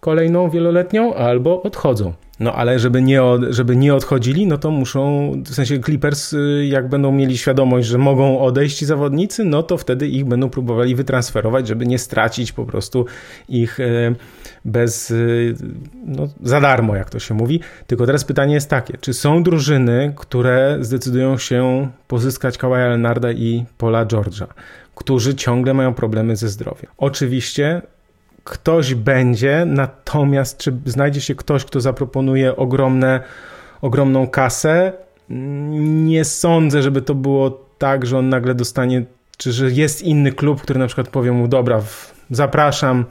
kolejną 0.00 0.50
wieloletnią, 0.50 1.14
albo 1.14 1.62
odchodzą. 1.62 2.12
No 2.40 2.54
ale 2.54 2.78
żeby 2.78 3.02
nie, 3.02 3.22
od, 3.22 3.42
żeby 3.50 3.76
nie 3.76 3.94
odchodzili, 3.94 4.46
no 4.46 4.58
to 4.58 4.70
muszą, 4.70 5.32
w 5.46 5.54
sensie 5.54 5.80
Clippers, 5.80 6.32
y, 6.32 6.66
jak 6.70 6.88
będą 6.88 7.12
mieli 7.12 7.38
świadomość, 7.38 7.88
że 7.88 7.98
mogą 7.98 8.40
odejść 8.40 8.84
zawodnicy, 8.84 9.44
no 9.44 9.62
to 9.62 9.78
wtedy 9.78 10.08
ich 10.08 10.24
będą 10.24 10.50
próbowali 10.50 10.94
wytransferować, 10.94 11.68
żeby 11.68 11.86
nie 11.86 11.98
stracić 11.98 12.52
po 12.52 12.64
prostu 12.64 13.06
ich 13.48 13.80
y, 13.80 14.14
bez, 14.64 15.10
y, 15.10 15.54
no, 16.06 16.28
za 16.42 16.60
darmo, 16.60 16.96
jak 16.96 17.10
to 17.10 17.18
się 17.18 17.34
mówi. 17.34 17.60
Tylko 17.86 18.06
teraz 18.06 18.24
pytanie 18.24 18.54
jest 18.54 18.70
takie, 18.70 18.98
czy 19.00 19.14
są 19.14 19.42
drużyny, 19.42 20.12
które 20.16 20.78
zdecydują 20.80 21.38
się 21.38 21.88
pozyskać 22.08 22.58
Kawaja 22.58 22.86
Leonarda 22.88 23.32
i 23.32 23.64
Paula 23.78 24.06
George'a, 24.06 24.46
którzy 24.94 25.34
ciągle 25.34 25.74
mają 25.74 25.94
problemy 25.94 26.36
ze 26.36 26.48
zdrowiem? 26.48 26.90
Oczywiście 26.98 27.82
ktoś 28.44 28.94
będzie, 28.94 29.64
natomiast 29.66 30.58
czy 30.58 30.76
znajdzie 30.84 31.20
się 31.20 31.34
ktoś, 31.34 31.64
kto 31.64 31.80
zaproponuje 31.80 32.56
ogromne, 32.56 33.20
ogromną 33.82 34.26
kasę? 34.28 34.92
Nie 35.28 36.24
sądzę, 36.24 36.82
żeby 36.82 37.02
to 37.02 37.14
było 37.14 37.66
tak, 37.78 38.06
że 38.06 38.18
on 38.18 38.28
nagle 38.28 38.54
dostanie, 38.54 39.04
czy 39.36 39.52
że 39.52 39.70
jest 39.70 40.02
inny 40.02 40.32
klub, 40.32 40.62
który 40.62 40.78
na 40.78 40.86
przykład 40.86 41.08
powie 41.08 41.32
mu, 41.32 41.48
dobra, 41.48 41.82
zapraszam 42.30 43.04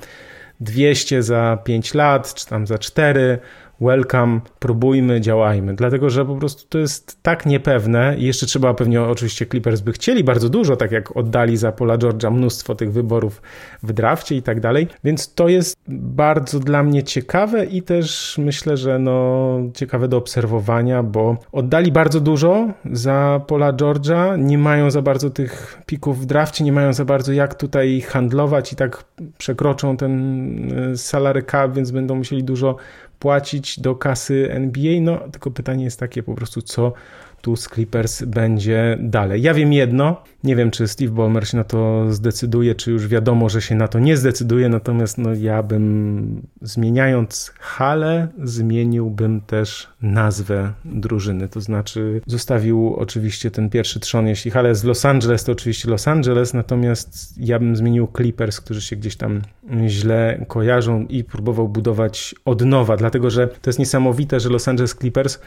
200 0.60 1.24
za 1.24 1.58
5 1.64 1.94
lat, 1.94 2.34
czy 2.34 2.46
tam 2.46 2.68
za 2.68 2.78
4, 2.78 3.40
welcome, 3.82 4.42
próbujmy, 4.60 5.22
działajmy. 5.22 5.76
Dlatego, 5.76 6.10
że 6.10 6.26
po 6.26 6.36
prostu 6.36 6.68
to 6.70 6.78
jest 6.80 7.24
tak 7.24 7.46
niepewne 7.46 8.16
i 8.18 8.26
jeszcze 8.26 8.46
trzeba 8.46 8.74
pewnie, 8.74 9.02
oczywiście 9.02 9.46
Clippers 9.46 9.82
by 9.82 9.92
chcieli 9.92 10.24
bardzo 10.24 10.50
dużo, 10.50 10.76
tak 10.76 10.92
jak 10.92 11.18
oddali 11.18 11.58
za 11.58 11.72
Pola 11.72 11.98
George'a 11.98 12.32
mnóstwo 12.32 12.76
tych 12.76 12.92
wyborów 12.92 13.42
w 13.84 13.94
drafcie 13.94 14.36
i 14.36 14.42
tak 14.42 14.60
dalej, 14.60 14.88
więc 15.04 15.34
to 15.34 15.48
jest 15.48 15.78
bardzo 15.88 16.60
dla 16.60 16.84
mnie 16.84 17.04
ciekawe 17.04 17.66
i 17.66 17.82
też 17.82 18.38
myślę, 18.38 18.78
że 18.78 19.00
no 19.00 19.60
ciekawe 19.74 20.08
do 20.08 20.18
obserwowania, 20.18 21.04
bo 21.04 21.38
oddali 21.52 21.92
bardzo 21.92 22.20
dużo 22.20 22.68
za 22.92 23.42
Pola 23.48 23.74
George'a, 23.74 24.40
nie 24.40 24.58
mają 24.58 24.92
za 24.92 25.02
bardzo 25.02 25.30
tych 25.30 25.82
pików 25.86 26.20
w 26.22 26.26
drafcie, 26.26 26.64
nie 26.64 26.72
mają 26.72 26.94
za 26.94 27.06
bardzo 27.06 27.34
jak 27.34 27.56
tutaj 27.56 28.02
handlować 28.02 28.74
i 28.74 28.76
tak 28.76 29.04
przekroczą 29.38 29.98
ten 29.98 30.92
y, 30.92 30.98
salary 30.98 31.44
cap, 31.44 31.74
więc 31.74 31.92
będą 31.92 32.16
musieli 32.16 32.44
dużo 32.44 32.76
płacić 33.20 33.80
do 33.80 33.96
kasy 33.96 34.48
NBA. 34.52 35.02
No, 35.02 35.18
tylko 35.32 35.52
pytanie 35.52 35.84
jest 35.84 36.00
takie 36.00 36.24
po 36.24 36.36
prostu, 36.36 36.62
co 36.62 36.94
tu 37.42 37.56
z 37.56 37.68
Clippers 37.68 38.24
będzie 38.24 38.98
dalej. 39.02 39.42
Ja 39.42 39.54
wiem 39.54 39.74
jedno, 39.74 40.24
nie 40.44 40.56
wiem 40.56 40.72
czy 40.72 40.88
Steve 40.88 41.12
Ballmer 41.12 41.48
się 41.48 41.58
na 41.58 41.64
to 41.64 42.06
zdecyduje, 42.14 42.76
czy 42.76 42.92
już 42.92 43.08
wiadomo, 43.08 43.50
że 43.50 43.62
się 43.62 43.76
na 43.76 43.88
to 43.88 44.00
nie 44.00 44.18
zdecyduje, 44.18 44.70
natomiast 44.70 45.18
no, 45.18 45.34
ja 45.34 45.64
bym 45.64 46.42
zmieniając 46.62 47.54
halę, 47.60 48.28
zmieniłbym 48.44 49.42
też 49.42 49.88
nazwę 50.02 50.74
drużyny, 50.86 51.50
to 51.50 51.62
znaczy 51.62 52.22
zostawił 52.28 52.96
oczywiście 52.98 53.52
ten 53.52 53.70
pierwszy 53.70 54.00
trzon, 54.00 54.28
jeśli 54.28 54.52
hala 54.52 54.74
w 54.74 54.84
Los 54.84 55.06
Angeles, 55.06 55.44
to 55.44 55.52
oczywiście 55.52 55.90
Los 55.90 56.08
Angeles, 56.08 56.54
natomiast 56.54 57.38
ja 57.38 57.60
bym 57.60 57.76
zmienił 57.76 58.08
Clippers, 58.18 58.62
którzy 58.62 58.82
się 58.82 58.96
gdzieś 58.96 59.16
tam 59.16 59.42
źle 59.88 60.46
kojarzą 60.48 61.06
i 61.10 61.24
próbował 61.24 61.70
budować 61.70 62.36
od 62.46 62.66
nowa, 62.66 62.98
dlatego 62.98 63.30
że 63.30 63.48
to 63.48 63.70
jest 63.70 63.80
niesamowite, 63.80 64.40
że 64.40 64.50
Los 64.50 64.68
Angeles 64.68 64.96
Clippers 64.96 65.40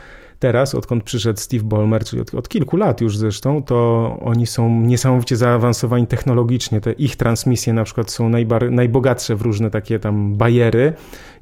teraz, 0.42 0.74
odkąd 0.74 1.04
przyszedł 1.04 1.40
Steve 1.40 1.64
Ballmer, 1.64 2.04
czyli 2.04 2.22
od, 2.22 2.34
od, 2.34 2.48
kilku 2.48 2.76
lat 2.76 3.00
już 3.00 3.16
zresztą, 3.16 3.62
to 3.62 3.76
oni 4.22 4.46
są 4.46 4.80
niesamowicie 4.80 5.36
zaawansowani 5.36 6.06
technologicznie. 6.06 6.80
Te 6.80 6.92
ich 6.92 7.16
transmisje 7.16 7.72
na 7.72 7.84
przykład 7.84 8.10
są 8.10 8.30
najbar- 8.30 8.70
najbogatsze 8.70 9.36
w 9.36 9.42
różne 9.42 9.70
takie 9.70 9.98
tam 9.98 10.36
bajery, 10.36 10.92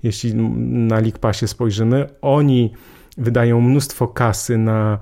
jeśli 0.02 0.34
na 0.34 1.00
League 1.00 1.18
Passie 1.20 1.48
spojrzymy. 1.48 2.08
Oni 2.22 2.72
wydają 3.18 3.60
mnóstwo 3.60 4.08
kasy 4.08 4.58
na 4.58 4.98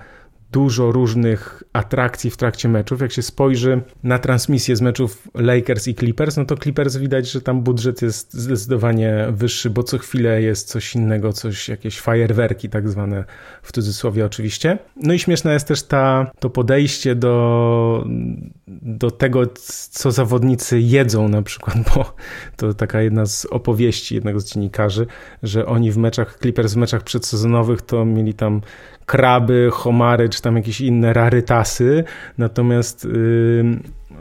dużo 0.52 0.92
różnych 0.92 1.62
atrakcji 1.72 2.30
w 2.30 2.36
trakcie 2.36 2.68
meczów. 2.68 3.00
Jak 3.00 3.12
się 3.12 3.22
spojrzy 3.22 3.82
na 4.02 4.18
transmisję 4.18 4.76
z 4.76 4.80
meczów 4.80 5.28
Lakers 5.34 5.88
i 5.88 5.94
Clippers, 5.94 6.36
no 6.36 6.44
to 6.44 6.56
Clippers 6.56 6.96
widać, 6.96 7.30
że 7.30 7.40
tam 7.40 7.62
budżet 7.62 8.02
jest 8.02 8.34
zdecydowanie 8.34 9.26
wyższy, 9.30 9.70
bo 9.70 9.82
co 9.82 9.98
chwilę 9.98 10.42
jest 10.42 10.68
coś 10.68 10.94
innego, 10.94 11.32
coś, 11.32 11.68
jakieś 11.68 12.00
fajerwerki 12.00 12.68
tak 12.68 12.88
zwane, 12.88 13.24
w 13.62 13.72
cudzysłowie 13.72 14.24
oczywiście. 14.26 14.78
No 14.96 15.14
i 15.14 15.18
śmieszne 15.18 15.52
jest 15.52 15.68
też 15.68 15.82
ta, 15.82 16.30
to 16.38 16.50
podejście 16.50 17.14
do, 17.14 18.04
do 18.82 19.10
tego, 19.10 19.42
co 19.90 20.12
zawodnicy 20.12 20.80
jedzą 20.80 21.28
na 21.28 21.42
przykład, 21.42 21.76
bo 21.94 22.14
to 22.56 22.74
taka 22.74 23.00
jedna 23.00 23.26
z 23.26 23.44
opowieści 23.44 24.14
jednego 24.14 24.40
z 24.40 24.52
dziennikarzy, 24.52 25.06
że 25.42 25.66
oni 25.66 25.92
w 25.92 25.96
meczach, 25.96 26.38
Clippers 26.40 26.74
w 26.74 26.76
meczach 26.76 27.02
przedsezonowych 27.02 27.82
to 27.82 28.04
mieli 28.04 28.34
tam 28.34 28.60
kraby, 29.08 29.68
homary, 29.72 30.28
czy 30.28 30.42
tam 30.42 30.56
jakieś 30.56 30.80
inne 30.80 31.12
rarytasy, 31.12 32.04
natomiast 32.38 33.08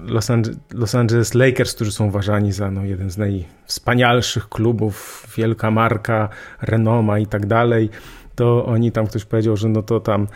Los, 0.02 0.30
Angeles, 0.30 0.60
Los 0.74 0.96
Angeles 0.96 1.34
Lakers, 1.34 1.74
którzy 1.74 1.92
są 1.92 2.08
uważani 2.08 2.52
za 2.52 2.72
no, 2.72 2.86
jeden 2.86 3.10
z 3.10 3.18
najwspanialszych 3.18 4.50
klubów, 4.50 5.28
wielka 5.38 5.72
marka, 5.72 6.30
renoma 6.62 7.20
i 7.20 7.26
tak 7.26 7.46
dalej, 7.46 7.90
to 8.36 8.66
oni 8.66 8.92
tam 8.92 9.08
ktoś 9.08 9.26
powiedział, 9.26 9.58
że 9.58 9.70
no 9.70 9.84
to 9.84 10.00
tam 10.00 10.28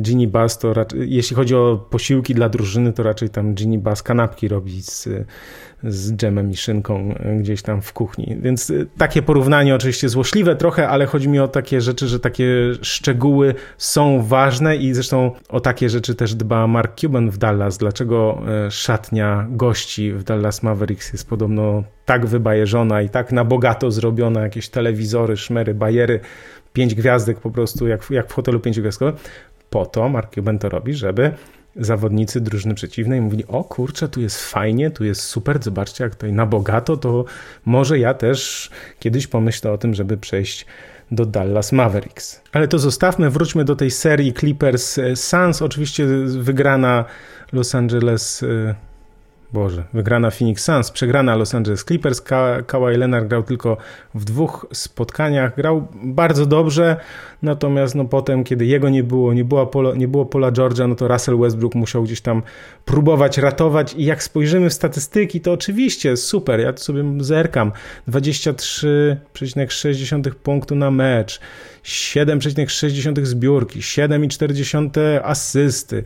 Ginny 0.00 0.26
Bass 0.26 0.58
to 0.58 0.74
raczej, 0.74 1.14
jeśli 1.14 1.36
chodzi 1.36 1.54
o 1.54 1.86
posiłki 1.90 2.34
dla 2.34 2.48
drużyny, 2.48 2.92
to 2.92 3.02
raczej 3.02 3.30
tam 3.30 3.54
Ginny 3.54 3.78
Bass 3.78 4.02
kanapki 4.02 4.48
robi 4.48 4.82
z, 4.82 5.08
z 5.84 6.12
dżemem 6.12 6.50
i 6.50 6.56
szynką 6.56 7.14
gdzieś 7.40 7.62
tam 7.62 7.82
w 7.82 7.92
kuchni. 7.92 8.36
Więc 8.40 8.70
y, 8.70 8.86
takie 8.98 9.22
porównanie 9.22 9.74
oczywiście 9.74 10.08
złośliwe 10.08 10.56
trochę, 10.56 10.88
ale 10.88 11.06
chodzi 11.06 11.28
mi 11.28 11.38
o 11.38 11.48
takie 11.48 11.80
rzeczy, 11.80 12.08
że 12.08 12.20
takie 12.20 12.46
szczegóły 12.82 13.54
są 13.78 14.22
ważne 14.22 14.76
i 14.76 14.94
zresztą 14.94 15.30
o 15.48 15.60
takie 15.60 15.88
rzeczy 15.88 16.14
też 16.14 16.34
dba 16.34 16.66
Mark 16.66 17.00
Cuban 17.00 17.30
w 17.30 17.38
Dallas. 17.38 17.78
Dlaczego 17.78 18.42
e, 18.66 18.70
szatnia 18.70 19.46
gości 19.50 20.12
w 20.12 20.24
Dallas 20.24 20.62
Mavericks 20.62 21.12
jest 21.12 21.28
podobno 21.28 21.84
tak 22.04 22.26
wybajeżona 22.26 23.02
i 23.02 23.08
tak 23.08 23.32
na 23.32 23.44
bogato 23.44 23.90
zrobiona, 23.90 24.40
jakieś 24.40 24.68
telewizory, 24.68 25.36
szmery, 25.36 25.74
bajery, 25.74 26.20
pięć 26.72 26.94
gwiazdek 26.94 27.40
po 27.40 27.50
prostu, 27.50 27.88
jak, 27.88 28.10
jak 28.10 28.28
w 28.28 28.32
hotelu 28.32 28.60
pięciogwiazdkowym. 28.60 29.14
Po 29.70 29.86
to 29.86 30.08
Mark 30.08 30.34
Cuban 30.34 30.58
to 30.58 30.68
robi, 30.68 30.94
żeby 30.94 31.32
zawodnicy 31.78 32.40
drużyny 32.40 32.74
przeciwnej 32.74 33.20
mówili, 33.20 33.44
o 33.48 33.64
kurczę, 33.64 34.08
tu 34.08 34.20
jest 34.20 34.44
fajnie, 34.44 34.90
tu 34.90 35.04
jest 35.04 35.20
super, 35.20 35.62
zobaczcie 35.62 36.04
jak 36.04 36.14
tutaj 36.14 36.32
na 36.32 36.46
bogato, 36.46 36.96
to 36.96 37.24
może 37.64 37.98
ja 37.98 38.14
też 38.14 38.70
kiedyś 38.98 39.26
pomyślę 39.26 39.72
o 39.72 39.78
tym, 39.78 39.94
żeby 39.94 40.16
przejść 40.16 40.66
do 41.10 41.26
Dallas 41.26 41.72
Mavericks. 41.72 42.42
Ale 42.52 42.68
to 42.68 42.78
zostawmy, 42.78 43.30
wróćmy 43.30 43.64
do 43.64 43.76
tej 43.76 43.90
serii 43.90 44.32
Clippers 44.32 45.00
Suns. 45.14 45.62
Oczywiście 45.62 46.06
wygrana 46.26 47.04
Los 47.52 47.74
Angeles 47.74 48.44
Boże, 49.52 49.84
wygrana 49.92 50.30
Phoenix 50.30 50.64
Suns, 50.64 50.90
przegrana 50.90 51.36
Los 51.36 51.54
Angeles 51.54 51.84
Clippers. 51.84 52.20
Ka 52.20 52.62
Kawhi 52.62 52.96
Leonard 52.96 53.28
grał 53.28 53.42
tylko 53.42 53.76
w 54.14 54.24
dwóch 54.24 54.66
spotkaniach. 54.72 55.56
Grał 55.56 55.88
bardzo 56.04 56.46
dobrze, 56.46 56.96
natomiast 57.42 57.94
no 57.94 58.04
potem, 58.04 58.44
kiedy 58.44 58.66
jego 58.66 58.88
nie 58.88 59.04
było, 59.04 59.34
nie, 59.34 59.44
była 59.44 59.66
Polo, 59.66 59.94
nie 59.94 60.08
było 60.08 60.26
Pola 60.26 60.52
Georgia, 60.52 60.86
no 60.86 60.94
to 60.94 61.08
Russell 61.08 61.38
Westbrook 61.38 61.74
musiał 61.74 62.02
gdzieś 62.02 62.20
tam 62.20 62.42
próbować 62.84 63.38
ratować 63.38 63.94
i 63.94 64.04
jak 64.04 64.22
spojrzymy 64.22 64.70
w 64.70 64.72
statystyki, 64.72 65.40
to 65.40 65.52
oczywiście 65.52 66.16
super, 66.16 66.60
ja 66.60 66.72
to 66.72 66.82
sobie 66.82 67.04
zerkam. 67.20 67.72
23,6 68.08 70.34
punktu 70.34 70.74
na 70.74 70.90
mecz. 70.90 71.40
7,6 71.84 73.24
zbiórki, 73.24 73.80
7,4 73.80 75.20
asysty. 75.22 76.04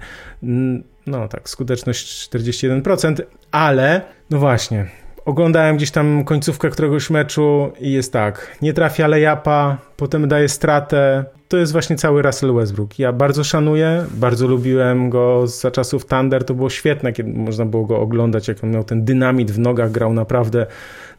No 1.11 1.29
tak, 1.29 1.49
skuteczność 1.49 2.31
41%, 2.31 3.15
ale 3.51 4.03
no 4.31 4.39
właśnie, 4.39 4.87
oglądałem 5.25 5.77
gdzieś 5.77 5.91
tam 5.91 6.25
końcówkę 6.25 6.71
któregoś 6.71 7.11
meczu 7.11 7.73
i 7.81 7.93
jest 7.93 8.13
tak, 8.13 8.57
nie 8.63 8.73
trafia 8.73 9.07
lejapa, 9.07 9.79
potem 9.97 10.29
daje 10.29 10.49
stratę. 10.49 11.25
To 11.49 11.57
jest 11.57 11.73
właśnie 11.73 11.97
cały 11.97 12.23
Russell 12.23 12.55
Westbrook. 12.55 12.99
Ja 12.99 13.13
bardzo 13.13 13.45
szanuję, 13.45 14.07
bardzo 14.11 14.47
lubiłem 14.47 15.11
go 15.11 15.47
za 15.47 15.71
czasów 15.71 16.07
Thunder, 16.07 16.45
to 16.45 16.55
było 16.55 16.71
świetne, 16.71 17.13
kiedy 17.13 17.33
można 17.33 17.67
było 17.67 17.85
go 17.85 18.01
oglądać, 18.01 18.49
jak 18.49 18.65
on 18.65 18.71
miał 18.71 18.85
ten 18.85 19.05
dynamit 19.05 19.51
w 19.51 19.59
nogach, 19.59 19.91
grał 19.91 20.13
naprawdę 20.13 20.67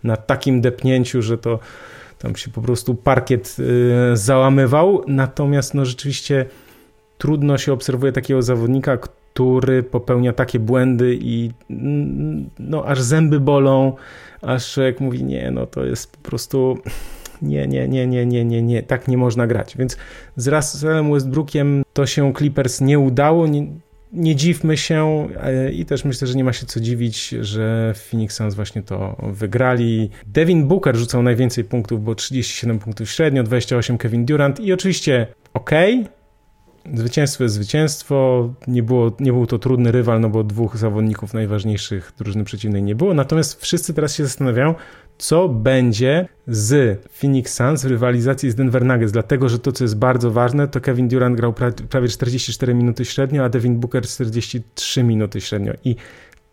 na 0.03 0.17
takim 0.17 0.61
depnięciu, 0.61 1.21
że 1.21 1.37
to 1.37 1.59
tam 2.19 2.35
się 2.35 2.51
po 2.51 2.61
prostu 2.61 2.95
parkiet 2.95 3.55
yy, 3.59 4.17
załamywał. 4.17 5.03
Natomiast 5.07 5.73
no 5.73 5.85
rzeczywiście 5.85 6.45
trudno 7.17 7.57
się 7.57 7.73
obserwuje 7.73 8.11
takiego 8.11 8.41
zawodnika, 8.41 8.97
który 8.97 9.20
popełnia 9.91 10.33
takie 10.33 10.59
błędy 10.59 11.17
i 11.21 11.51
no 12.59 12.85
aż 12.85 13.01
zęby 13.01 13.39
bolą, 13.39 13.95
aż 14.41 14.77
jak 14.77 14.99
mówi 14.99 15.23
nie, 15.23 15.51
no 15.51 15.65
to 15.65 15.85
jest 15.85 16.17
po 16.17 16.29
prostu 16.29 16.77
nie, 17.41 17.67
nie, 17.67 17.87
nie, 17.87 18.07
nie, 18.07 18.25
nie, 18.25 18.45
nie, 18.45 18.61
nie, 18.61 18.83
tak 18.83 19.07
nie 19.07 19.17
można 19.17 19.47
grać. 19.47 19.77
Więc 19.77 19.97
z 20.35 20.47
Russellem 20.47 21.13
Westbrookiem 21.13 21.83
to 21.93 22.05
się 22.05 22.33
Clippers 22.37 22.81
nie 22.81 22.99
udało. 22.99 23.47
Nie, 23.47 23.67
nie 24.13 24.35
dziwmy 24.35 24.77
się 24.77 25.27
e, 25.41 25.71
i 25.71 25.85
też 25.85 26.05
myślę, 26.05 26.27
że 26.27 26.35
nie 26.35 26.43
ma 26.43 26.53
się 26.53 26.65
co 26.65 26.79
dziwić, 26.79 27.29
że 27.29 27.93
Phoenix 27.95 28.35
Suns 28.35 28.55
właśnie 28.55 28.83
to 28.83 29.15
wygrali. 29.33 30.09
Devin 30.27 30.67
Booker 30.67 30.95
rzucał 30.95 31.23
najwięcej 31.23 31.63
punktów, 31.63 32.03
bo 32.03 32.15
37 32.15 32.79
punktów 32.79 33.09
średnio, 33.09 33.43
28 33.43 33.97
Kevin 33.97 34.25
Durant 34.25 34.59
i 34.59 34.73
oczywiście 34.73 35.27
ok, 35.53 35.71
Zwycięstwo 36.93 37.43
jest 37.43 37.55
zwycięstwo. 37.55 38.49
Nie, 38.67 38.83
było, 38.83 39.11
nie 39.19 39.33
był 39.33 39.47
to 39.47 39.59
trudny 39.59 39.91
rywal, 39.91 40.21
no 40.21 40.29
bo 40.29 40.43
dwóch 40.43 40.77
zawodników 40.77 41.33
najważniejszych 41.33 42.11
drużyny 42.17 42.43
przeciwnej 42.43 42.83
nie 42.83 42.95
było. 42.95 43.13
Natomiast 43.13 43.61
wszyscy 43.61 43.93
teraz 43.93 44.15
się 44.15 44.23
zastanawiają, 44.23 44.75
co 45.17 45.49
będzie 45.49 46.27
z 46.47 47.01
Phoenix 47.11 47.53
Suns 47.53 47.85
w 47.85 47.87
rywalizacji 47.87 48.51
z 48.51 48.55
Denver 48.55 48.85
Nuggets, 48.85 49.11
dlatego 49.11 49.49
że 49.49 49.59
to, 49.59 49.71
co 49.71 49.83
jest 49.83 49.97
bardzo 49.97 50.31
ważne, 50.31 50.67
to 50.67 50.81
Kevin 50.81 51.07
Durant 51.07 51.35
grał 51.35 51.53
prawie 51.89 52.07
44 52.07 52.73
minuty 52.73 53.05
średnio, 53.05 53.43
a 53.43 53.49
Devin 53.49 53.79
Booker 53.79 54.03
43 54.03 55.03
minuty 55.03 55.41
średnio. 55.41 55.73
I 55.83 55.95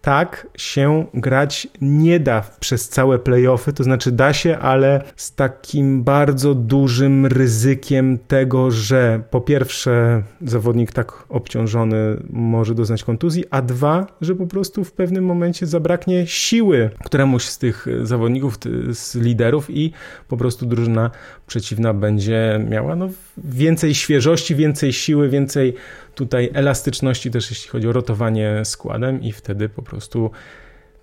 tak 0.09 0.46
się 0.56 1.06
grać 1.14 1.68
nie 1.80 2.20
da 2.20 2.44
przez 2.61 2.88
całe 2.88 3.18
playoffy, 3.18 3.72
to 3.72 3.84
znaczy 3.84 4.12
da 4.12 4.32
się, 4.32 4.59
ale 4.59 5.02
z 5.16 5.34
takim 5.34 6.04
bardzo 6.04 6.54
dużym 6.54 7.26
ryzykiem 7.26 8.18
tego, 8.18 8.70
że 8.70 9.22
po 9.30 9.40
pierwsze 9.40 10.22
zawodnik 10.42 10.92
tak 10.92 11.12
obciążony 11.28 12.22
może 12.30 12.74
doznać 12.74 13.04
kontuzji, 13.04 13.44
a 13.50 13.62
dwa, 13.62 14.06
że 14.20 14.34
po 14.34 14.46
prostu 14.46 14.84
w 14.84 14.92
pewnym 14.92 15.24
momencie 15.24 15.66
zabraknie 15.66 16.26
siły 16.26 16.90
któremuś 17.04 17.44
z 17.44 17.59
tych 17.59 17.86
zawodników, 18.02 18.59
z 18.90 19.14
liderów 19.14 19.70
i 19.70 19.92
po 20.28 20.36
prostu 20.36 20.66
drużyna 20.66 21.11
przeciwna 21.46 21.94
będzie 21.94 22.66
miała 22.68 22.96
no, 22.96 23.09
więcej 23.38 23.94
świeżości, 23.94 24.54
więcej 24.54 24.92
siły, 24.92 25.28
więcej 25.28 25.74
tutaj 26.19 26.51
elastyczności 26.55 27.31
też 27.31 27.51
jeśli 27.51 27.71
chodzi 27.71 27.89
o 27.89 27.93
rotowanie 27.93 28.64
składem 28.64 29.23
i 29.23 29.33
wtedy 29.33 29.69
po 29.69 29.83
prostu 29.83 30.31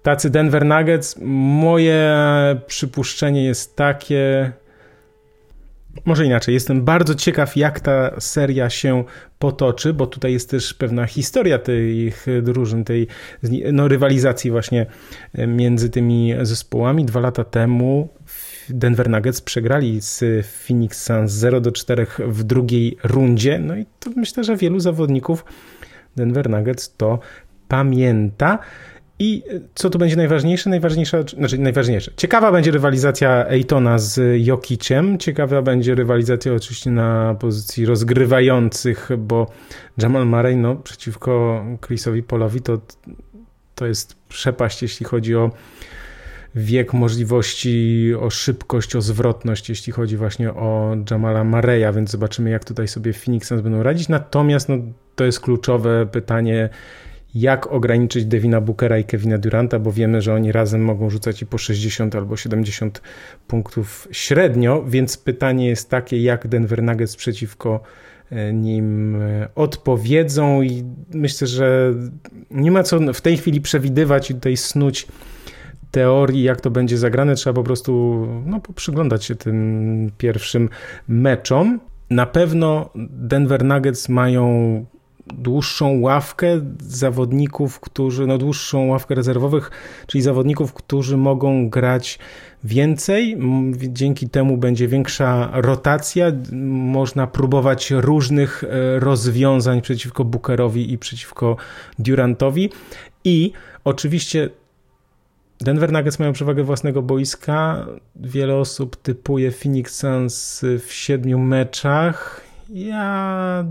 tacy 0.04 0.30
Denver 0.30 0.66
Nuggets, 0.66 1.16
moje 1.22 2.16
przypuszczenie 2.68 3.46
jest 3.46 3.76
takie, 3.76 4.52
może 6.06 6.26
inaczej, 6.26 6.54
jestem 6.54 6.84
bardzo 6.84 7.16
ciekaw, 7.16 7.58
jak 7.58 7.80
ta 7.80 8.20
seria 8.20 8.70
się 8.70 9.04
potoczy, 9.40 9.94
bo 9.94 10.08
tutaj 10.08 10.34
jest 10.34 10.50
też 10.50 10.74
pewna 10.74 11.06
historia 11.06 11.60
tych 11.60 12.26
drużyn, 12.42 12.84
tej 12.84 13.08
no, 13.74 13.88
rywalizacji 13.88 14.52
właśnie 14.52 14.86
między 15.48 15.90
tymi 15.90 16.34
zespołami. 16.42 17.06
Dwa 17.06 17.20
lata 17.20 17.44
temu 17.44 18.10
Denver 18.70 19.10
Nuggets 19.10 19.42
przegrali 19.42 20.02
z 20.02 20.46
Phoenix 20.48 21.04
Suns 21.04 21.32
0 21.32 21.62
do 21.62 21.72
4 21.72 22.08
w 22.28 22.44
drugiej 22.44 22.98
rundzie. 23.04 23.60
No 23.60 23.76
i 23.76 23.86
to 24.00 24.10
myślę, 24.16 24.44
że 24.44 24.58
wielu 24.58 24.80
zawodników 24.80 25.46
Denver 26.16 26.50
Nuggets 26.50 26.96
to 26.98 27.20
pamięta. 27.68 28.60
I 29.20 29.44
co 29.76 29.90
tu 29.90 30.00
będzie 30.00 30.16
najważniejsze? 30.16 30.70
Najważniejsza, 30.70 31.18
znaczy 31.38 31.58
najważniejsze. 31.58 32.12
Ciekawa 32.18 32.52
będzie 32.52 32.72
rywalizacja 32.72 33.48
Ejtona 33.48 33.98
z 34.00 34.42
Jokiciem. 34.46 35.18
Ciekawa 35.18 35.62
będzie 35.62 35.96
rywalizacja 35.96 36.54
oczywiście 36.54 36.92
na 36.92 37.36
pozycji 37.40 37.86
rozgrywających, 37.86 39.10
bo 39.18 39.52
Jamal 39.98 40.26
Murray 40.26 40.58
no, 40.58 40.76
przeciwko 40.76 41.66
Chrisowi 41.86 42.24
Polowi 42.24 42.62
to, 42.62 42.82
to 43.76 43.86
jest 43.86 44.16
przepaść, 44.30 44.82
jeśli 44.82 45.06
chodzi 45.06 45.36
o 45.36 45.52
wiek 46.56 46.94
możliwości, 46.94 48.12
o 48.20 48.30
szybkość, 48.30 48.96
o 48.96 49.02
zwrotność, 49.02 49.70
jeśli 49.70 49.94
chodzi 49.94 50.18
właśnie 50.18 50.54
o 50.54 50.98
Jamala 51.12 51.44
Mareya, 51.44 51.94
więc 51.96 52.12
zobaczymy, 52.12 52.50
jak 52.50 52.66
tutaj 52.66 52.88
sobie 52.88 53.14
Phoenix 53.14 53.48
Suns 53.48 53.62
będą 53.62 53.84
radzić. 53.84 54.10
Natomiast 54.10 54.70
no, 54.70 54.78
to 55.16 55.26
jest 55.26 55.40
kluczowe 55.40 56.06
pytanie, 56.06 56.70
jak 57.36 57.68
ograniczyć 57.68 58.26
Devina 58.26 58.62
Bookera 58.62 58.98
i 58.98 59.04
Kevina 59.04 59.38
Duranta, 59.38 59.80
bo 59.80 59.92
wiemy, 59.92 60.22
że 60.22 60.34
oni 60.34 60.52
razem 60.52 60.84
mogą 60.84 61.10
rzucać 61.10 61.42
i 61.42 61.46
po 61.46 61.58
60 61.58 62.16
albo 62.16 62.38
70 62.38 63.02
punktów 63.48 64.08
średnio, 64.12 64.84
więc 64.88 65.18
pytanie 65.18 65.68
jest 65.68 65.90
takie, 65.90 66.22
jak 66.22 66.48
Denver 66.48 66.84
Nuggets 66.84 67.16
przeciwko 67.16 67.82
e, 68.30 68.54
nim 68.54 69.16
e, 69.16 69.50
odpowiedzą 69.56 70.62
i 70.62 70.84
myślę, 71.14 71.48
że 71.48 71.94
nie 72.52 72.72
ma 72.72 72.84
co 72.84 73.14
w 73.14 73.22
tej 73.22 73.38
chwili 73.38 73.62
przewidywać 73.62 74.32
i 74.32 74.34
tutaj 74.34 74.58
snuć 74.58 75.08
teorii, 75.96 76.44
jak 76.44 76.62
to 76.62 76.72
będzie 76.72 76.98
zagrane, 76.98 77.36
trzeba 77.36 77.54
po 77.54 77.64
prostu 77.64 77.92
no, 78.46 78.62
przyglądać 78.76 79.26
się 79.26 79.36
tym 79.36 80.12
pierwszym 80.18 80.70
meczom. 81.08 81.80
Na 82.10 82.26
pewno 82.26 82.90
Denver 83.10 83.64
Nuggets 83.66 84.10
mają 84.10 84.86
dłuższą 85.28 86.00
ławkę 86.00 86.62
zawodników, 86.80 87.80
którzy, 87.80 88.28
no 88.28 88.38
dłuższą 88.38 88.88
ławkę 88.88 89.16
rezerwowych, 89.16 89.72
czyli 90.08 90.22
zawodników, 90.22 90.74
którzy 90.74 91.18
mogą 91.18 91.70
grać 91.70 92.20
więcej. 92.64 93.38
Dzięki 93.74 94.30
temu 94.30 94.58
będzie 94.58 94.88
większa 94.88 95.50
rotacja. 95.54 96.32
Można 96.72 97.28
próbować 97.28 97.92
różnych 97.92 98.64
e, 98.64 99.00
rozwiązań 99.00 99.82
przeciwko 99.82 100.26
Bookerowi 100.26 100.94
i 100.94 100.98
przeciwko 100.98 101.58
Durantowi. 102.00 102.70
I 103.24 103.52
oczywiście 103.84 104.50
Denver 105.62 105.92
Nuggets 105.92 106.20
mają 106.20 106.34
przewagę 106.34 106.64
własnego 106.64 107.02
boiska. 107.02 107.86
Wiele 108.16 108.56
osób 108.56 108.96
typuje 108.96 109.52
Phoenix 109.52 109.96
Suns 109.96 110.66
w 110.80 110.94
siedmiu 110.94 111.40
meczach. 111.40 112.42
Ja. 112.70 113.66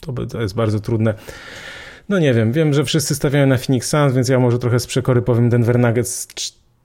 To, 0.00 0.40
jest 0.40 0.54
bardzo 0.54 0.80
trudne. 0.80 1.14
No 2.08 2.18
nie 2.18 2.34
wiem, 2.34 2.52
wiem, 2.52 2.72
że 2.72 2.84
wszyscy 2.84 3.14
stawiają 3.14 3.46
na 3.46 3.56
Phoenix 3.58 3.88
Suns, 3.88 4.14
więc 4.14 4.28
ja 4.28 4.38
może 4.38 4.58
trochę 4.58 4.80
z 4.80 4.86
przekory 4.86 5.22
powiem 5.22 5.48
Denver 5.48 5.78
Nuggets 5.78 6.28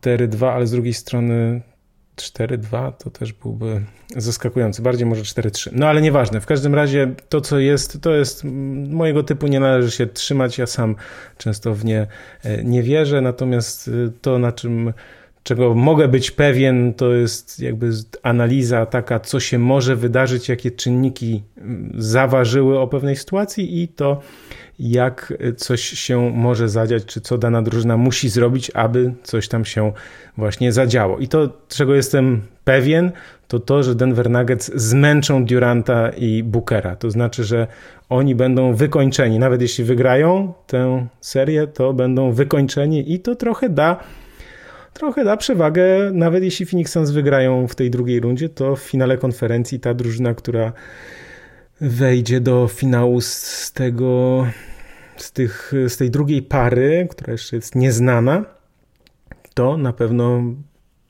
4-2, 0.03 0.45
ale 0.45 0.67
z 0.67 0.71
drugiej 0.71 0.93
strony 0.93 1.61
4-2 2.15 2.91
to 2.91 3.09
też 3.09 3.33
byłby 3.33 3.81
zaskakujący. 4.17 4.81
Bardziej 4.81 5.05
może 5.05 5.21
4-3. 5.21 5.69
No 5.71 5.87
ale 5.87 6.01
nieważne. 6.01 6.41
W 6.41 6.45
każdym 6.45 6.75
razie 6.75 7.15
to, 7.29 7.41
co 7.41 7.59
jest, 7.59 8.01
to 8.01 8.15
jest 8.15 8.43
mojego 8.89 9.23
typu 9.23 9.47
nie 9.47 9.59
należy 9.59 9.91
się 9.91 10.07
trzymać. 10.07 10.57
Ja 10.57 10.67
sam 10.67 10.95
często 11.37 11.73
w 11.73 11.85
nie 11.85 12.07
e, 12.43 12.63
nie 12.63 12.83
wierzę. 12.83 13.21
Natomiast 13.21 13.87
e, 13.87 13.91
to, 14.21 14.39
na 14.39 14.51
czym 14.51 14.93
czego 15.45 15.73
mogę 15.73 16.07
być 16.07 16.31
pewien, 16.31 16.93
to 16.93 17.13
jest 17.13 17.59
jakby 17.59 17.91
analiza 18.23 18.85
taka, 18.85 19.19
co 19.19 19.39
się 19.39 19.59
może 19.59 19.95
wydarzyć, 19.95 20.49
jakie 20.49 20.71
czynniki 20.71 21.43
zaważyły 21.97 22.79
o 22.79 22.87
pewnej 22.87 23.15
sytuacji 23.15 23.83
i 23.83 23.87
to, 23.87 24.21
jak 24.79 25.33
coś 25.57 25.81
się 25.81 26.31
może 26.35 26.69
zadziać, 26.69 27.05
czy 27.05 27.21
co 27.21 27.37
dana 27.37 27.61
drużyna 27.61 27.97
musi 27.97 28.29
zrobić, 28.29 28.71
aby 28.73 29.13
coś 29.23 29.47
tam 29.47 29.65
się 29.65 29.91
właśnie 30.37 30.71
zadziało. 30.71 31.17
I 31.17 31.27
to, 31.27 31.49
czego 31.67 31.95
jestem 31.95 32.41
pewien, 32.63 33.11
to 33.47 33.59
to, 33.59 33.83
że 33.83 33.95
Denver 33.95 34.29
Nuggets 34.29 34.71
zmęczą 34.75 35.45
Duranta 35.45 36.09
i 36.09 36.43
Bookera. 36.43 36.95
To 36.95 37.11
znaczy, 37.11 37.43
że 37.43 37.67
oni 38.09 38.35
będą 38.35 38.73
wykończeni. 38.73 39.39
Nawet 39.39 39.61
jeśli 39.61 39.83
wygrają 39.83 40.53
tę 40.67 41.07
serię, 41.21 41.67
to 41.67 41.93
będą 41.93 42.31
wykończeni 42.31 43.13
i 43.13 43.19
to 43.19 43.35
trochę 43.35 43.69
da 43.69 43.99
trochę 44.93 45.23
da 45.23 45.37
przewagę, 45.37 45.85
nawet 46.13 46.43
jeśli 46.43 46.65
Phoenix 46.65 46.91
Suns 46.91 47.11
wygrają 47.11 47.67
w 47.67 47.75
tej 47.75 47.89
drugiej 47.89 48.19
rundzie, 48.19 48.49
to 48.49 48.75
w 48.75 48.79
finale 48.79 49.17
konferencji 49.17 49.79
ta 49.79 49.93
drużyna, 49.93 50.33
która 50.33 50.73
wejdzie 51.81 52.41
do 52.41 52.67
finału 52.67 53.21
z 53.21 53.71
tego, 53.71 54.45
z, 55.17 55.31
tych, 55.31 55.73
z 55.87 55.97
tej 55.97 56.11
drugiej 56.11 56.41
pary, 56.41 57.07
która 57.11 57.31
jeszcze 57.31 57.55
jest 57.55 57.75
nieznana, 57.75 58.45
to 59.53 59.77
na 59.77 59.93
pewno 59.93 60.41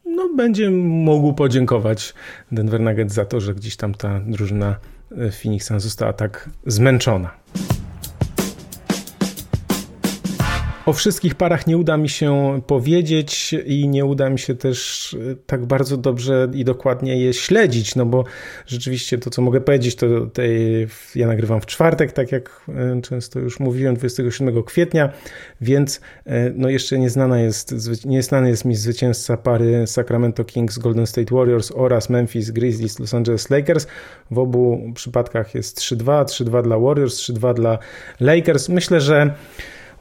no, 0.05 0.30
będzie 0.36 0.70
mógł 0.72 1.34
podziękować 1.34 2.13
Denver 2.51 2.82
Nuggets 2.82 3.13
za 3.13 3.26
to, 3.26 3.39
że 3.39 3.55
gdzieś 3.55 3.76
tam 3.76 3.93
ta 3.93 4.20
drużyna 4.20 4.76
Phoenix 5.41 5.66
Suns 5.68 5.84
została 5.84 6.13
tak 6.13 6.49
zmęczona. 6.66 7.32
O 10.86 10.94
wszystkich 10.94 11.36
parach 11.36 11.68
nie 11.68 11.78
uda 11.78 11.98
mi 11.98 12.10
się 12.10 12.62
powiedzieć 12.68 13.56
i 13.66 13.88
nie 13.88 14.06
uda 14.06 14.30
mi 14.30 14.40
się 14.40 14.56
też 14.56 15.14
e, 15.32 15.36
tak 15.46 15.66
bardzo 15.66 15.98
dobrze 15.98 16.48
i 16.54 16.66
dokładnie 16.66 17.18
je 17.18 17.34
śledzić, 17.34 17.96
no 17.96 18.06
bo 18.06 18.24
rzeczywiście 18.68 19.18
to, 19.18 19.30
co 19.30 19.42
mogę 19.42 19.62
powiedzieć, 19.62 19.96
to 19.96 20.26
tej, 20.26 20.88
ja 21.16 21.28
nagrywam 21.28 21.62
w 21.62 21.66
czwartek, 21.66 22.12
tak 22.12 22.32
jak 22.32 22.62
e, 22.70 23.02
często 23.02 23.40
już 23.40 23.60
mówiłem, 23.60 23.96
27 23.96 24.64
kwietnia, 24.64 25.10
więc 25.62 26.02
e, 26.26 26.52
no 26.56 26.70
jeszcze 26.70 27.00
nieznana 27.00 27.40
jest, 27.40 27.74
nieznany 28.06 28.50
jest 28.50 28.66
mi 28.66 28.76
zwycięzca 28.76 29.38
pary 29.38 29.88
Sacramento 29.88 30.44
Kings 30.44 30.78
Golden 30.78 31.08
State 31.08 31.36
Warriors 31.36 31.72
oraz 31.76 32.10
Memphis 32.10 32.52
Grizzlies 32.52 33.00
Los 33.00 33.14
Angeles 33.14 33.50
Lakers. 33.50 33.88
W 34.32 34.40
obu 34.40 34.92
przypadkach 34.96 35.56
jest 35.56 35.80
3-2, 35.80 36.26
3-2 36.26 36.64
dla 36.64 36.80
Warriors, 36.80 37.20
3-2 37.20 37.54
dla 37.54 37.80
Lakers. 38.20 38.70
Myślę, 38.70 39.02
że 39.02 39.36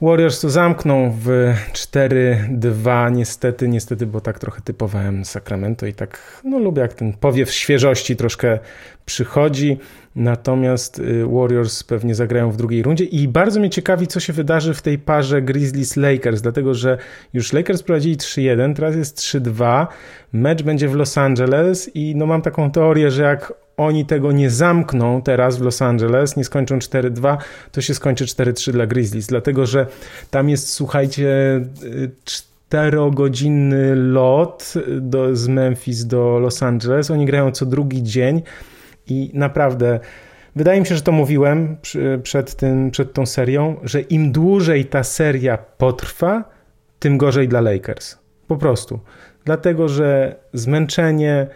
Warriors 0.05 0.39
to 0.39 0.49
zamkną 0.49 1.17
w 1.21 1.53
4-2 1.73 3.11
niestety, 3.11 3.67
niestety, 3.67 4.05
bo 4.05 4.21
tak 4.21 4.39
trochę 4.39 4.61
typowałem 4.61 5.25
Sacramento 5.25 5.85
i 5.85 5.93
tak 5.93 6.41
no 6.43 6.59
lubię 6.59 6.81
jak 6.81 6.93
ten 6.93 7.13
powiew 7.13 7.51
świeżości 7.51 8.15
troszkę 8.15 8.59
przychodzi. 9.05 9.77
Natomiast 10.15 10.99
y, 10.99 11.25
Warriors 11.25 11.83
pewnie 11.83 12.15
zagrają 12.15 12.51
w 12.51 12.57
drugiej 12.57 12.83
rundzie 12.83 13.05
i 13.05 13.27
bardzo 13.27 13.59
mnie 13.59 13.69
ciekawi, 13.69 14.07
co 14.07 14.19
się 14.19 14.33
wydarzy 14.33 14.73
w 14.73 14.81
tej 14.81 14.99
parze 14.99 15.41
Grizzlies-Lakers, 15.41 16.41
dlatego 16.41 16.73
że 16.73 16.97
już 17.33 17.53
Lakers 17.53 17.83
prowadzili 17.83 18.17
3-1, 18.17 18.73
teraz 18.73 18.95
jest 18.95 19.17
3-2, 19.17 19.87
mecz 20.33 20.63
będzie 20.63 20.89
w 20.89 20.95
Los 20.95 21.17
Angeles 21.17 21.95
i 21.95 22.15
no 22.15 22.25
mam 22.25 22.41
taką 22.41 22.71
teorię, 22.71 23.11
że 23.11 23.23
jak 23.23 23.53
oni 23.77 24.05
tego 24.05 24.31
nie 24.31 24.49
zamkną 24.49 25.21
teraz 25.21 25.57
w 25.57 25.61
Los 25.61 25.81
Angeles, 25.81 26.37
nie 26.37 26.43
skończą 26.43 26.77
4-2, 26.77 27.37
to 27.71 27.81
się 27.81 27.93
skończy 27.93 28.25
4-3 28.25 28.71
dla 28.71 28.87
Grizzlies, 28.87 29.27
dlatego 29.27 29.65
że 29.65 29.87
tam 30.31 30.49
jest, 30.49 30.69
słuchajcie, 30.69 31.27
czterogodzinny 32.25 33.95
lot 33.95 34.73
do, 35.01 35.35
z 35.35 35.47
Memphis 35.47 36.05
do 36.05 36.39
Los 36.39 36.63
Angeles. 36.63 37.11
Oni 37.11 37.25
grają 37.25 37.51
co 37.51 37.65
drugi 37.65 38.03
dzień 38.03 38.41
i 39.07 39.31
naprawdę 39.33 39.99
wydaje 40.55 40.79
mi 40.79 40.85
się, 40.85 40.95
że 40.95 41.01
to 41.01 41.11
mówiłem 41.11 41.77
przed, 42.23 42.55
tym, 42.55 42.91
przed 42.91 43.13
tą 43.13 43.25
serią, 43.25 43.75
że 43.83 44.01
im 44.01 44.31
dłużej 44.31 44.85
ta 44.85 45.03
seria 45.03 45.57
potrwa, 45.57 46.43
tym 46.99 47.17
gorzej 47.17 47.47
dla 47.47 47.61
Lakers. 47.61 48.17
Po 48.47 48.55
prostu. 48.57 48.99
Dlatego, 49.45 49.89
że 49.89 50.35
zmęczenie, 50.53 51.47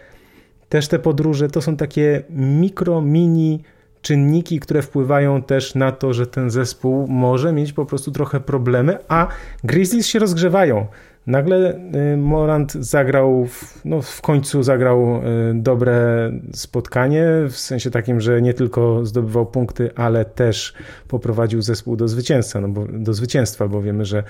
też 0.69 0.87
te 0.87 0.99
podróże 0.99 1.49
to 1.49 1.61
są 1.61 1.77
takie 1.77 2.23
mikro, 2.29 3.01
mini 3.01 3.63
czynniki, 4.01 4.59
które 4.59 4.81
wpływają 4.81 5.41
też 5.41 5.75
na 5.75 5.91
to, 5.91 6.13
że 6.13 6.27
ten 6.27 6.49
zespół 6.49 7.07
może 7.07 7.53
mieć 7.53 7.73
po 7.73 7.85
prostu 7.85 8.11
trochę 8.11 8.39
problemy, 8.39 8.97
a 9.07 9.27
Grizzlies 9.63 10.07
się 10.07 10.19
rozgrzewają. 10.19 10.87
Nagle 11.29 11.79
y, 12.13 12.17
Morant 12.17 12.73
zagrał, 12.73 13.47
no 13.85 14.01
w 14.01 14.21
końcu 14.21 14.63
zagrał 14.63 15.15
y, 15.17 15.53
dobre 15.53 16.31
spotkanie, 16.53 17.25
w 17.49 17.57
sensie 17.57 17.91
takim, 17.91 18.21
że 18.21 18.41
nie 18.41 18.53
tylko 18.53 19.05
zdobywał 19.05 19.45
punkty, 19.45 19.95
ale 19.95 20.25
też 20.25 20.73
poprowadził 21.07 21.61
zespół 21.61 21.95
do 21.95 22.07
zwycięstwa, 22.07 22.61
no 22.61 22.67
bo, 22.67 22.85
do 22.85 23.13
zwycięstwa, 23.13 23.67
bo 23.67 23.81
wiemy, 23.81 24.05
że 24.05 24.23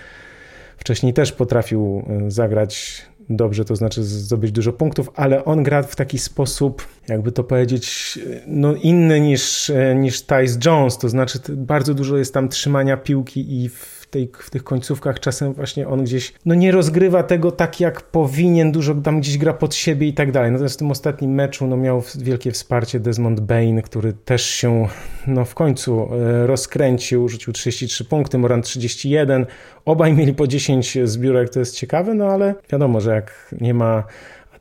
wcześniej 0.78 1.14
też 1.14 1.32
potrafił 1.32 2.04
y, 2.28 2.32
zagrać 2.32 3.06
dobrze, 3.30 3.66
to 3.66 3.76
znaczy 3.76 4.04
zdobyć 4.04 4.52
dużo 4.52 4.74
punktów, 4.74 5.10
ale 5.16 5.45
on 5.45 5.64
gra 5.64 5.84
w 5.84 5.95
taki 5.95 6.20
sposób, 6.20 6.88
jakby 7.08 7.32
to 7.32 7.43
powiedzieć, 7.43 8.20
no 8.47 8.74
inny 8.76 9.22
niż, 9.22 9.72
niż 9.95 10.22
Tyce 10.22 10.60
Jones, 10.66 10.97
to 10.97 11.10
znaczy 11.10 11.39
bardzo 11.50 11.93
dużo 11.93 12.18
jest 12.18 12.34
tam 12.34 12.50
trzymania 12.50 12.97
piłki 12.97 13.64
i 13.64 13.70
w 13.70 13.99
tej, 14.10 14.32
w 14.39 14.49
tych 14.49 14.64
końcówkach 14.64 15.20
czasem 15.20 15.53
właśnie 15.53 15.88
on 15.88 16.03
gdzieś 16.03 16.34
no 16.45 16.55
nie 16.55 16.72
rozgrywa 16.72 17.24
tego 17.24 17.51
tak 17.51 17.80
jak 17.80 18.01
powinien, 18.01 18.72
dużo 18.72 18.95
tam 18.95 19.20
gdzieś 19.20 19.38
gra 19.38 19.53
pod 19.53 19.76
siebie 19.76 20.07
i 20.07 20.14
tak 20.14 20.32
dalej. 20.32 20.51
Natomiast 20.51 20.76
w 20.76 20.78
tym 20.78 20.91
ostatnim 20.91 21.32
meczu 21.32 21.68
no 21.68 21.78
miał 21.78 22.03
wielkie 22.20 22.51
wsparcie 22.51 22.99
Desmond 22.99 23.39
Bain, 23.39 23.82
który 23.82 24.14
też 24.14 24.45
się 24.45 24.88
no 25.28 25.45
w 25.45 25.55
końcu 25.55 26.10
e, 26.14 26.47
rozkręcił, 26.47 27.30
rzucił 27.30 27.53
33 27.53 28.05
punkty, 28.05 28.38
Moran 28.38 28.62
31. 28.62 29.45
Obaj 29.86 30.14
mieli 30.14 30.34
po 30.34 30.47
10 30.47 30.97
zbiórek, 31.03 31.49
to 31.49 31.60
jest 31.60 31.76
ciekawe, 31.76 32.14
no 32.14 32.26
ale 32.26 32.55
wiadomo, 32.72 33.01
że 33.01 33.12
jak 33.12 33.53
nie 33.62 33.74
ma 33.74 34.03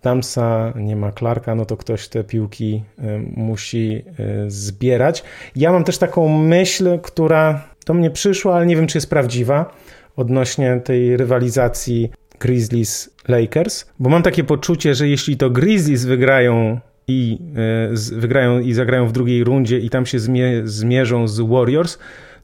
Adamsa, 0.02 0.72
nie 0.76 0.96
ma 0.96 1.12
Clarka, 1.12 1.54
no 1.54 1.64
to 1.64 1.76
ktoś 1.76 2.08
te 2.08 2.24
piłki 2.24 2.82
e, 2.98 3.18
musi 3.36 4.04
e, 4.18 4.50
zbierać. 4.50 5.24
Ja 5.56 5.72
mam 5.72 5.84
też 5.84 5.98
taką 5.98 6.28
myśl, 6.28 6.98
która 7.02 7.64
to 7.88 7.94
mnie 7.94 8.10
przyszło, 8.10 8.56
ale 8.56 8.66
nie 8.66 8.76
wiem, 8.76 8.86
czy 8.86 8.98
jest 8.98 9.10
prawdziwa 9.10 9.74
odnośnie 10.16 10.80
tej 10.84 11.16
rywalizacji 11.16 12.10
Grizzlies-Lakers, 12.40 13.84
bo 13.98 14.10
mam 14.10 14.22
takie 14.22 14.44
poczucie, 14.44 14.94
że 14.94 15.08
jeśli 15.08 15.36
to 15.36 15.50
Grizzlies 15.50 16.04
wygrają 16.04 16.80
i 17.06 17.38
e, 18.12 18.16
wygrają 18.20 18.60
i 18.60 18.72
zagrają 18.72 19.06
w 19.06 19.12
drugiej 19.12 19.44
rundzie 19.44 19.78
i 19.78 19.90
tam 19.90 20.06
się 20.06 20.18
zmierzą 20.64 21.28
z 21.28 21.40
Warriors, 21.40 21.98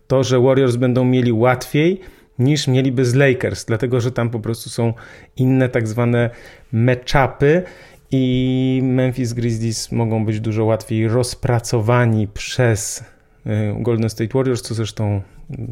to 0.06 0.24
że 0.24 0.40
Warriors 0.40 0.76
będą 0.76 1.04
mieli 1.04 1.32
łatwiej 1.32 2.00
niż 2.38 2.68
mieliby 2.68 3.04
z 3.04 3.14
Lakers, 3.14 3.64
dlatego 3.64 4.00
że 4.00 4.12
tam 4.12 4.30
po 4.30 4.40
prostu 4.40 4.70
są 4.70 4.94
inne 5.36 5.68
tak 5.68 5.88
zwane 5.88 6.30
matchupy 6.72 7.62
i 8.10 8.80
Memphis 8.84 9.32
Grizzlies 9.32 9.92
mogą 9.92 10.24
być 10.24 10.40
dużo 10.40 10.64
łatwiej 10.64 11.08
rozpracowani 11.08 12.28
przez 12.28 13.04
e, 13.46 13.76
Golden 13.82 14.10
State 14.10 14.38
Warriors, 14.38 14.62
co 14.62 14.74
zresztą 14.74 15.22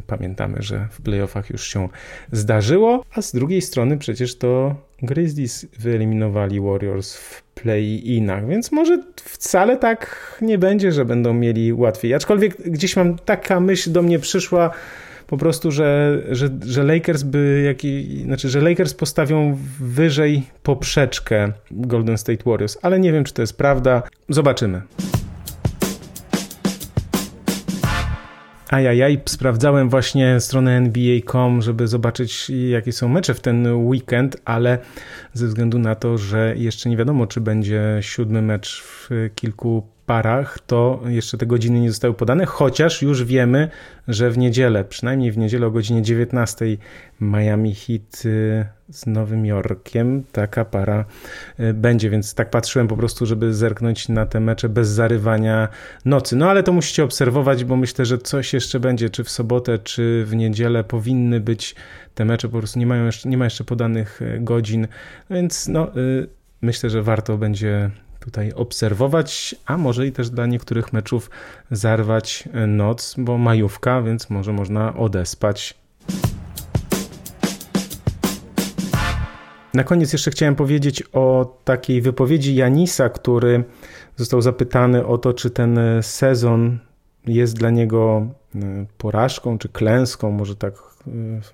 Pamiętamy, 0.06 0.62
że 0.62 0.88
w 0.90 1.00
playoffach 1.00 1.50
już 1.50 1.66
się 1.66 1.88
zdarzyło, 2.32 3.04
a 3.14 3.22
z 3.22 3.32
drugiej 3.32 3.62
strony 3.62 3.98
przecież 3.98 4.38
to 4.38 4.74
Grizzlies 5.02 5.66
wyeliminowali 5.78 6.60
Warriors 6.60 7.16
w 7.16 7.42
play-inach, 7.54 8.48
więc 8.48 8.72
może 8.72 9.02
wcale 9.16 9.76
tak 9.76 10.36
nie 10.42 10.58
będzie, 10.58 10.92
że 10.92 11.04
będą 11.04 11.34
mieli 11.34 11.72
łatwiej. 11.72 12.14
Aczkolwiek 12.14 12.70
gdzieś 12.70 12.96
mam 12.96 13.18
taka 13.18 13.60
myśl 13.60 13.92
do 13.92 14.02
mnie 14.02 14.18
przyszła, 14.18 14.70
po 15.26 15.36
prostu, 15.36 15.70
że, 15.70 16.18
że, 16.30 16.48
że 16.66 16.82
Lakers 16.82 17.22
by, 17.22 17.62
jaki, 17.66 18.22
znaczy, 18.24 18.48
że 18.48 18.60
Lakers 18.60 18.94
postawią 18.94 19.58
wyżej 19.80 20.42
poprzeczkę 20.62 21.52
Golden 21.70 22.18
State 22.18 22.44
Warriors, 22.46 22.78
ale 22.82 23.00
nie 23.00 23.12
wiem, 23.12 23.24
czy 23.24 23.34
to 23.34 23.42
jest 23.42 23.58
prawda. 23.58 24.02
Zobaczymy. 24.28 24.82
Ajajaj, 28.72 29.20
sprawdzałem 29.24 29.88
właśnie 29.88 30.40
stronę 30.40 30.76
NBA.com, 30.76 31.62
żeby 31.62 31.88
zobaczyć 31.88 32.50
jakie 32.50 32.92
są 32.92 33.08
mecze 33.08 33.34
w 33.34 33.40
ten 33.40 33.74
weekend, 33.74 34.36
ale 34.44 34.78
ze 35.32 35.46
względu 35.46 35.78
na 35.78 35.94
to, 35.94 36.18
że 36.18 36.54
jeszcze 36.56 36.90
nie 36.90 36.96
wiadomo, 36.96 37.26
czy 37.26 37.40
będzie 37.40 37.98
siódmy 38.00 38.42
mecz 38.42 38.82
w 38.82 39.10
kilku 39.34 39.82
parach, 40.12 40.58
to 40.66 41.02
jeszcze 41.06 41.38
te 41.38 41.46
godziny 41.46 41.80
nie 41.80 41.90
zostały 41.90 42.14
podane, 42.14 42.46
chociaż 42.46 43.02
już 43.02 43.24
wiemy, 43.24 43.68
że 44.08 44.30
w 44.30 44.38
niedzielę, 44.38 44.84
przynajmniej 44.84 45.32
w 45.32 45.38
niedzielę 45.38 45.66
o 45.66 45.70
godzinie 45.70 46.02
19 46.02 46.76
Miami 47.20 47.74
Heat 47.74 48.22
y, 48.24 48.66
z 48.88 49.06
Nowym 49.06 49.46
Jorkiem 49.46 50.24
taka 50.32 50.64
para 50.64 51.04
y, 51.60 51.74
będzie, 51.74 52.10
więc 52.10 52.34
tak 52.34 52.50
patrzyłem 52.50 52.88
po 52.88 52.96
prostu, 52.96 53.26
żeby 53.26 53.54
zerknąć 53.54 54.08
na 54.08 54.26
te 54.26 54.40
mecze 54.40 54.68
bez 54.68 54.88
zarywania 54.88 55.68
nocy. 56.04 56.36
No 56.36 56.50
ale 56.50 56.62
to 56.62 56.72
musicie 56.72 57.04
obserwować, 57.04 57.64
bo 57.64 57.76
myślę, 57.76 58.04
że 58.04 58.18
coś 58.18 58.52
jeszcze 58.52 58.80
będzie, 58.80 59.10
czy 59.10 59.24
w 59.24 59.30
sobotę, 59.30 59.78
czy 59.78 60.24
w 60.26 60.34
niedzielę 60.34 60.84
powinny 60.84 61.40
być 61.40 61.74
te 62.14 62.24
mecze, 62.24 62.48
po 62.48 62.58
prostu 62.58 62.78
nie, 62.78 62.86
mają 62.86 63.06
jeszcze, 63.06 63.28
nie 63.28 63.38
ma 63.38 63.44
jeszcze 63.44 63.64
podanych 63.64 64.22
y, 64.22 64.38
godzin, 64.40 64.88
więc 65.30 65.68
no 65.68 65.90
myślę, 66.62 66.90
że 66.90 67.02
warto 67.02 67.38
będzie 67.38 67.90
tutaj 68.22 68.52
obserwować, 68.52 69.54
a 69.66 69.78
może 69.78 70.06
i 70.06 70.12
też 70.12 70.30
dla 70.30 70.46
niektórych 70.46 70.92
meczów 70.92 71.30
zarwać 71.70 72.48
noc, 72.66 73.14
bo 73.18 73.38
majówka, 73.38 74.02
więc 74.02 74.30
może 74.30 74.52
można 74.52 74.96
odespać. 74.96 75.74
Na 79.74 79.84
koniec 79.84 80.12
jeszcze 80.12 80.30
chciałem 80.30 80.56
powiedzieć 80.56 81.02
o 81.12 81.56
takiej 81.64 82.02
wypowiedzi 82.02 82.54
Janisa, 82.54 83.08
który 83.08 83.64
został 84.16 84.42
zapytany 84.42 85.06
o 85.06 85.18
to, 85.18 85.32
czy 85.32 85.50
ten 85.50 85.78
sezon 86.02 86.78
jest 87.26 87.56
dla 87.56 87.70
niego 87.70 88.26
porażką 88.98 89.58
czy 89.58 89.68
klęską, 89.68 90.30
może 90.30 90.56
tak 90.56 90.74
e, 91.06 91.10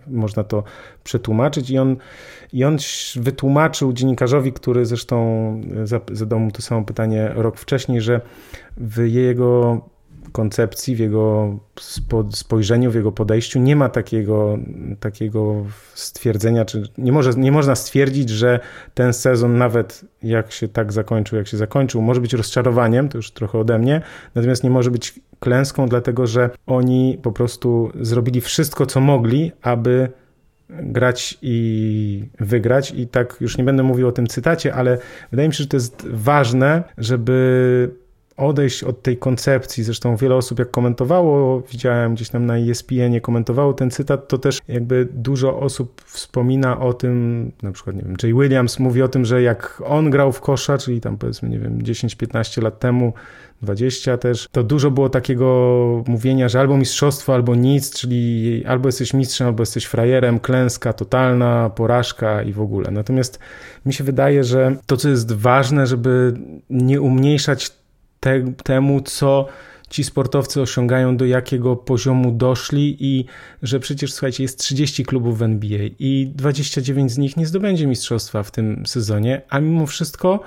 można 0.06 0.44
to 0.44 0.62
przetłumaczyć. 1.04 1.70
I 1.70 1.78
on, 1.78 1.96
i 2.52 2.64
on 2.64 2.76
wytłumaczył 3.16 3.92
dziennikarzowi, 3.92 4.52
który 4.52 4.86
zresztą 4.86 5.60
zadał 6.12 6.40
mu 6.40 6.50
to 6.50 6.62
samo 6.62 6.84
pytanie 6.84 7.30
rok 7.34 7.58
wcześniej, 7.58 8.00
że 8.00 8.20
w 8.76 9.06
jego 9.06 9.80
koncepcji, 10.32 10.96
w 10.96 10.98
jego 10.98 11.56
spojrzeniu, 12.30 12.90
w 12.90 12.94
jego 12.94 13.12
podejściu 13.12 13.58
nie 13.58 13.76
ma 13.76 13.88
takiego, 13.88 14.58
takiego 15.00 15.64
stwierdzenia, 15.94 16.64
czy 16.64 16.82
nie, 16.98 17.12
może, 17.12 17.30
nie 17.30 17.52
można 17.52 17.74
stwierdzić, 17.74 18.30
że 18.30 18.60
ten 18.94 19.12
sezon, 19.12 19.58
nawet 19.58 20.04
jak 20.22 20.52
się 20.52 20.68
tak 20.68 20.92
zakończył, 20.92 21.38
jak 21.38 21.48
się 21.48 21.56
zakończył, 21.56 22.02
może 22.02 22.20
być 22.20 22.32
rozczarowaniem, 22.32 23.08
to 23.08 23.18
już 23.18 23.30
trochę 23.30 23.58
ode 23.58 23.78
mnie, 23.78 24.02
natomiast 24.34 24.64
nie 24.64 24.70
może 24.70 24.90
być 24.90 25.20
klęską, 25.40 25.88
dlatego 25.88 26.26
że 26.26 26.50
oni 26.66 27.18
po 27.22 27.32
prostu 27.32 27.90
zrobili 28.00 28.40
wszystko, 28.40 28.86
co 28.86 29.00
mogli, 29.00 29.52
aby 29.62 30.08
grać 30.70 31.38
i 31.42 32.28
wygrać. 32.40 32.90
I 32.90 33.06
tak 33.06 33.36
już 33.40 33.58
nie 33.58 33.64
będę 33.64 33.82
mówił 33.82 34.08
o 34.08 34.12
tym 34.12 34.26
cytacie, 34.26 34.74
ale 34.74 34.98
wydaje 35.30 35.48
mi 35.48 35.54
się, 35.54 35.62
że 35.62 35.68
to 35.68 35.76
jest 35.76 36.06
ważne, 36.10 36.84
żeby 36.98 37.90
odejść 38.38 38.84
od 38.84 39.02
tej 39.02 39.16
koncepcji. 39.16 39.84
Zresztą 39.84 40.16
wiele 40.16 40.34
osób 40.34 40.58
jak 40.58 40.70
komentowało, 40.70 41.60
widziałem 41.60 42.14
gdzieś 42.14 42.28
tam 42.28 42.46
na 42.46 42.58
ESPN 42.58 43.20
komentowało 43.22 43.72
ten 43.72 43.90
cytat, 43.90 44.28
to 44.28 44.38
też 44.38 44.60
jakby 44.68 45.08
dużo 45.12 45.60
osób 45.60 46.02
wspomina 46.04 46.80
o 46.80 46.92
tym, 46.92 47.52
na 47.62 47.72
przykład 47.72 47.96
nie 47.96 48.02
wiem, 48.02 48.16
Jay 48.22 48.34
Williams 48.34 48.78
mówi 48.78 49.02
o 49.02 49.08
tym, 49.08 49.24
że 49.24 49.42
jak 49.42 49.82
on 49.86 50.10
grał 50.10 50.32
w 50.32 50.40
kosza, 50.40 50.78
czyli 50.78 51.00
tam 51.00 51.18
powiedzmy, 51.18 51.48
nie 51.48 51.58
wiem, 51.58 51.78
10-15 51.78 52.62
lat 52.62 52.78
temu, 52.78 53.12
20 53.62 54.18
też, 54.18 54.48
to 54.52 54.62
dużo 54.62 54.90
było 54.90 55.08
takiego 55.08 56.04
mówienia, 56.06 56.48
że 56.48 56.60
albo 56.60 56.76
mistrzostwo, 56.76 57.34
albo 57.34 57.54
nic, 57.54 57.94
czyli 57.94 58.62
albo 58.66 58.88
jesteś 58.88 59.14
mistrzem, 59.14 59.46
albo 59.46 59.62
jesteś 59.62 59.84
frajerem, 59.84 60.40
klęska 60.40 60.92
totalna, 60.92 61.70
porażka 61.70 62.42
i 62.42 62.52
w 62.52 62.60
ogóle. 62.60 62.90
Natomiast 62.90 63.38
mi 63.86 63.92
się 63.92 64.04
wydaje, 64.04 64.44
że 64.44 64.76
to, 64.86 64.96
co 64.96 65.08
jest 65.08 65.32
ważne, 65.32 65.86
żeby 65.86 66.34
nie 66.70 67.00
umniejszać 67.00 67.77
te, 68.20 68.52
temu, 68.64 69.00
co 69.00 69.46
ci 69.90 70.04
sportowcy 70.04 70.60
osiągają, 70.62 71.16
do 71.16 71.24
jakiego 71.24 71.76
poziomu 71.76 72.32
doszli 72.32 72.96
i 73.00 73.24
że 73.62 73.80
przecież, 73.80 74.12
słuchajcie, 74.12 74.42
jest 74.42 74.58
30 74.58 75.04
klubów 75.04 75.38
w 75.38 75.42
NBA 75.42 75.78
i 75.98 76.32
29 76.34 77.12
z 77.12 77.18
nich 77.18 77.36
nie 77.36 77.46
zdobędzie 77.46 77.86
mistrzostwa 77.86 78.42
w 78.42 78.50
tym 78.50 78.86
sezonie, 78.86 79.42
a 79.48 79.60
mimo 79.60 79.86
wszystko 79.86 80.40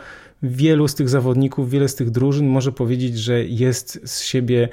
wielu 0.44 0.88
z 0.88 0.96
tych 0.96 1.10
zawodników, 1.10 1.70
wiele 1.70 1.88
z 1.88 1.96
tych 1.96 2.10
drużyn 2.10 2.48
może 2.48 2.72
powiedzieć, 2.72 3.20
że 3.20 3.46
jest 3.46 4.00
z 4.06 4.22
siebie 4.22 4.70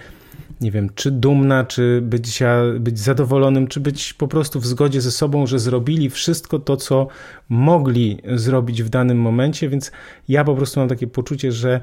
nie 0.61 0.71
wiem, 0.71 0.91
czy 0.95 1.11
dumna, 1.11 1.65
czy 1.65 2.01
być, 2.03 2.43
być 2.81 2.99
zadowolonym, 2.99 3.67
czy 3.67 3.81
być 3.81 4.13
po 4.13 4.29
prostu 4.29 4.61
w 4.61 4.67
zgodzie 4.67 5.01
ze 5.01 5.11
sobą, 5.11 5.47
że 5.47 5.59
zrobili 5.59 6.11
wszystko 6.11 6.59
to, 6.59 6.77
co 6.77 7.09
mogli 7.49 8.19
zrobić 8.35 8.83
w 8.83 8.89
danym 8.89 9.21
momencie, 9.21 9.69
więc 9.69 9.93
ja 10.29 10.45
po 10.45 10.55
prostu 10.55 10.81
mam 10.81 10.89
takie 10.89 11.07
poczucie, 11.07 11.53
że 11.53 11.81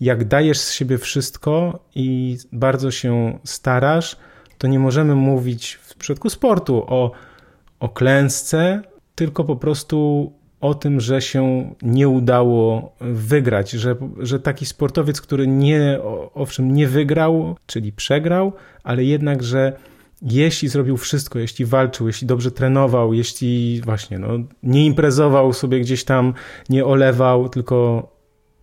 jak 0.00 0.24
dajesz 0.24 0.58
z 0.58 0.72
siebie 0.72 0.98
wszystko 0.98 1.78
i 1.94 2.38
bardzo 2.52 2.90
się 2.90 3.38
starasz, 3.44 4.16
to 4.58 4.66
nie 4.66 4.78
możemy 4.78 5.14
mówić 5.14 5.78
w 5.82 5.94
przypadku 5.94 6.30
sportu 6.30 6.84
o, 6.86 7.12
o 7.80 7.88
klęsce, 7.88 8.82
tylko 9.14 9.44
po 9.44 9.56
prostu 9.56 10.32
o 10.60 10.74
tym, 10.74 11.00
że 11.00 11.22
się 11.22 11.74
nie 11.82 12.08
udało 12.08 12.92
wygrać, 13.00 13.70
że, 13.70 13.96
że 14.18 14.40
taki 14.40 14.66
sportowiec, 14.66 15.20
który 15.20 15.46
nie, 15.46 15.98
owszem, 16.34 16.74
nie 16.74 16.88
wygrał, 16.88 17.56
czyli 17.66 17.92
przegrał, 17.92 18.52
ale 18.82 19.04
jednak, 19.04 19.42
że 19.42 19.72
jeśli 20.22 20.68
zrobił 20.68 20.96
wszystko, 20.96 21.38
jeśli 21.38 21.64
walczył, 21.64 22.06
jeśli 22.06 22.26
dobrze 22.26 22.50
trenował, 22.50 23.14
jeśli 23.14 23.80
właśnie 23.84 24.18
no, 24.18 24.28
nie 24.62 24.86
imprezował 24.86 25.52
sobie 25.52 25.80
gdzieś 25.80 26.04
tam, 26.04 26.34
nie 26.68 26.84
olewał, 26.84 27.48
tylko 27.48 28.08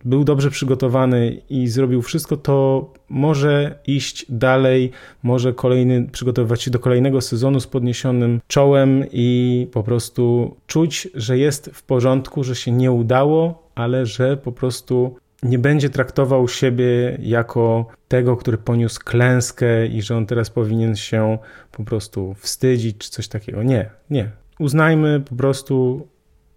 był 0.04 0.24
dobrze 0.24 0.50
przygotowany 0.50 1.42
i 1.50 1.68
zrobił 1.68 2.02
wszystko, 2.02 2.36
to 2.36 2.90
może 3.08 3.78
iść 3.86 4.26
dalej, 4.28 4.90
może 5.22 5.52
kolejny, 5.52 6.08
przygotowywać 6.12 6.62
się 6.62 6.70
do 6.70 6.78
kolejnego 6.78 7.20
sezonu 7.20 7.60
z 7.60 7.66
podniesionym 7.66 8.40
czołem 8.46 9.04
i 9.12 9.68
po 9.72 9.82
prostu 9.82 10.56
czuć, 10.66 11.08
że 11.14 11.38
jest 11.38 11.70
w 11.74 11.82
porządku, 11.82 12.44
że 12.44 12.56
się 12.56 12.72
nie 12.72 12.92
udało, 12.92 13.68
ale 13.74 14.06
że 14.06 14.36
po 14.36 14.52
prostu 14.52 15.16
nie 15.42 15.58
będzie 15.58 15.90
traktował 15.90 16.48
siebie 16.48 17.18
jako 17.22 17.86
tego, 18.08 18.36
który 18.36 18.58
poniósł 18.58 19.00
klęskę 19.04 19.86
i 19.86 20.02
że 20.02 20.16
on 20.16 20.26
teraz 20.26 20.50
powinien 20.50 20.96
się 20.96 21.38
po 21.72 21.84
prostu 21.84 22.34
wstydzić 22.38 22.98
czy 22.98 23.10
coś 23.10 23.28
takiego. 23.28 23.62
Nie, 23.62 23.90
nie. 24.10 24.30
Uznajmy 24.58 25.20
po 25.20 25.34
prostu, 25.34 26.06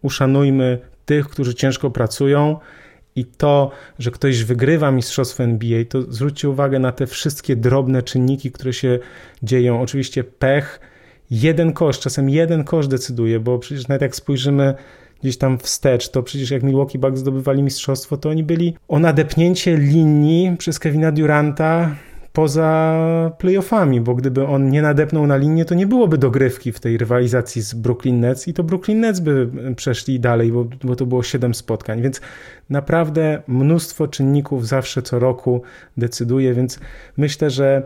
uszanujmy 0.02 0.80
tych, 1.06 1.30
którzy 1.30 1.56
ciężko 1.56 1.92
pracują 1.92 2.60
i 3.16 3.26
to, 3.26 3.72
że 4.00 4.12
ktoś 4.12 4.44
wygrywa 4.44 4.92
mistrzostwo 4.92 5.44
NBA, 5.44 5.86
to 5.90 6.02
zwróćcie 6.02 6.50
uwagę 6.50 6.80
na 6.80 6.92
te 6.92 7.08
wszystkie 7.08 7.56
drobne 7.56 8.04
czynniki, 8.04 8.52
które 8.52 8.74
się 8.74 9.00
dzieją. 9.44 9.82
Oczywiście 9.82 10.24
pech, 10.24 10.80
jeden 11.32 11.74
kosz, 11.74 12.00
czasem 12.00 12.30
jeden 12.30 12.64
kosz 12.64 12.88
decyduje, 12.88 13.40
bo 13.40 13.60
przecież 13.60 13.88
nawet 13.88 14.02
jak 14.02 14.16
spojrzymy 14.16 14.74
gdzieś 15.22 15.38
tam 15.38 15.58
wstecz, 15.58 16.10
to 16.10 16.24
przecież 16.24 16.52
jak 16.52 16.64
Milwaukee 16.64 17.00
Bucks 17.00 17.20
zdobywali 17.20 17.64
mistrzostwo, 17.64 18.18
to 18.18 18.30
oni 18.30 18.44
byli 18.44 18.76
o 18.88 19.00
nadepnięcie 19.00 19.78
linii 19.78 20.56
przez 20.58 20.80
Kevina 20.80 21.12
Duranta 21.12 21.96
poza 22.36 23.32
playoffami, 23.38 24.02
bo 24.02 24.16
gdyby 24.16 24.48
on 24.48 24.70
nie 24.70 24.82
nadepnął 24.82 25.28
na 25.28 25.38
linię, 25.38 25.66
to 25.66 25.76
nie 25.76 25.88
byłoby 25.88 26.18
dogrywki 26.18 26.72
w 26.72 26.80
tej 26.80 26.98
rywalizacji 26.98 27.62
z 27.62 27.74
Brooklyn 27.74 28.20
Nets 28.20 28.48
i 28.48 28.54
to 28.54 28.64
Brooklyn 28.64 29.00
Nets 29.00 29.20
by 29.20 29.50
przeszli 29.76 30.20
dalej, 30.20 30.52
bo, 30.52 30.66
bo 30.84 30.96
to 30.96 31.06
było 31.06 31.24
7 31.24 31.54
spotkań, 31.54 32.02
więc 32.02 32.22
naprawdę 32.70 33.44
mnóstwo 33.48 34.08
czynników 34.08 34.68
zawsze 34.68 35.02
co 35.02 35.20
roku 35.20 35.62
decyduje, 35.98 36.54
więc 36.54 36.80
myślę, 37.18 37.50
że 37.50 37.84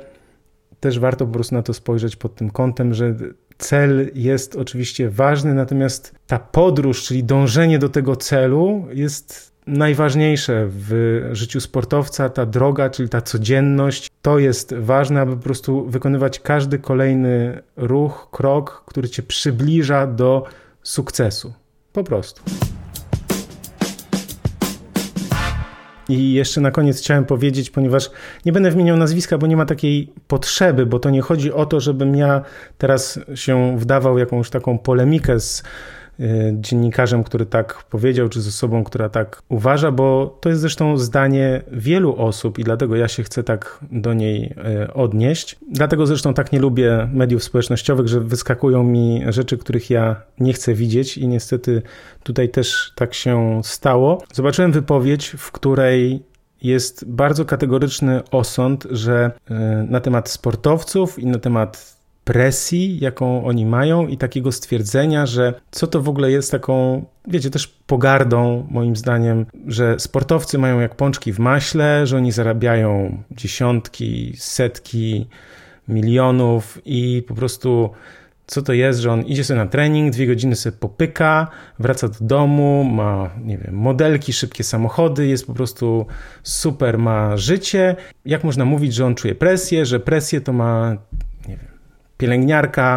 też 0.79 0.99
warto 0.99 1.25
po 1.25 1.33
prostu 1.33 1.55
na 1.55 1.61
to 1.61 1.73
spojrzeć 1.73 2.15
pod 2.15 2.35
tym 2.35 2.49
kątem, 2.49 2.93
że 2.93 3.15
cel 3.57 4.11
jest 4.15 4.55
oczywiście 4.55 5.09
ważny, 5.09 5.53
natomiast 5.53 6.15
ta 6.27 6.39
podróż, 6.39 7.03
czyli 7.03 7.23
dążenie 7.23 7.79
do 7.79 7.89
tego 7.89 8.15
celu 8.15 8.85
jest 8.93 9.49
najważniejsze 9.67 10.67
w 10.69 11.21
życiu 11.31 11.59
sportowca, 11.59 12.29
ta 12.29 12.45
droga, 12.45 12.89
czyli 12.89 13.09
ta 13.09 13.21
codzienność. 13.21 14.08
To 14.21 14.39
jest 14.39 14.73
ważne, 14.73 15.21
aby 15.21 15.35
po 15.35 15.43
prostu 15.43 15.85
wykonywać 15.85 16.39
każdy 16.39 16.79
kolejny 16.79 17.61
ruch, 17.77 18.27
krok, 18.31 18.83
który 18.85 19.09
cię 19.09 19.23
przybliża 19.23 20.07
do 20.07 20.43
sukcesu. 20.83 21.53
Po 21.93 22.03
prostu. 22.03 22.41
I 26.09 26.33
jeszcze 26.33 26.61
na 26.61 26.71
koniec 26.71 26.99
chciałem 26.99 27.25
powiedzieć, 27.25 27.69
ponieważ 27.69 28.11
nie 28.45 28.51
będę 28.51 28.71
wymieniał 28.71 28.97
nazwiska, 28.97 29.37
bo 29.37 29.47
nie 29.47 29.57
ma 29.57 29.65
takiej 29.65 30.13
potrzeby, 30.27 30.85
bo 30.85 30.99
to 30.99 31.09
nie 31.09 31.21
chodzi 31.21 31.53
o 31.53 31.65
to, 31.65 31.79
żebym 31.79 32.15
ja 32.15 32.41
teraz 32.77 33.19
się 33.35 33.77
wdawał 33.77 34.17
jakąś 34.17 34.49
taką 34.49 34.77
polemikę 34.77 35.39
z 35.39 35.63
dziennikarzem, 36.53 37.23
który 37.23 37.45
tak 37.45 37.83
powiedział, 37.89 38.29
czy 38.29 38.41
z 38.41 38.47
osobą, 38.47 38.83
która 38.83 39.09
tak 39.09 39.41
uważa, 39.49 39.91
bo 39.91 40.37
to 40.41 40.49
jest 40.49 40.61
zresztą 40.61 40.97
zdanie 40.97 41.61
wielu 41.71 42.15
osób 42.15 42.59
i 42.59 42.63
dlatego 42.63 42.95
ja 42.95 43.07
się 43.07 43.23
chcę 43.23 43.43
tak 43.43 43.79
do 43.91 44.13
niej 44.13 44.53
y, 44.83 44.93
odnieść. 44.93 45.55
Dlatego 45.71 46.05
zresztą 46.05 46.33
tak 46.33 46.51
nie 46.51 46.59
lubię 46.59 47.09
mediów 47.13 47.43
społecznościowych, 47.43 48.07
że 48.07 48.19
wyskakują 48.19 48.83
mi 48.83 49.21
rzeczy, 49.27 49.57
których 49.57 49.89
ja 49.89 50.15
nie 50.39 50.53
chcę 50.53 50.73
widzieć 50.73 51.17
i 51.17 51.27
niestety 51.27 51.81
tutaj 52.23 52.49
też 52.49 52.91
tak 52.95 53.13
się 53.13 53.61
stało. 53.63 54.23
Zobaczyłem 54.33 54.71
wypowiedź, 54.71 55.35
w 55.37 55.51
której 55.51 56.23
jest 56.61 57.05
bardzo 57.05 57.45
kategoryczny 57.45 58.21
osąd, 58.31 58.87
że 58.91 59.31
y, 59.51 59.53
na 59.89 59.99
temat 59.99 60.29
sportowców 60.29 61.19
i 61.19 61.25
na 61.25 61.39
temat 61.39 61.98
presji, 62.29 62.99
jaką 62.99 63.45
oni 63.45 63.65
mają 63.65 64.07
i 64.07 64.17
takiego 64.17 64.51
stwierdzenia, 64.51 65.25
że 65.25 65.53
co 65.71 65.87
to 65.87 66.01
w 66.01 66.09
ogóle 66.09 66.31
jest 66.31 66.51
taką, 66.51 67.05
wiecie, 67.27 67.49
też 67.49 67.67
pogardą, 67.67 68.67
moim 68.71 68.95
zdaniem, 68.95 69.45
że 69.67 69.99
sportowcy 69.99 70.57
mają 70.57 70.79
jak 70.79 70.95
pączki 70.95 71.33
w 71.33 71.39
maśle, 71.39 72.07
że 72.07 72.17
oni 72.17 72.31
zarabiają 72.31 73.17
dziesiątki, 73.31 74.33
setki 74.37 75.27
milionów 75.87 76.81
i 76.85 77.23
po 77.27 77.35
prostu 77.35 77.89
co 78.49 78.61
to 78.61 78.73
jest, 78.73 78.99
że 78.99 79.11
on 79.11 79.21
idzie 79.21 79.43
sobie 79.43 79.57
na 79.59 79.65
trening, 79.65 80.13
dwie 80.13 80.27
godziny 80.27 80.55
sobie 80.55 80.77
popyka, 80.77 81.47
wraca 81.79 82.07
do 82.07 82.15
domu, 82.21 82.83
ma, 82.83 83.29
nie 83.43 83.57
wiem, 83.57 83.75
modelki, 83.75 84.33
szybkie 84.33 84.63
samochody, 84.63 85.27
jest 85.27 85.47
po 85.47 85.53
prostu 85.53 86.05
super, 86.43 86.97
ma 86.97 87.37
życie. 87.37 87.95
Jak 88.25 88.43
można 88.43 88.65
mówić, 88.65 88.93
że 88.93 89.05
on 89.05 89.15
czuje 89.15 89.35
presję, 89.35 89.85
że 89.85 89.99
presję 89.99 90.41
to 90.41 90.53
ma 90.53 90.97
pielęgniarka 92.19 92.87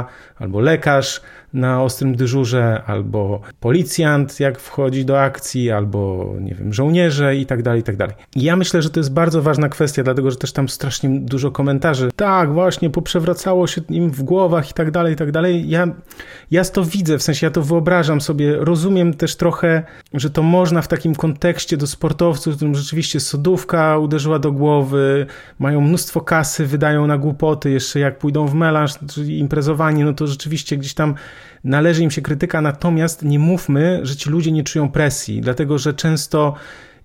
albo 0.42 0.60
lekarz 0.60 1.20
na 1.54 1.82
ostrym 1.82 2.16
dyżurze, 2.16 2.82
albo 2.86 3.40
policjant, 3.60 4.40
jak 4.40 4.60
wchodzi 4.60 5.04
do 5.04 5.20
akcji, 5.20 5.70
albo 5.70 6.32
nie 6.40 6.54
wiem, 6.54 6.72
żołnierze 6.72 7.36
i 7.36 7.46
tak 7.46 7.62
dalej, 7.62 7.80
i 7.80 7.82
tak 7.82 7.96
dalej. 7.96 8.14
Ja 8.36 8.56
myślę, 8.56 8.82
że 8.82 8.90
to 8.90 9.00
jest 9.00 9.12
bardzo 9.12 9.42
ważna 9.42 9.68
kwestia, 9.68 10.02
dlatego 10.02 10.30
że 10.30 10.36
też 10.36 10.52
tam 10.52 10.68
strasznie 10.68 11.20
dużo 11.20 11.50
komentarzy. 11.50 12.10
Tak, 12.16 12.52
właśnie, 12.52 12.90
poprzewracało 12.90 13.66
się 13.66 13.80
im 13.88 14.10
w 14.10 14.22
głowach 14.22 14.70
i 14.70 14.74
tak 14.74 14.90
dalej, 14.90 15.12
i 15.12 15.16
tak 15.16 15.32
dalej. 15.32 15.68
Ja, 15.68 15.88
ja 16.50 16.64
to 16.64 16.84
widzę, 16.84 17.18
w 17.18 17.22
sensie 17.22 17.46
ja 17.46 17.50
to 17.50 17.62
wyobrażam 17.62 18.20
sobie, 18.20 18.56
rozumiem 18.56 19.14
też 19.14 19.36
trochę, 19.36 19.82
że 20.14 20.30
to 20.30 20.42
można 20.42 20.82
w 20.82 20.88
takim 20.88 21.14
kontekście 21.14 21.76
do 21.76 21.86
sportowców, 21.86 22.54
w 22.54 22.56
którym 22.56 22.74
rzeczywiście 22.74 23.20
sodówka 23.20 23.98
uderzyła 23.98 24.38
do 24.38 24.52
głowy, 24.52 25.26
mają 25.58 25.80
mnóstwo 25.80 26.20
kasy, 26.20 26.66
wydają 26.66 27.06
na 27.06 27.18
głupoty, 27.18 27.70
jeszcze 27.70 28.00
jak 28.00 28.18
pójdą 28.18 28.46
w 28.46 28.54
melanż, 28.54 28.92
czyli 29.08 29.38
imprezowanie, 29.38 30.04
no 30.04 30.12
to 30.12 30.26
rzeczywiście 30.26 30.76
gdzieś 30.76 30.94
tam 30.94 31.14
należy 31.64 32.02
im 32.02 32.10
się 32.10 32.22
krytyka, 32.22 32.60
natomiast 32.60 33.22
nie 33.22 33.38
mówmy, 33.38 34.00
że 34.02 34.16
ci 34.16 34.30
ludzie 34.30 34.52
nie 34.52 34.64
czują 34.64 34.90
presji, 34.90 35.40
dlatego 35.40 35.78
że 35.78 35.94
często 35.94 36.54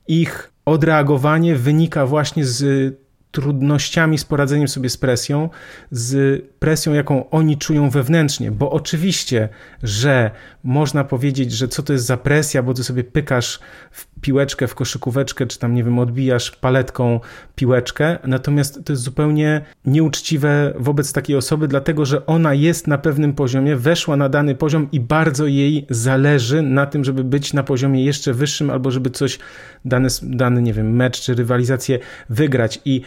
ich 0.08 0.52
odreagowanie 0.66 1.56
wynika 1.56 2.06
właśnie 2.06 2.46
z 2.46 2.96
trudnościami 3.32 4.18
z 4.18 4.26
poradzeniem 4.26 4.68
sobie 4.68 4.90
z 4.90 4.98
presją, 4.98 5.50
z 5.92 6.42
presją, 6.60 6.94
jaką 6.94 7.30
oni 7.30 7.58
czują 7.58 7.90
wewnętrznie, 7.90 8.52
bo 8.52 8.72
oczywiście, 8.72 9.50
że 9.84 10.32
można 10.64 11.04
powiedzieć, 11.04 11.52
że 11.52 11.68
co 11.68 11.84
to 11.84 11.94
jest 11.94 12.06
za 12.06 12.18
presja, 12.18 12.64
bo 12.64 12.74
ty 12.74 12.84
sobie 12.84 13.04
pykasz 13.04 13.60
w 13.92 14.17
piłeczkę, 14.22 14.68
w 14.68 14.76
koszykóweczkę, 14.76 15.48
czy 15.48 15.60
tam, 15.60 15.74
nie 15.74 15.84
wiem, 15.84 16.00
odbijasz 16.00 16.52
paletką 16.52 17.20
piłeczkę, 17.56 18.18
natomiast 18.24 18.86
to 18.86 18.94
jest 18.94 19.04
zupełnie 19.04 19.62
nieuczciwe 19.86 20.74
wobec 20.80 21.14
takiej 21.14 21.36
osoby, 21.36 21.68
dlatego, 21.68 22.06
że 22.06 22.26
ona 22.26 22.54
jest 22.54 22.88
na 22.88 22.98
pewnym 22.98 23.34
poziomie, 23.34 23.76
weszła 23.76 24.18
na 24.18 24.30
dany 24.30 24.56
poziom 24.56 24.88
i 24.92 25.00
bardzo 25.00 25.48
jej 25.48 25.86
zależy 25.90 26.62
na 26.62 26.86
tym, 26.86 27.04
żeby 27.04 27.24
być 27.24 27.54
na 27.54 27.64
poziomie 27.64 28.06
jeszcze 28.06 28.34
wyższym, 28.34 28.70
albo 28.70 28.92
żeby 28.92 29.10
coś, 29.10 29.40
dany, 29.86 30.10
dany, 30.22 30.62
nie 30.62 30.74
wiem, 30.74 30.96
mecz 30.96 31.22
czy 31.22 31.36
rywalizację 31.36 32.00
wygrać. 32.30 32.82
I 32.86 33.02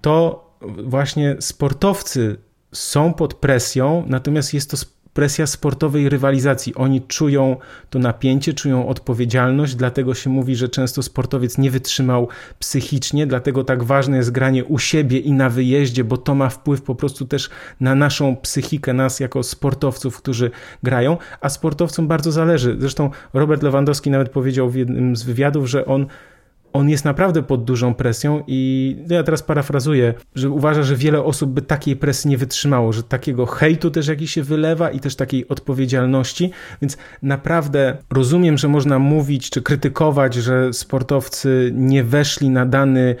to 0.00 0.50
właśnie 0.84 1.36
sportowcy 1.40 2.36
są 2.72 3.14
pod 3.14 3.34
presją, 3.34 4.04
natomiast 4.06 4.54
jest 4.54 4.70
to 4.70 4.76
presja 5.14 5.46
sportowej 5.46 6.08
rywalizacji. 6.08 6.74
Oni 6.74 7.02
czują 7.02 7.56
to 7.90 7.98
napięcie, 7.98 8.54
czują 8.54 8.88
odpowiedzialność, 8.88 9.74
dlatego 9.74 10.14
się 10.14 10.30
mówi, 10.30 10.56
że 10.56 10.68
często 10.68 11.02
sportowiec 11.02 11.58
nie 11.58 11.70
wytrzymał 11.70 12.28
psychicznie, 12.58 13.26
dlatego 13.26 13.64
tak 13.64 13.84
ważne 13.84 14.16
jest 14.16 14.30
granie 14.30 14.64
u 14.64 14.78
siebie 14.78 15.18
i 15.18 15.32
na 15.32 15.50
wyjeździe, 15.50 16.04
bo 16.04 16.16
to 16.16 16.34
ma 16.34 16.48
wpływ 16.48 16.82
po 16.82 16.94
prostu 16.94 17.26
też 17.26 17.50
na 17.80 17.94
naszą 17.94 18.36
psychikę, 18.36 18.92
nas 18.92 19.20
jako 19.20 19.42
sportowców, 19.42 20.16
którzy 20.16 20.50
grają, 20.82 21.18
a 21.40 21.48
sportowcom 21.48 22.08
bardzo 22.08 22.32
zależy. 22.32 22.76
Zresztą 22.78 23.10
Robert 23.34 23.62
Lewandowski 23.62 24.10
nawet 24.10 24.28
powiedział 24.28 24.70
w 24.70 24.74
jednym 24.74 25.16
z 25.16 25.22
wywiadów, 25.22 25.66
że 25.70 25.86
on 25.86 26.06
on 26.72 26.88
jest 26.88 27.04
naprawdę 27.04 27.42
pod 27.42 27.64
dużą 27.64 27.94
presją 27.94 28.42
i 28.46 28.96
no 29.08 29.14
ja 29.14 29.22
teraz 29.22 29.42
parafrazuję, 29.42 30.14
że 30.34 30.50
uważa, 30.50 30.82
że 30.82 30.96
wiele 30.96 31.22
osób 31.22 31.50
by 31.50 31.62
takiej 31.62 31.96
presji 31.96 32.30
nie 32.30 32.38
wytrzymało, 32.38 32.92
że 32.92 33.02
takiego 33.02 33.46
hejtu 33.46 33.90
też 33.90 34.08
jakiś 34.08 34.30
się 34.32 34.42
wylewa 34.42 34.90
i 34.90 35.00
też 35.00 35.16
takiej 35.16 35.48
odpowiedzialności, 35.48 36.50
więc 36.82 36.96
naprawdę 37.22 37.96
rozumiem, 38.10 38.58
że 38.58 38.68
można 38.68 38.98
mówić 38.98 39.50
czy 39.50 39.62
krytykować, 39.62 40.34
że 40.34 40.72
sportowcy 40.72 41.72
nie 41.74 42.04
weszli 42.04 42.50
na 42.50 42.66
dany 42.66 43.16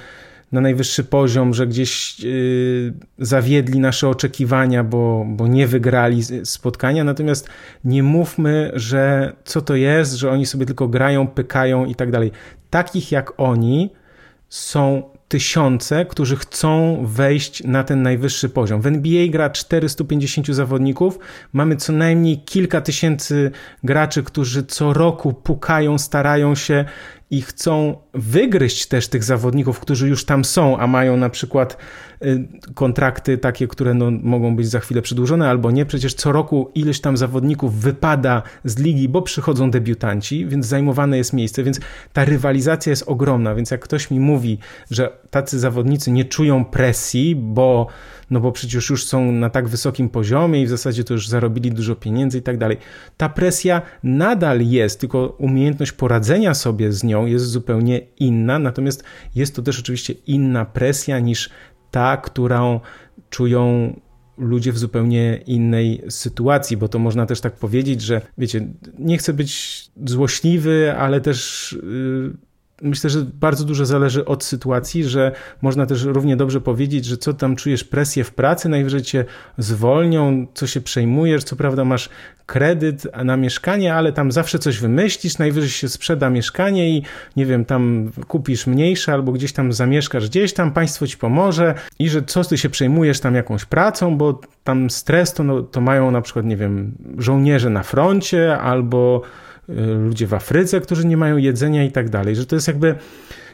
na 0.52 0.60
najwyższy 0.60 1.04
poziom, 1.04 1.54
że 1.54 1.66
gdzieś 1.66 2.20
yy, 2.20 2.92
zawiedli 3.18 3.80
nasze 3.80 4.08
oczekiwania, 4.08 4.84
bo, 4.84 5.24
bo 5.28 5.46
nie 5.46 5.66
wygrali 5.66 6.22
spotkania. 6.44 7.04
Natomiast 7.04 7.48
nie 7.84 8.02
mówmy, 8.02 8.70
że 8.74 9.32
co 9.44 9.60
to 9.62 9.74
jest, 9.74 10.12
że 10.12 10.30
oni 10.30 10.46
sobie 10.46 10.66
tylko 10.66 10.88
grają, 10.88 11.26
pykają 11.26 11.86
i 11.86 11.94
tak 11.94 12.10
dalej. 12.10 12.32
Takich 12.70 13.12
jak 13.12 13.32
oni 13.36 13.90
są 14.48 15.02
tysiące, 15.30 16.04
którzy 16.04 16.36
chcą 16.36 17.02
wejść 17.06 17.64
na 17.64 17.84
ten 17.84 18.02
najwyższy 18.02 18.48
poziom. 18.48 18.80
W 18.80 18.86
NBA 18.86 19.28
gra 19.28 19.50
450 19.50 20.46
zawodników, 20.46 21.18
mamy 21.52 21.76
co 21.76 21.92
najmniej 21.92 22.38
kilka 22.38 22.80
tysięcy 22.80 23.50
graczy, 23.84 24.22
którzy 24.22 24.64
co 24.64 24.92
roku 24.92 25.32
pukają, 25.32 25.98
starają 25.98 26.54
się 26.54 26.84
i 27.30 27.42
chcą 27.42 27.96
wygryźć 28.14 28.86
też 28.86 29.08
tych 29.08 29.24
zawodników, 29.24 29.80
którzy 29.80 30.08
już 30.08 30.24
tam 30.24 30.44
są, 30.44 30.78
a 30.78 30.86
mają 30.86 31.16
na 31.16 31.30
przykład 31.30 31.76
y, 32.22 32.48
kontrakty 32.74 33.38
takie, 33.38 33.68
które 33.68 33.94
no, 33.94 34.10
mogą 34.10 34.56
być 34.56 34.68
za 34.68 34.80
chwilę 34.80 35.02
przedłużone 35.02 35.50
albo 35.50 35.70
nie. 35.70 35.86
Przecież 35.86 36.14
co 36.14 36.32
roku 36.32 36.70
ileś 36.74 37.00
tam 37.00 37.16
zawodników 37.16 37.80
wypada 37.80 38.42
z 38.64 38.78
ligi, 38.78 39.08
bo 39.08 39.22
przychodzą 39.22 39.70
debiutanci, 39.70 40.46
więc 40.46 40.66
zajmowane 40.66 41.16
jest 41.18 41.32
miejsce, 41.32 41.62
więc 41.62 41.80
ta 42.12 42.24
rywalizacja 42.24 42.90
jest 42.90 43.04
ogromna. 43.06 43.54
Więc 43.54 43.70
jak 43.70 43.80
ktoś 43.80 44.10
mi 44.10 44.20
mówi, 44.20 44.58
że 44.90 45.12
tacy 45.30 45.58
zawodnicy 45.58 46.10
nie 46.10 46.24
czują 46.24 46.64
presji, 46.64 47.36
bo 47.36 47.86
no 48.30 48.40
bo 48.40 48.52
przecież 48.52 48.90
już 48.90 49.06
są 49.06 49.32
na 49.32 49.50
tak 49.50 49.68
wysokim 49.68 50.08
poziomie 50.08 50.62
i 50.62 50.66
w 50.66 50.70
zasadzie 50.70 51.04
to 51.04 51.14
już 51.14 51.28
zarobili 51.28 51.72
dużo 51.72 51.96
pieniędzy 51.96 52.38
i 52.38 52.42
tak 52.42 52.58
dalej. 52.58 52.76
Ta 53.16 53.28
presja 53.28 53.82
nadal 54.02 54.60
jest, 54.60 55.00
tylko 55.00 55.36
umiejętność 55.38 55.92
poradzenia 55.92 56.54
sobie 56.54 56.92
z 56.92 57.04
nią 57.04 57.26
jest 57.26 57.44
zupełnie 57.44 58.00
inna, 58.18 58.58
natomiast 58.58 59.04
jest 59.34 59.56
to 59.56 59.62
też 59.62 59.80
oczywiście 59.80 60.14
inna 60.26 60.64
presja 60.64 61.18
niż 61.18 61.50
ta, 61.90 62.16
którą 62.16 62.80
czują 63.30 63.94
ludzie 64.38 64.72
w 64.72 64.78
zupełnie 64.78 65.40
innej 65.46 66.02
sytuacji, 66.08 66.76
bo 66.76 66.88
to 66.88 66.98
można 66.98 67.26
też 67.26 67.40
tak 67.40 67.56
powiedzieć, 67.56 68.02
że 68.02 68.20
wiecie, 68.38 68.68
nie 68.98 69.18
chcę 69.18 69.32
być 69.32 69.82
złośliwy, 70.04 70.94
ale 70.98 71.20
też. 71.20 71.72
Yy, 71.82 72.49
myślę, 72.82 73.10
że 73.10 73.20
bardzo 73.40 73.64
dużo 73.64 73.86
zależy 73.86 74.24
od 74.24 74.44
sytuacji, 74.44 75.04
że 75.04 75.32
można 75.62 75.86
też 75.86 76.04
równie 76.04 76.36
dobrze 76.36 76.60
powiedzieć, 76.60 77.04
że 77.04 77.16
co 77.16 77.34
tam 77.34 77.56
czujesz 77.56 77.84
presję 77.84 78.24
w 78.24 78.34
pracy, 78.34 78.68
najwyżej 78.68 79.02
cię 79.02 79.24
zwolnią, 79.58 80.46
co 80.54 80.66
się 80.66 80.80
przejmujesz, 80.80 81.44
co 81.44 81.56
prawda 81.56 81.84
masz 81.84 82.08
kredyt 82.46 83.06
na 83.24 83.36
mieszkanie, 83.36 83.94
ale 83.94 84.12
tam 84.12 84.32
zawsze 84.32 84.58
coś 84.58 84.78
wymyślisz, 84.78 85.38
najwyżej 85.38 85.70
się 85.70 85.88
sprzeda 85.88 86.30
mieszkanie 86.30 86.90
i 86.90 87.02
nie 87.36 87.46
wiem, 87.46 87.64
tam 87.64 88.12
kupisz 88.28 88.66
mniejsze 88.66 89.12
albo 89.12 89.32
gdzieś 89.32 89.52
tam 89.52 89.72
zamieszkasz 89.72 90.28
gdzieś 90.28 90.52
tam, 90.52 90.72
państwo 90.72 91.06
ci 91.06 91.16
pomoże 91.16 91.74
i 91.98 92.08
że 92.08 92.22
co 92.22 92.44
ty 92.44 92.58
się 92.58 92.68
przejmujesz 92.68 93.20
tam 93.20 93.34
jakąś 93.34 93.64
pracą, 93.64 94.16
bo 94.16 94.40
tam 94.64 94.90
stres 94.90 95.34
to, 95.34 95.44
no, 95.44 95.62
to 95.62 95.80
mają 95.80 96.10
na 96.10 96.20
przykład, 96.20 96.44
nie 96.44 96.56
wiem, 96.56 96.92
żołnierze 97.18 97.70
na 97.70 97.82
froncie 97.82 98.58
albo 98.58 99.22
ludzie 99.98 100.26
w 100.26 100.34
Afryce, 100.34 100.80
którzy 100.80 101.06
nie 101.06 101.16
mają 101.16 101.36
jedzenia 101.36 101.84
i 101.84 101.92
tak 101.92 102.10
dalej, 102.10 102.36
że 102.36 102.46
to 102.46 102.56
jest 102.56 102.68
jakby, 102.68 102.94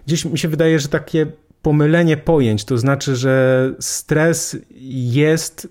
gdzieś 0.07 0.25
mi 0.25 0.39
się 0.39 0.49
wydaje, 0.49 0.81
że 0.81 0.89
takie 0.89 1.27
pomylenie 1.62 2.17
pojęć, 2.17 2.64
to 2.64 2.79
znaczy, 2.79 3.17
że 3.17 3.75
stres 3.81 4.57
jest 4.91 5.69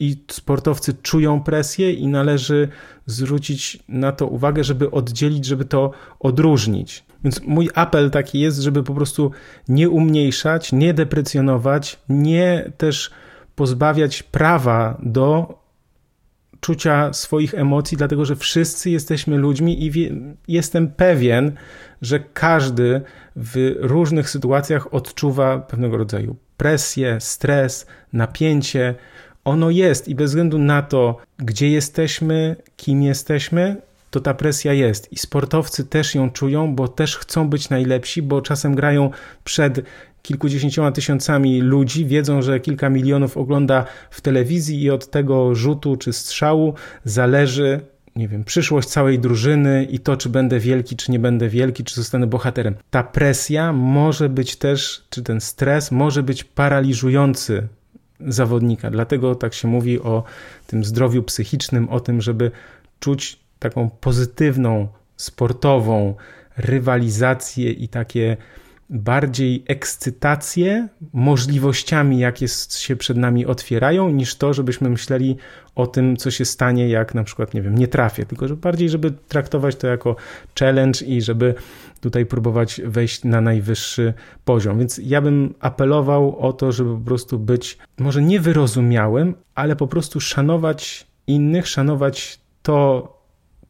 i 0.00 0.16
sportowcy 0.30 0.94
czują 1.02 1.42
presję 1.42 1.92
i 1.92 2.06
należy 2.06 2.68
zwrócić 3.06 3.78
na 3.88 4.12
to 4.12 4.26
uwagę, 4.26 4.64
żeby 4.64 4.90
oddzielić, 4.90 5.44
żeby 5.44 5.64
to 5.64 5.90
odróżnić. 6.20 7.04
Więc 7.24 7.42
mój 7.42 7.70
apel 7.74 8.10
taki 8.10 8.40
jest, 8.40 8.58
żeby 8.58 8.82
po 8.82 8.94
prostu 8.94 9.30
nie 9.68 9.90
umniejszać, 9.90 10.72
nie 10.72 10.94
deprecjonować, 10.94 11.98
nie 12.08 12.72
też 12.76 13.10
pozbawiać 13.54 14.22
prawa 14.22 15.00
do 15.02 15.58
czucia 16.62 17.12
swoich 17.12 17.54
emocji, 17.54 17.96
dlatego 17.96 18.24
że 18.24 18.36
wszyscy 18.36 18.90
jesteśmy 18.90 19.36
ludźmi 19.36 19.84
i 19.84 19.90
wie, 19.90 20.10
jestem 20.48 20.88
pewien, 20.88 21.52
że 22.02 22.20
każdy 22.20 23.00
w 23.36 23.74
różnych 23.78 24.30
sytuacjach 24.30 24.94
odczuwa 24.94 25.58
pewnego 25.58 25.96
rodzaju 25.96 26.36
presję, 26.62 27.20
stres, 27.20 27.86
napięcie. 28.12 28.94
Ono 29.44 29.70
jest 29.70 30.08
i 30.08 30.14
bez 30.14 30.30
względu 30.30 30.58
na 30.58 30.82
to, 30.82 31.16
gdzie 31.38 31.70
jesteśmy, 31.70 32.56
kim 32.76 33.02
jesteśmy, 33.02 33.76
to 34.10 34.20
ta 34.20 34.34
presja 34.34 34.72
jest. 34.72 35.12
I 35.12 35.18
sportowcy 35.18 35.84
też 35.84 36.14
ją 36.14 36.30
czują, 36.30 36.74
bo 36.74 36.88
też 36.88 37.16
chcą 37.16 37.48
być 37.48 37.70
najlepsi, 37.70 38.22
bo 38.22 38.42
czasem 38.42 38.74
grają 38.74 39.10
przed 39.44 39.80
kilkudziesięcioma 40.22 40.92
tysiącami 40.92 41.60
ludzi, 41.60 42.06
wiedzą, 42.06 42.42
że 42.42 42.60
kilka 42.60 42.90
milionów 42.90 43.36
ogląda 43.36 43.84
w 44.10 44.20
telewizji 44.20 44.82
i 44.82 44.90
od 44.90 45.10
tego 45.10 45.54
rzutu 45.54 45.96
czy 45.96 46.12
strzału 46.12 46.74
zależy 47.04 47.80
nie 48.16 48.28
wiem, 48.28 48.44
przyszłość 48.44 48.88
całej 48.88 49.18
drużyny 49.18 49.84
i 49.90 49.98
to, 49.98 50.16
czy 50.16 50.28
będę 50.28 50.58
wielki, 50.58 50.96
czy 50.96 51.12
nie 51.12 51.18
będę 51.18 51.48
wielki, 51.48 51.84
czy 51.84 51.94
zostanę 51.94 52.26
bohaterem. 52.26 52.74
Ta 52.90 53.02
presja 53.02 53.72
może 53.72 54.28
być 54.28 54.56
też, 54.56 55.04
czy 55.10 55.22
ten 55.22 55.40
stres 55.40 55.90
może 55.90 56.22
być 56.22 56.44
paraliżujący 56.44 57.68
zawodnika. 58.20 58.90
Dlatego 58.90 59.34
tak 59.34 59.54
się 59.54 59.68
mówi 59.68 60.00
o 60.00 60.24
tym 60.66 60.84
zdrowiu 60.84 61.22
psychicznym, 61.22 61.88
o 61.88 62.00
tym, 62.00 62.20
żeby 62.20 62.50
czuć 63.00 63.38
taką 63.58 63.90
pozytywną, 63.90 64.88
sportową 65.16 66.14
rywalizację 66.56 67.70
i 67.70 67.88
takie 67.88 68.36
bardziej 68.92 69.64
ekscytację 69.68 70.88
możliwościami, 71.12 72.18
jakie 72.18 72.46
się 72.78 72.96
przed 72.96 73.16
nami 73.16 73.46
otwierają, 73.46 74.10
niż 74.10 74.36
to, 74.36 74.54
żebyśmy 74.54 74.90
myśleli 74.90 75.36
o 75.74 75.86
tym, 75.86 76.16
co 76.16 76.30
się 76.30 76.44
stanie, 76.44 76.88
jak 76.88 77.14
na 77.14 77.24
przykład, 77.24 77.54
nie 77.54 77.62
wiem, 77.62 77.78
nie 77.78 77.88
trafię, 77.88 78.26
tylko 78.26 78.48
że 78.48 78.56
bardziej, 78.56 78.88
żeby 78.88 79.10
traktować 79.28 79.76
to 79.76 79.86
jako 79.86 80.16
challenge 80.58 81.04
i 81.06 81.22
żeby 81.22 81.54
tutaj 82.00 82.26
próbować 82.26 82.80
wejść 82.84 83.24
na 83.24 83.40
najwyższy 83.40 84.14
poziom. 84.44 84.78
Więc 84.78 85.00
ja 85.04 85.20
bym 85.20 85.54
apelował 85.60 86.38
o 86.38 86.52
to, 86.52 86.72
żeby 86.72 86.94
po 86.94 87.04
prostu 87.04 87.38
być 87.38 87.78
może 87.98 88.22
niewyrozumiałym, 88.22 89.34
ale 89.54 89.76
po 89.76 89.86
prostu 89.86 90.20
szanować 90.20 91.06
innych, 91.26 91.68
szanować 91.68 92.40
to, 92.62 93.08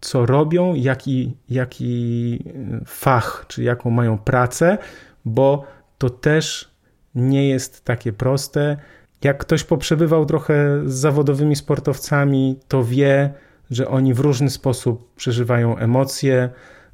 co 0.01 0.27
robią, 0.27 0.75
jaki, 0.75 1.37
jaki 1.49 2.45
fach, 2.87 3.45
czy 3.49 3.63
jaką 3.63 3.91
mają 3.91 4.19
pracę, 4.19 4.79
bo 5.25 5.65
to 5.99 6.11
też 6.11 6.71
nie 7.15 7.49
jest 7.49 7.85
takie 7.85 8.13
proste. 8.13 8.77
Jak 9.25 9.39
ktoś 9.39 9.65
poprzebywał 9.65 10.27
trochę 10.27 10.83
z 10.87 10.95
zawodowymi 10.95 11.57
sportowcami, 11.57 12.59
to 12.69 12.85
wie, 12.85 13.35
że 13.71 13.89
oni 13.89 14.15
w 14.15 14.21
różny 14.21 14.51
sposób 14.51 15.15
przeżywają 15.15 15.77
emocje, 15.77 16.51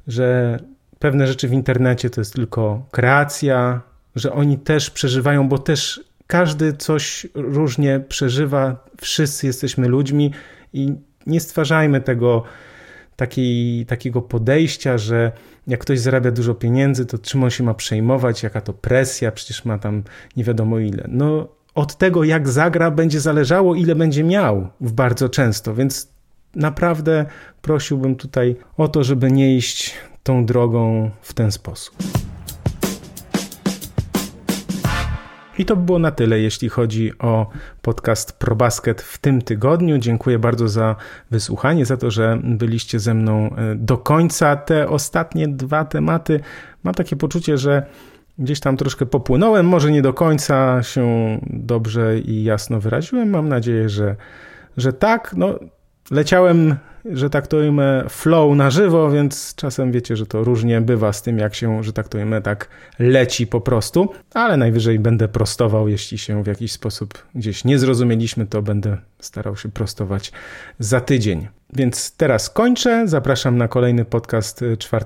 że 0.07 0.59
pewne 0.99 1.27
rzeczy 1.27 1.47
w 1.47 1.53
internecie 1.53 2.09
to 2.09 2.21
jest 2.21 2.33
tylko 2.33 2.85
kreacja, 2.91 3.81
że 4.15 4.33
oni 4.33 4.57
też 4.57 4.89
przeżywają, 4.89 5.49
bo 5.49 5.57
też 5.57 6.03
każdy 6.27 6.73
coś 6.73 7.27
różnie 7.33 7.99
przeżywa, 7.99 8.85
wszyscy 9.01 9.47
jesteśmy 9.47 9.87
ludźmi 9.87 10.33
i 10.73 10.93
nie 11.27 11.39
stwarzajmy 11.39 12.01
tego 12.01 12.43
takiego 13.87 14.21
podejścia, 14.21 14.97
że 14.97 15.31
jak 15.69 15.79
ktoś 15.79 15.99
zarabia 15.99 16.31
dużo 16.31 16.53
pieniędzy, 16.53 17.05
to 17.05 17.17
czym 17.17 17.43
on 17.43 17.49
się 17.49 17.63
ma 17.63 17.73
przejmować, 17.73 18.43
jaka 18.43 18.61
to 18.61 18.73
presja, 18.73 19.31
przecież 19.31 19.65
ma 19.65 19.77
tam 19.77 20.03
nie 20.37 20.43
wiadomo 20.43 20.79
ile. 20.79 21.05
No, 21.07 21.47
od 21.75 21.97
tego, 21.97 22.23
jak 22.23 22.49
zagra, 22.49 22.91
będzie 22.91 23.19
zależało, 23.19 23.75
ile 23.75 23.95
będzie 23.95 24.23
miał 24.23 24.67
bardzo 24.81 25.29
często, 25.29 25.75
więc 25.75 26.07
naprawdę 26.55 27.25
prosiłbym 27.61 28.15
tutaj 28.15 28.55
o 28.77 28.87
to, 28.87 29.03
żeby 29.03 29.31
nie 29.31 29.55
iść 29.55 29.93
tą 30.23 30.45
drogą 30.45 31.11
w 31.21 31.33
ten 31.33 31.51
sposób. 31.51 31.95
I 35.59 35.65
to 35.65 35.75
by 35.75 35.83
było 35.83 35.99
na 35.99 36.11
tyle, 36.11 36.39
jeśli 36.39 36.69
chodzi 36.69 37.11
o 37.19 37.49
podcast 37.81 38.39
ProBasket 38.39 39.01
w 39.01 39.17
tym 39.17 39.41
tygodniu. 39.41 39.97
Dziękuję 39.97 40.39
bardzo 40.39 40.67
za 40.67 40.95
wysłuchanie, 41.31 41.85
za 41.85 41.97
to, 41.97 42.11
że 42.11 42.39
byliście 42.43 42.99
ze 42.99 43.13
mną 43.13 43.55
e, 43.55 43.75
do 43.75 43.97
końca. 43.97 44.55
Te 44.55 44.89
ostatnie 44.89 45.47
dwa 45.47 45.85
tematy 45.85 46.39
mam 46.83 46.93
takie 46.93 47.15
poczucie, 47.15 47.57
że 47.57 47.85
gdzieś 48.37 48.59
tam 48.59 48.77
troszkę 48.77 49.05
popłynąłem. 49.05 49.65
Może 49.65 49.91
nie 49.91 50.01
do 50.01 50.13
końca 50.13 50.83
się 50.83 51.37
dobrze 51.47 52.19
i 52.19 52.43
jasno 52.43 52.79
wyraziłem. 52.79 53.29
Mam 53.29 53.49
nadzieję, 53.49 53.89
że, 53.89 54.15
że 54.77 54.93
tak. 54.93 55.33
No, 55.37 55.59
leciałem 56.11 56.75
że 57.05 57.29
tak 57.29 57.47
to 57.47 57.57
ujmę, 57.57 58.03
flow 58.09 58.55
na 58.55 58.69
żywo, 58.69 59.11
więc 59.11 59.55
czasem 59.55 59.91
wiecie, 59.91 60.15
że 60.15 60.25
to 60.25 60.43
różnie 60.43 60.81
bywa 60.81 61.13
z 61.13 61.21
tym, 61.21 61.37
jak 61.37 61.55
się, 61.55 61.83
że 61.83 61.93
tak 61.93 62.07
to 62.07 62.17
ujmę, 62.17 62.41
tak 62.41 62.69
leci 62.99 63.47
po 63.47 63.61
prostu, 63.61 64.09
ale 64.33 64.57
najwyżej 64.57 64.99
będę 64.99 65.27
prostował, 65.27 65.87
jeśli 65.87 66.17
się 66.17 66.43
w 66.43 66.47
jakiś 66.47 66.71
sposób 66.71 67.13
gdzieś 67.35 67.65
nie 67.65 67.79
zrozumieliśmy, 67.79 68.45
to 68.45 68.61
będę 68.61 68.97
starał 69.19 69.57
się 69.57 69.69
prostować 69.69 70.31
za 70.79 71.01
tydzień. 71.01 71.47
Więc 71.73 72.11
teraz 72.11 72.49
kończę. 72.49 73.07
Zapraszam 73.07 73.57
na 73.57 73.67
kolejny 73.67 74.05
podcast 74.05 74.63
4 74.79 75.05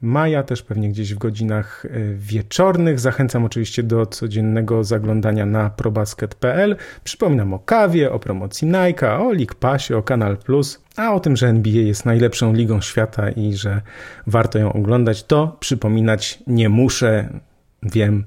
maja, 0.00 0.42
też 0.42 0.62
pewnie 0.62 0.88
gdzieś 0.88 1.14
w 1.14 1.18
godzinach 1.18 1.84
e, 1.84 2.14
wieczornych. 2.14 3.00
Zachęcam 3.00 3.44
oczywiście 3.44 3.82
do 3.82 4.06
codziennego 4.06 4.84
zaglądania 4.84 5.46
na 5.46 5.70
probasket.pl. 5.70 6.76
Przypominam 7.04 7.54
o 7.54 7.58
kawie, 7.58 8.12
o 8.12 8.18
promocji 8.18 8.68
Nike, 8.68 9.18
o 9.18 9.32
League 9.32 9.54
Passie, 9.60 9.94
o 9.94 10.02
Kanal 10.02 10.36
Plus, 10.36 10.82
a 10.96 11.14
o 11.14 11.20
tym, 11.20 11.36
że 11.36 11.48
NBA 11.48 11.82
jest 11.82 12.04
najlepszą 12.04 12.52
ligą 12.52 12.80
świata 12.80 13.30
i 13.30 13.54
że 13.54 13.82
warto 14.26 14.58
ją 14.58 14.72
oglądać, 14.72 15.24
to 15.24 15.56
przypominać 15.60 16.38
nie 16.46 16.68
muszę, 16.68 17.40
wiem. 17.82 18.24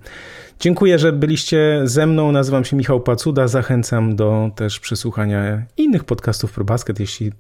Dziękuję, 0.60 1.00
że 1.00 1.14
byliście 1.14 1.82
ze 1.84 2.08
mną. 2.08 2.32
Nazywam 2.32 2.66
się 2.66 2.76
Michał 2.76 3.00
Pacuda. 3.00 3.48
Zachęcam 3.48 4.16
do 4.16 4.52
też 4.56 4.80
przesłuchania 4.80 5.64
innych 5.78 6.04
podcastów 6.04 6.52
pro 6.52 6.64
basket, 6.64 7.00
jeśli 7.00 7.32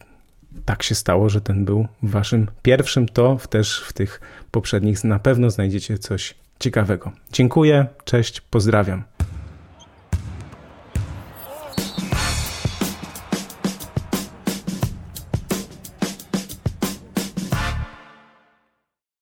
tak 0.66 0.84
się 0.84 0.96
stało, 0.96 1.30
że 1.30 1.42
ten 1.42 1.66
był 1.66 1.88
waszym 2.04 2.48
pierwszym, 2.62 3.08
to 3.08 3.38
też 3.50 3.84
w 3.88 3.94
tych 3.94 4.22
poprzednich 4.52 5.04
na 5.04 5.20
pewno 5.20 5.50
znajdziecie 5.50 5.98
coś 5.98 6.36
ciekawego. 6.60 7.12
Dziękuję, 7.32 7.86
cześć, 8.06 8.42
pozdrawiam. 8.42 9.04